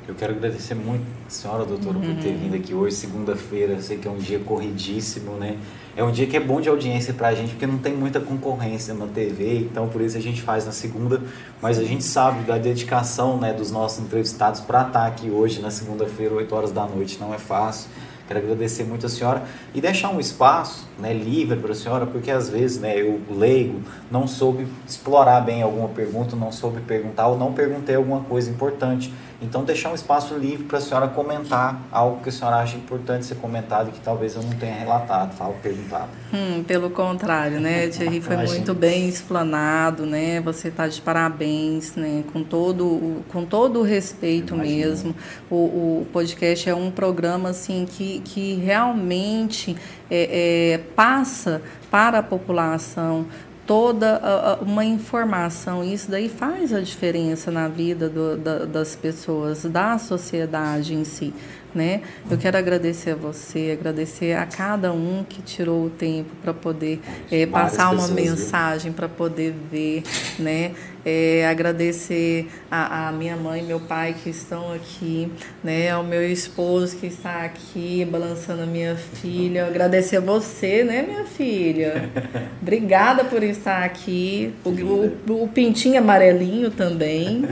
[0.09, 2.15] Eu quero agradecer muito a senhora, doutora, uhum.
[2.15, 2.39] por ter uhum.
[2.39, 3.81] vindo aqui hoje, segunda-feira.
[3.83, 5.59] Sei que é um dia corridíssimo, né?
[5.97, 8.21] É um dia que é bom de audiência para a gente, porque não tem muita
[8.21, 11.21] concorrência na TV, então por isso a gente faz na segunda.
[11.61, 15.61] Mas a gente sabe da dedicação né, dos nossos entrevistados para estar tá aqui hoje,
[15.61, 17.19] na segunda-feira, 8 horas da noite.
[17.19, 17.91] Não é fácil.
[18.29, 22.31] Quero agradecer muito a senhora e deixar um espaço né, livre para a senhora, porque
[22.31, 23.81] às vezes né, eu, leigo,
[24.11, 29.13] não soube explorar bem alguma pergunta, não soube perguntar ou não perguntei alguma coisa importante.
[29.41, 33.27] Então, deixar um espaço livre para a senhora comentar algo que a senhora acha importante
[33.27, 36.09] ser comentado e que talvez eu não tenha relatado, falo, perguntado.
[36.33, 42.25] Hum, pelo contrário, né, Thierry, foi muito bem explanado, né, você está de parabéns, né,
[42.33, 45.15] com todo, com todo o respeito mesmo.
[45.51, 45.57] O,
[46.01, 49.77] o podcast é um programa, assim, que, que realmente
[50.11, 51.61] é, é, passa
[51.91, 53.27] para a população
[53.67, 54.21] toda
[54.61, 55.83] uma informação.
[55.83, 61.35] Isso daí faz a diferença na vida do, da, das pessoas, da sociedade em si.
[61.75, 62.01] Né?
[62.31, 67.01] Eu quero agradecer a você, agradecer a cada um que tirou o tempo para poder
[67.31, 70.03] é, passar uma mensagem, para poder ver,
[70.39, 70.73] né?
[71.09, 75.31] É, agradecer a, a, minha mãe e meu pai que estão aqui,
[75.63, 75.89] né?
[75.89, 79.67] Ao meu esposo que está aqui balançando a minha filha.
[79.67, 82.11] Agradecer a você, né, minha filha?
[82.61, 84.53] Obrigada por estar aqui.
[84.65, 87.45] O, o, o pintinho amarelinho também.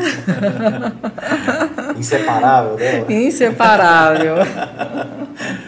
[1.96, 3.12] Inseparável dela?
[3.12, 4.34] Inseparável.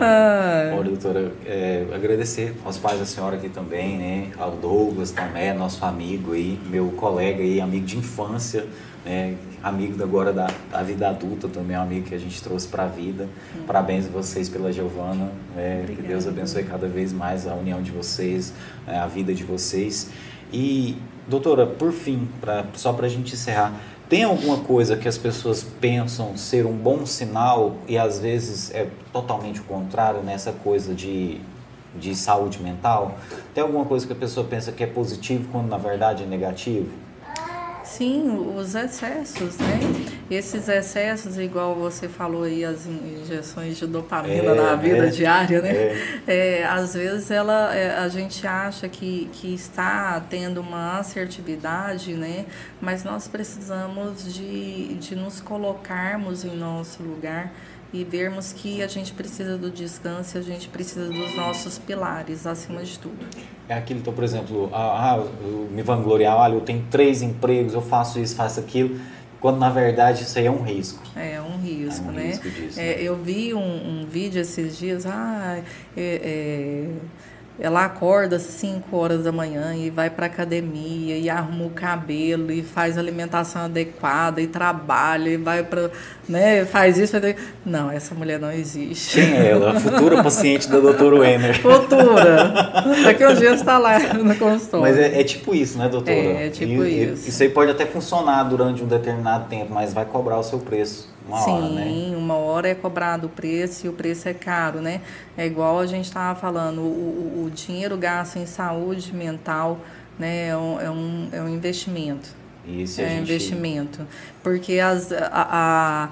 [0.00, 4.30] Ah, Olha, doutora, é, agradecer aos pais da senhora aqui também, né?
[4.38, 8.66] Ao Douglas também, nosso amigo aí, meu colega aí, amigo de infância,
[9.04, 9.36] né?
[9.62, 12.88] Amigo agora da, da vida adulta também, um amigo que a gente trouxe para a
[12.88, 13.28] vida.
[13.56, 13.62] Hum.
[13.66, 15.84] Parabéns a vocês pela Giovana, né?
[15.86, 18.52] que Deus abençoe cada vez mais a união de vocês,
[18.86, 18.98] né?
[18.98, 20.10] a vida de vocês.
[20.52, 20.96] E,
[21.26, 23.72] doutora, por fim, pra, só para a gente encerrar,
[24.08, 28.88] tem alguma coisa que as pessoas pensam ser um bom sinal e às vezes é
[29.12, 31.40] totalmente o contrário nessa coisa de,
[31.94, 33.16] de saúde mental?
[33.54, 36.90] Tem alguma coisa que a pessoa pensa que é positivo quando na verdade é negativo?
[37.96, 39.78] Sim, os excessos, né?
[40.28, 45.62] Esses excessos, igual você falou aí, as injeções de dopamina é, na vida é, diária,
[45.62, 45.70] né?
[46.26, 46.58] É.
[46.58, 46.64] é.
[46.64, 52.46] às vezes ela, é, a gente acha que, que está tendo uma assertividade, né?
[52.80, 57.52] Mas nós precisamos de, de nos colocarmos em nosso lugar
[57.94, 62.82] e vermos que a gente precisa do descanso, a gente precisa dos nossos pilares acima
[62.82, 63.24] de tudo.
[63.68, 67.72] É aquilo, então, por exemplo, ah, ah, eu me vangloriar, olha, eu tenho três empregos,
[67.72, 69.00] eu faço isso, faço aquilo,
[69.40, 71.00] quando na verdade isso aí é um risco.
[71.14, 72.26] É um risco, é um né?
[72.26, 72.96] Risco disso, é, né?
[72.98, 73.60] Eu vi um,
[74.00, 75.62] um, vídeo esses dias, ah,
[75.96, 76.88] é, é
[77.58, 82.50] ela acorda às 5 horas da manhã e vai para academia e arruma o cabelo
[82.50, 85.90] e faz alimentação adequada e trabalha e vai para,
[86.28, 87.16] né, faz isso,
[87.64, 89.20] não, essa mulher não existe.
[89.20, 89.70] Quem é ela?
[89.70, 91.60] A futura paciente da doutora Wenner.
[91.60, 92.74] Futura.
[93.04, 94.80] Daqui um dia está lá no consultório.
[94.80, 96.16] Mas é, é, tipo isso, né, doutora?
[96.16, 97.28] É, é tipo e, isso.
[97.28, 101.13] Isso aí pode até funcionar durante um determinado tempo, mas vai cobrar o seu preço.
[101.26, 102.16] Uma Sim, hora, né?
[102.16, 105.00] uma hora é cobrado o preço e o preço é caro, né?
[105.36, 109.80] É igual a gente estava falando, o, o, dinheiro gasto em saúde mental
[110.18, 112.28] né, é, um, é, um, é investimento.
[112.66, 114.06] Isso, é um investimento.
[114.42, 116.10] Porque as, a,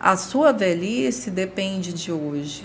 [0.00, 2.64] a, a sua velhice depende de hoje.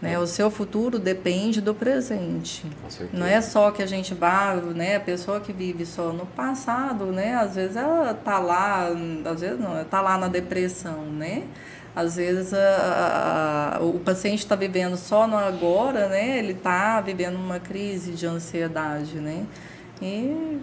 [0.00, 0.18] Né?
[0.18, 2.64] O seu futuro depende do presente.
[3.12, 4.96] Não é só que a gente vá, né?
[4.96, 7.34] A pessoa que vive só no passado, né?
[7.34, 8.88] Às vezes ela tá lá,
[9.26, 11.44] às vezes não, tá lá na depressão, né?
[11.94, 16.38] Às vezes a, a, o paciente está vivendo só no agora, né?
[16.38, 19.44] Ele está vivendo uma crise de ansiedade, né?
[20.00, 20.60] E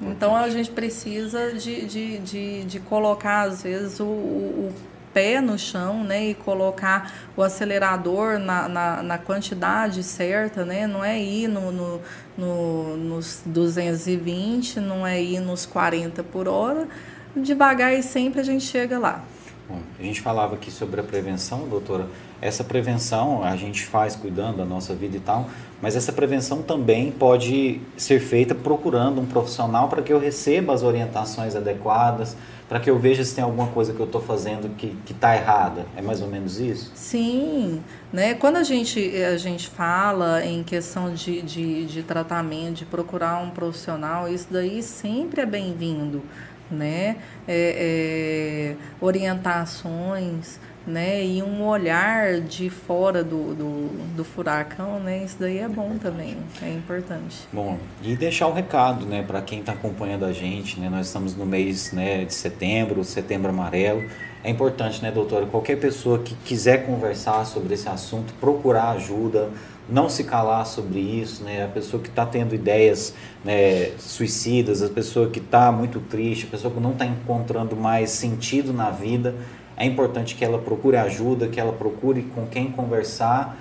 [0.00, 4.74] então a gente precisa de, de, de, de colocar, às vezes, o, o
[5.16, 11.02] pé no chão, né, e colocar o acelerador na, na, na quantidade certa, né, não
[11.02, 12.00] é ir no, no,
[12.36, 16.86] no, nos 220, não é ir nos 40 por hora,
[17.34, 19.24] devagar e sempre a gente chega lá.
[19.66, 22.06] Bom, a gente falava aqui sobre a prevenção, doutora.
[22.40, 25.48] Essa prevenção a gente faz cuidando da nossa vida e tal,
[25.80, 30.82] mas essa prevenção também pode ser feita procurando um profissional para que eu receba as
[30.82, 32.36] orientações adequadas,
[32.68, 35.86] para que eu veja se tem alguma coisa que eu estou fazendo que está errada.
[35.96, 36.90] É mais ou menos isso?
[36.94, 37.82] Sim.
[38.12, 38.34] Né?
[38.34, 43.50] Quando a gente, a gente fala em questão de, de, de tratamento, de procurar um
[43.50, 46.22] profissional, isso daí sempre é bem-vindo.
[46.68, 47.18] Né?
[47.46, 51.24] É, é, orientações, né?
[51.24, 55.24] E um olhar de fora do, do, do, furacão, né?
[55.24, 57.48] Isso daí é bom também, é importante.
[57.52, 60.88] Bom, e deixar o um recado, né, para quem está acompanhando a gente, né?
[60.88, 64.04] Nós estamos no mês, né, de setembro, setembro amarelo.
[64.44, 69.50] É importante, né, doutora, qualquer pessoa que quiser conversar sobre esse assunto, procurar ajuda,
[69.88, 71.64] não se calar sobre isso, né?
[71.64, 73.14] A pessoa que está tendo ideias
[73.44, 78.10] né, suicidas, a pessoa que está muito triste, a pessoa que não está encontrando mais
[78.10, 79.34] sentido na vida,
[79.76, 83.56] é importante que ela procure ajuda, que ela procure com quem conversar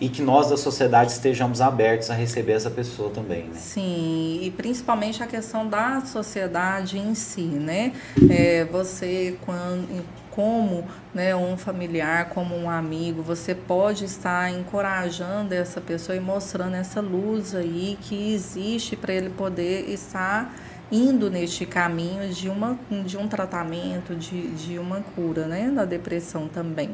[0.00, 3.54] e que nós da sociedade estejamos abertos a receber essa pessoa também, né?
[3.54, 7.92] Sim, e principalmente a questão da sociedade em si, né?
[8.30, 15.82] É, você, quando, como né, um familiar, como um amigo, você pode estar encorajando essa
[15.82, 20.50] pessoa e mostrando essa luz aí que existe para ele poder estar
[20.90, 25.70] indo neste caminho de, uma, de um tratamento, de, de uma cura, né?
[25.70, 26.90] Da depressão também.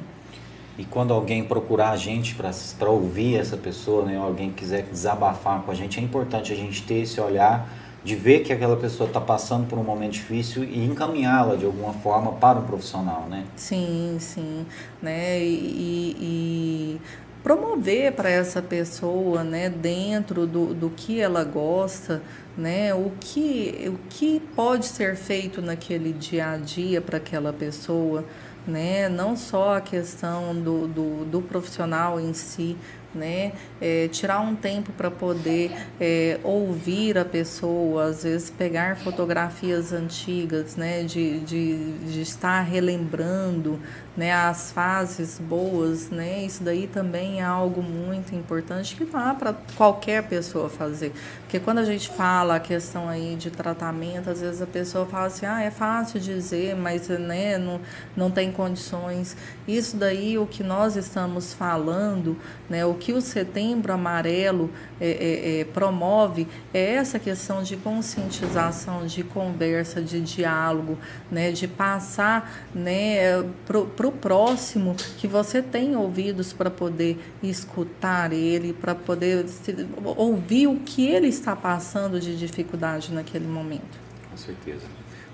[0.78, 4.16] E quando alguém procurar a gente para ouvir essa pessoa, né?
[4.16, 7.68] Alguém quiser desabafar com a gente, é importante a gente ter esse olhar
[8.06, 11.92] de ver que aquela pessoa está passando por um momento difícil e encaminhá-la de alguma
[11.92, 13.44] forma para um profissional, né?
[13.56, 14.64] Sim, sim,
[15.02, 15.40] né?
[15.40, 17.00] E, e
[17.46, 22.20] promover para essa pessoa, né, dentro do, do que ela gosta,
[22.58, 28.24] né, o que, o que pode ser feito naquele dia a dia para aquela pessoa,
[28.66, 32.76] né, não só a questão do, do, do profissional em si,
[33.14, 33.52] né?
[33.80, 40.76] É, tirar um tempo para poder é, ouvir a pessoa, às vezes pegar fotografias antigas,
[40.76, 41.02] né?
[41.02, 43.80] De, de, de estar relembrando
[44.16, 44.32] né?
[44.32, 46.44] as fases boas, né?
[46.44, 51.12] Isso daí também é algo muito importante que dá para qualquer pessoa fazer.
[51.42, 55.26] Porque quando a gente fala a questão aí de tratamento, às vezes a pessoa fala
[55.26, 57.80] assim, ah, é fácil dizer, mas né, não,
[58.16, 59.36] não tem condições.
[59.66, 62.36] Isso daí, o que nós estamos falando,
[62.68, 62.84] né?
[62.84, 64.70] O que o Setembro Amarelo
[65.00, 70.98] é, é, é, promove é essa questão de conscientização, de conversa, de diálogo,
[71.30, 73.42] né, de passar né,
[74.06, 79.74] para o próximo que você tem ouvidos para poder escutar ele, para poder se,
[80.16, 83.98] ouvir o que ele está passando de dificuldade naquele momento.
[84.30, 84.86] Com certeza.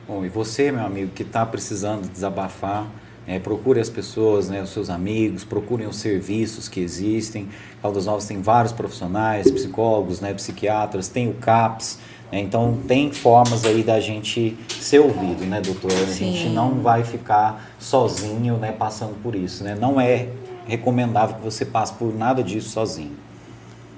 [0.07, 2.91] Bom, e você, meu amigo, que está precisando desabafar,
[3.27, 7.49] é, procure as pessoas, né, os seus amigos, procurem os serviços que existem.
[7.81, 11.99] Caldas Novas tem vários profissionais, psicólogos, né, psiquiatras, tem o CAPS.
[12.33, 15.93] Né, então, tem formas aí da gente ser ouvido, né, doutor?
[15.93, 16.33] A Sim.
[16.33, 19.77] gente não vai ficar sozinho, né, passando por isso, né?
[19.79, 20.29] Não é
[20.67, 23.23] recomendável que você passe por nada disso sozinho.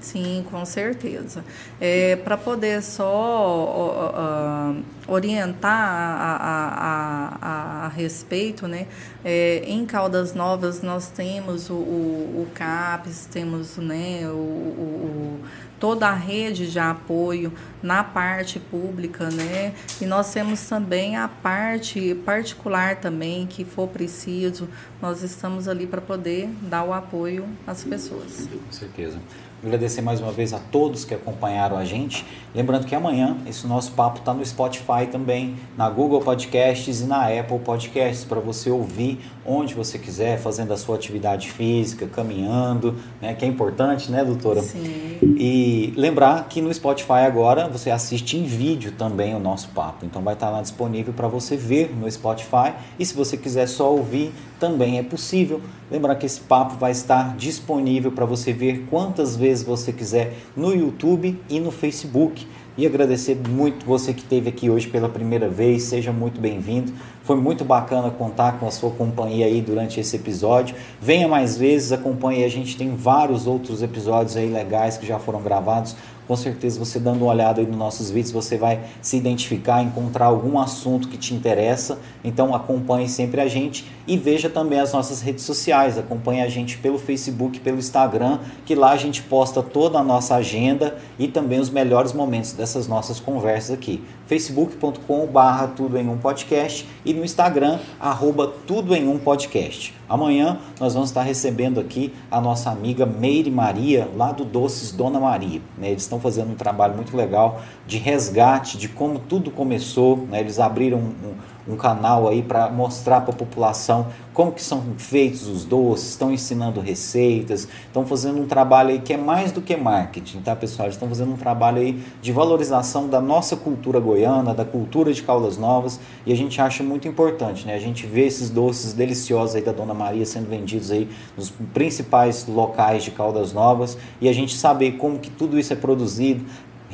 [0.01, 1.43] Sim, com certeza.
[1.81, 8.87] É, Para poder só uh, orientar a, a, a, a, respeito, né?
[9.25, 15.41] É, em Caldas Novas nós temos o, o, o CAPES, temos né, o, o
[15.85, 17.53] toda a rede de apoio
[17.83, 19.75] na parte pública, né?
[20.01, 24.67] E nós temos também a parte particular também, que for preciso,
[25.03, 28.49] nós estamos ali para poder dar o apoio às pessoas.
[28.51, 29.19] Com certeza.
[29.63, 32.25] Agradecer mais uma vez a todos que acompanharam a gente.
[32.55, 37.29] Lembrando que amanhã esse nosso papo está no Spotify também, na Google Podcasts e na
[37.29, 43.35] Apple Podcasts, para você ouvir onde você quiser, fazendo a sua atividade física, caminhando, né,
[43.35, 44.63] que é importante, né, doutora?
[44.63, 45.19] Sim.
[45.23, 50.05] E lembrar que no Spotify agora você assiste em vídeo também o nosso papo.
[50.07, 52.73] Então vai estar lá disponível para você ver no Spotify.
[52.99, 55.61] E se você quiser só ouvir, também é possível.
[55.91, 60.75] Lembrar que esse papo vai estar disponível para você ver quantas vezes você quiser no
[60.75, 62.47] YouTube e no Facebook.
[62.77, 66.93] E agradecer muito você que esteve aqui hoje pela primeira vez, seja muito bem-vindo.
[67.25, 70.77] Foi muito bacana contar com a sua companhia aí durante esse episódio.
[71.01, 72.45] Venha mais vezes, acompanhe.
[72.45, 75.97] A gente tem vários outros episódios aí legais que já foram gravados
[76.27, 80.27] com certeza você dando uma olhada aí nos nossos vídeos, você vai se identificar, encontrar
[80.27, 81.99] algum assunto que te interessa.
[82.23, 85.99] Então acompanhe sempre a gente e veja também as nossas redes sociais.
[85.99, 90.35] Acompanhe a gente pelo Facebook, pelo Instagram, que lá a gente posta toda a nossa
[90.35, 94.03] agenda e também os melhores momentos dessas nossas conversas aqui.
[94.27, 99.95] facebook.com/barra tudo em um podcast e no Instagram arroba tudo em um podcast.
[100.09, 105.19] Amanhã nós vamos estar recebendo aqui a nossa amiga Meire Maria, lá do Doces Dona
[105.19, 105.61] Maria.
[105.79, 105.91] Né?
[105.91, 110.17] Eles estão fazendo um trabalho muito legal de resgate de como tudo começou.
[110.17, 110.41] Né?
[110.41, 111.35] Eles abriram um,
[111.67, 116.33] um canal aí para mostrar para a população como que são feitos os doces, estão
[116.33, 120.89] ensinando receitas, estão fazendo um trabalho aí que é mais do que marketing, tá pessoal?
[120.89, 125.57] Estão fazendo um trabalho aí de valorização da nossa cultura goiana, da cultura de Caldas
[125.57, 127.75] Novas e a gente acha muito importante, né?
[127.75, 132.47] A gente vê esses doces deliciosos aí da Dona Maria sendo vendidos aí nos principais
[132.49, 136.45] locais de Caldas Novas e a gente saber como que tudo isso é produzido,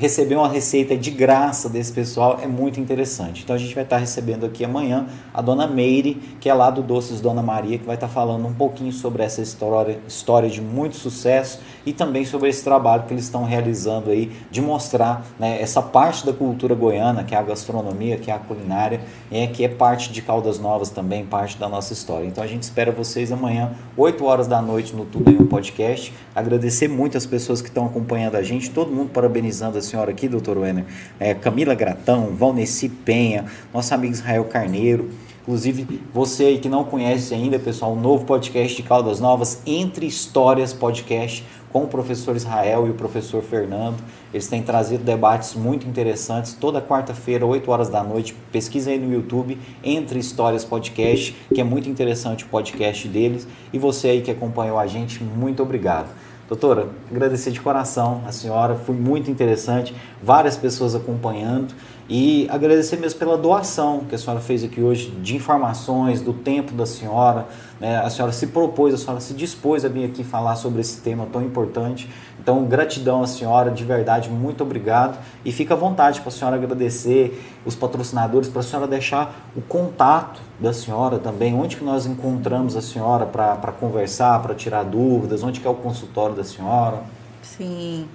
[0.00, 3.42] receber uma receita de graça desse pessoal é muito interessante.
[3.44, 6.82] Então a gente vai estar recebendo aqui amanhã a dona Meire, que é lá do
[6.82, 10.96] Doces Dona Maria, que vai estar falando um pouquinho sobre essa história, história de muito
[10.96, 15.82] sucesso e também sobre esse trabalho que eles estão realizando aí de mostrar né, essa
[15.82, 19.68] parte da cultura goiana, que é a gastronomia, que é a culinária, é, que é
[19.68, 22.26] parte de Caldas Novas também, parte da nossa história.
[22.26, 26.10] Então a gente espera vocês amanhã, 8 horas da noite, no Tudo em um Podcast.
[26.34, 30.28] Agradecer muito as pessoas que estão acompanhando a gente, todo mundo parabenizando a senhora aqui,
[30.28, 30.84] doutor Wenner,
[31.18, 33.44] é, Camila Gratão, Valneci Penha,
[33.74, 35.10] nosso amigo Israel Carneiro.
[35.42, 40.06] Inclusive, você aí que não conhece ainda, pessoal, um novo podcast de Caldas Novas, Entre
[40.06, 43.96] Histórias Podcast, com o professor Israel e o professor Fernando.
[44.32, 48.34] Eles têm trazido debates muito interessantes toda quarta-feira, 8 horas da noite.
[48.52, 53.48] Pesquisa aí no YouTube, Entre Histórias Podcast, que é muito interessante o podcast deles.
[53.72, 56.10] E você aí que acompanhou a gente, muito obrigado.
[56.50, 61.72] Doutora, agradecer de coração a senhora, foi muito interessante, várias pessoas acompanhando
[62.10, 66.72] e agradecer mesmo pela doação que a senhora fez aqui hoje de informações, do tempo
[66.72, 67.46] da senhora.
[67.78, 67.98] Né?
[67.98, 71.28] A senhora se propôs, a senhora se dispôs a vir aqui falar sobre esse tema
[71.32, 72.10] tão importante.
[72.42, 75.16] Então, gratidão à senhora, de verdade, muito obrigado.
[75.44, 79.60] E fica à vontade para a senhora agradecer os patrocinadores, para a senhora deixar o
[79.60, 85.44] contato da senhora também, onde que nós encontramos a senhora para conversar, para tirar dúvidas,
[85.44, 87.04] onde que é o consultório da senhora.
[87.40, 88.08] Sim.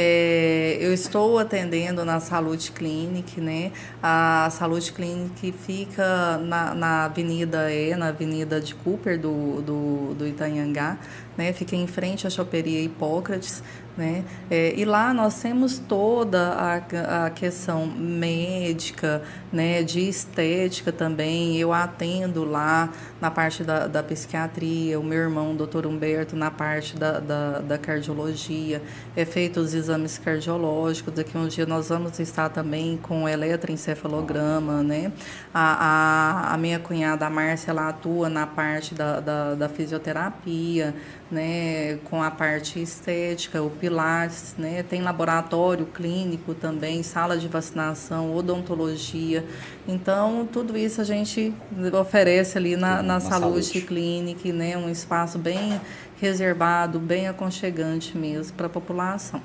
[0.00, 3.72] É, eu estou atendendo na Saúde Clinic, né?
[4.00, 10.24] A Saúde Clinic fica na, na Avenida E, na Avenida de Cooper do, do, do
[10.24, 10.98] Itanhangá,
[11.36, 11.52] né?
[11.52, 13.60] Fica em frente à Choperia Hipócrates,
[13.96, 14.24] né?
[14.48, 19.20] É, e lá nós temos toda a, a questão médica,
[19.52, 19.82] né?
[19.82, 21.56] De estética também.
[21.56, 22.88] Eu atendo lá
[23.20, 27.58] na parte da, da psiquiatria, o meu irmão, o doutor Humberto, na parte da, da,
[27.60, 28.82] da cardiologia.
[29.16, 31.12] É feito os exames cardiológicos.
[31.14, 35.12] Daqui a um dia nós vamos estar também com eletroencefalograma, né?
[35.52, 40.94] A, a, a minha cunhada, a Márcia, ela atua na parte da, da, da fisioterapia,
[41.30, 48.34] né, com a parte estética, o Pilates, né, tem laboratório clínico também, sala de vacinação,
[48.34, 49.44] odontologia.
[49.88, 51.54] Então, tudo isso a gente
[51.98, 53.80] oferece ali na, na, na saúde, saúde.
[53.80, 55.80] clínica, né, um espaço bem
[56.20, 59.40] reservado, bem aconchegante mesmo para a população.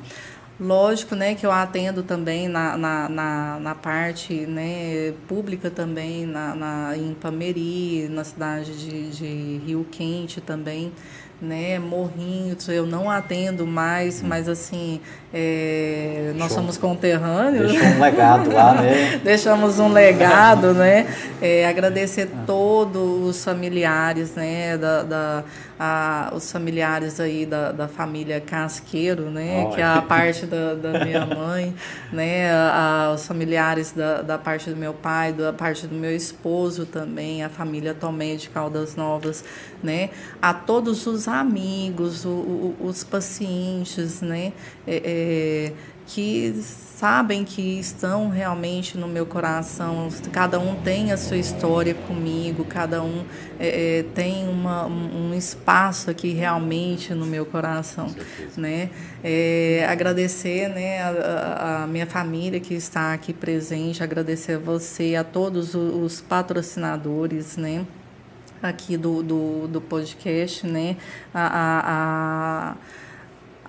[0.60, 6.54] Lógico, né, que eu atendo também na, na, na, na parte né, pública também, na,
[6.54, 10.92] na, em Pameri, na cidade de, de Rio Quente também,
[11.44, 11.78] né?
[11.78, 14.28] Morrinhos, eu não atendo mais, hum.
[14.28, 15.02] mas assim,
[15.34, 16.60] é, nós Show.
[16.60, 17.72] somos conterrâneos.
[17.72, 19.20] Deixou um legado lá, né?
[19.24, 21.06] Deixamos um legado, né?
[21.42, 22.44] É, agradecer ah.
[22.48, 24.78] todos os familiares, né?
[24.78, 25.44] Da, da
[25.80, 29.70] a, os familiares aí da, da família Casqueiro, né?
[29.74, 31.76] Que é a parte da, da minha mãe,
[32.12, 32.52] né?
[32.52, 37.44] A, os familiares da, da parte do meu pai, da parte do meu esposo também,
[37.44, 39.44] a família Tomé de Caldas Novas,
[39.82, 40.10] né?
[40.42, 44.54] A todos os amigos, o, o, os pacientes, né?
[44.86, 45.74] É, é,
[46.06, 46.54] que
[47.04, 50.08] sabem que estão realmente no meu coração.
[50.32, 53.26] Cada um tem a sua história comigo, cada um
[53.60, 58.08] é, é tem uma, um espaço aqui realmente no meu coração,
[58.56, 58.90] né?
[59.22, 65.26] É, agradecer, né, a, a, minha família que está aqui presente, agradecer a você, a
[65.26, 67.86] todos os patrocinadores, né?
[68.62, 70.96] Aqui do, do, do podcast, né?
[71.34, 72.76] a, a, a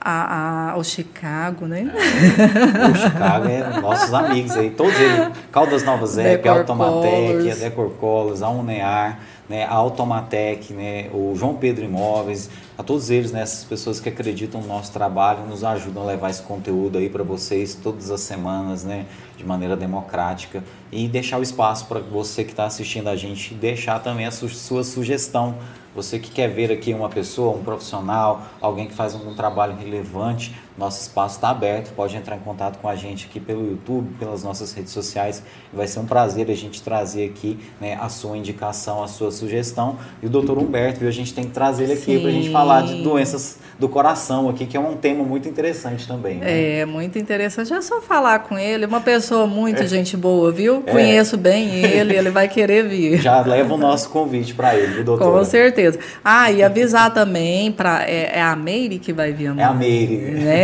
[0.01, 1.91] a, a, o Chicago, né?
[1.93, 5.31] É, o Chicago é nossos amigos aí, todos eles.
[5.51, 9.19] Caldas Novas App, Automatec, a Decor Colors, a Unear,
[9.49, 14.09] né, a Automatec, né, o João Pedro Imóveis, a todos eles, né, essas pessoas que
[14.09, 18.21] acreditam no nosso trabalho, nos ajudam a levar esse conteúdo aí para vocês todas as
[18.21, 19.07] semanas, né,
[19.37, 20.65] de maneira democrática.
[20.91, 24.49] E deixar o espaço para você que está assistindo a gente deixar também a su
[24.49, 25.57] sua sugestão
[25.95, 30.55] você que quer ver aqui uma pessoa, um profissional, alguém que faz um trabalho relevante,
[30.77, 31.93] nosso espaço está aberto.
[31.95, 35.43] Pode entrar em contato com a gente aqui pelo YouTube, pelas nossas redes sociais.
[35.73, 39.97] Vai ser um prazer a gente trazer aqui né, a sua indicação, a sua sugestão.
[40.23, 41.09] E o doutor Humberto, viu?
[41.09, 44.49] a gente tem que trazer ele aqui para a gente falar de doenças do coração
[44.49, 46.37] aqui, que é um tema muito interessante também.
[46.37, 46.81] Né?
[46.81, 47.73] É, muito interessante.
[47.73, 48.87] É só falar com ele.
[48.87, 49.87] Uma pessoa muito é.
[49.87, 50.83] gente boa, viu?
[50.87, 50.93] É.
[50.93, 53.21] Conheço bem ele, ele vai querer vir.
[53.21, 55.33] Já leva o nosso convite para ele, viu, doutor?
[55.33, 55.99] Com certeza.
[56.25, 59.67] Ah, e avisar também para é, é, a Meire que vai vir amanhã.
[59.67, 60.17] É a Meire.
[60.17, 60.64] Né?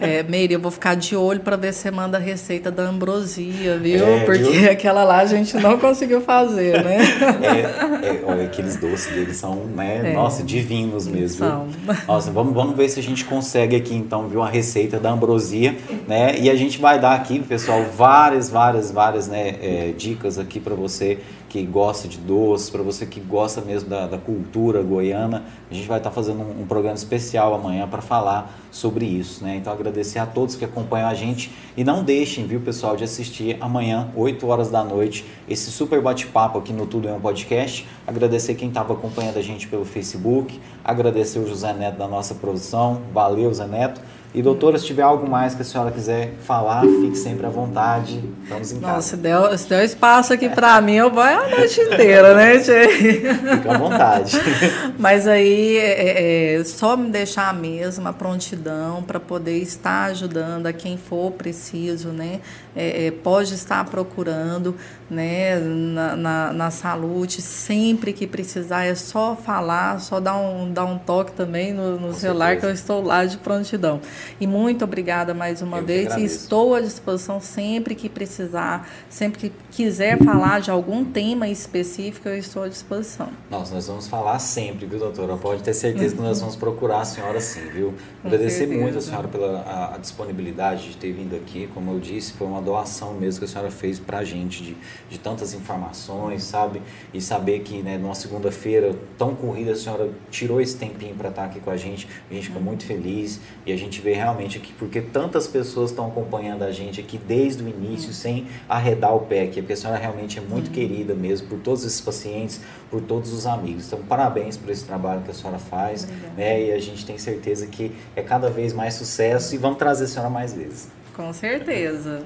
[0.00, 2.84] É, Meire, eu vou ficar de olho para ver se você manda a receita da
[2.84, 4.06] ambrosia, viu?
[4.06, 4.70] É, Porque viu?
[4.70, 6.98] aquela lá a gente não conseguiu fazer, né?
[7.42, 10.12] É, é, olha, aqueles doces deles são, né?
[10.12, 10.12] É.
[10.14, 11.38] Nossa, divinos mesmo.
[11.38, 11.68] São.
[12.06, 14.42] Nossa, vamos, vamos ver se a gente consegue aqui então, viu?
[14.42, 15.76] A receita da ambrosia,
[16.06, 16.38] né?
[16.38, 20.74] E a gente vai dar aqui, pessoal, várias, várias, várias né, é, dicas aqui para
[20.74, 21.18] você
[21.48, 25.44] que gosta de doces, para você que gosta mesmo da, da, cultura goiana.
[25.70, 29.42] A gente vai estar tá fazendo um, um, programa especial amanhã para falar sobre isso,
[29.42, 29.56] né?
[29.56, 33.56] Então agradecer a todos que acompanham a gente e não deixem, viu, pessoal, de assistir
[33.60, 37.86] amanhã, 8 horas da noite, esse super bate-papo aqui no Tudo em um Podcast.
[38.06, 43.00] Agradecer quem estava acompanhando a gente pelo Facebook, agradecer o José Neto da nossa produção.
[43.12, 44.00] Valeu, Zé Neto.
[44.34, 48.22] E doutora, se tiver algo mais que a senhora quiser falar, fique sempre à vontade.
[48.42, 48.92] Estamos em casa.
[48.92, 52.58] Nossa, se deu, se deu espaço aqui para mim, eu vou a noite inteira, né,
[52.58, 52.88] Tchê?
[52.88, 54.36] Fique à vontade.
[54.98, 60.74] Mas aí, é, é, só me deixar a mesma prontidão para poder estar ajudando a
[60.74, 62.40] quem for preciso, né?
[62.76, 64.76] É, é, pode estar procurando,
[65.10, 70.84] né, na, na, na, saúde, sempre que precisar, é só falar, só dar um, dar
[70.84, 72.60] um toque também no, no celular certeza.
[72.60, 74.00] que eu estou lá de prontidão.
[74.40, 76.16] E muito obrigada mais uma eu vez.
[76.16, 82.36] Estou à disposição sempre que precisar, sempre que quiser falar de algum tema específico, eu
[82.36, 83.28] estou à disposição.
[83.50, 85.36] Nossa, nós vamos falar sempre, viu, doutora?
[85.36, 87.94] Pode ter certeza que nós vamos procurar a senhora sim, viu?
[88.24, 91.68] Agradecer muito a senhora pela a, a disponibilidade de ter vindo aqui.
[91.74, 94.76] Como eu disse, foi uma doação mesmo que a senhora fez para a gente de,
[95.08, 96.82] de tantas informações, sabe?
[97.12, 101.44] E saber que, né, numa segunda-feira tão corrida, a senhora tirou esse tempinho para estar
[101.44, 102.08] aqui com a gente.
[102.30, 106.06] A gente fica muito feliz e a gente vê realmente aqui, porque tantas pessoas estão
[106.06, 110.38] acompanhando a gente aqui desde o início, sem arredar o pé, que a senhora realmente
[110.38, 112.60] é muito querida mesmo por todos esses pacientes,
[112.90, 113.86] por todos os amigos.
[113.86, 116.62] Então, parabéns por esse trabalho que a senhora faz, né?
[116.66, 120.08] E a gente tem certeza que é cada vez mais sucesso e vamos trazer a
[120.08, 120.88] senhora mais vezes.
[121.14, 122.22] Com certeza.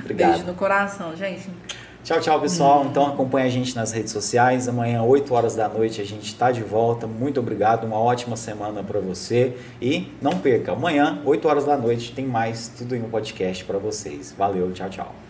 [0.00, 0.32] Obrigado.
[0.32, 1.48] Beijo no coração, gente.
[2.04, 2.84] Tchau, tchau, pessoal.
[2.84, 4.68] Então acompanha a gente nas redes sociais.
[4.68, 7.06] Amanhã, 8 horas da noite, a gente está de volta.
[7.06, 9.56] Muito obrigado, uma ótima semana para você.
[9.80, 13.78] E não perca, amanhã, 8 horas da noite, tem mais Tudo em um Podcast para
[13.78, 14.34] vocês.
[14.36, 15.23] Valeu, tchau, tchau.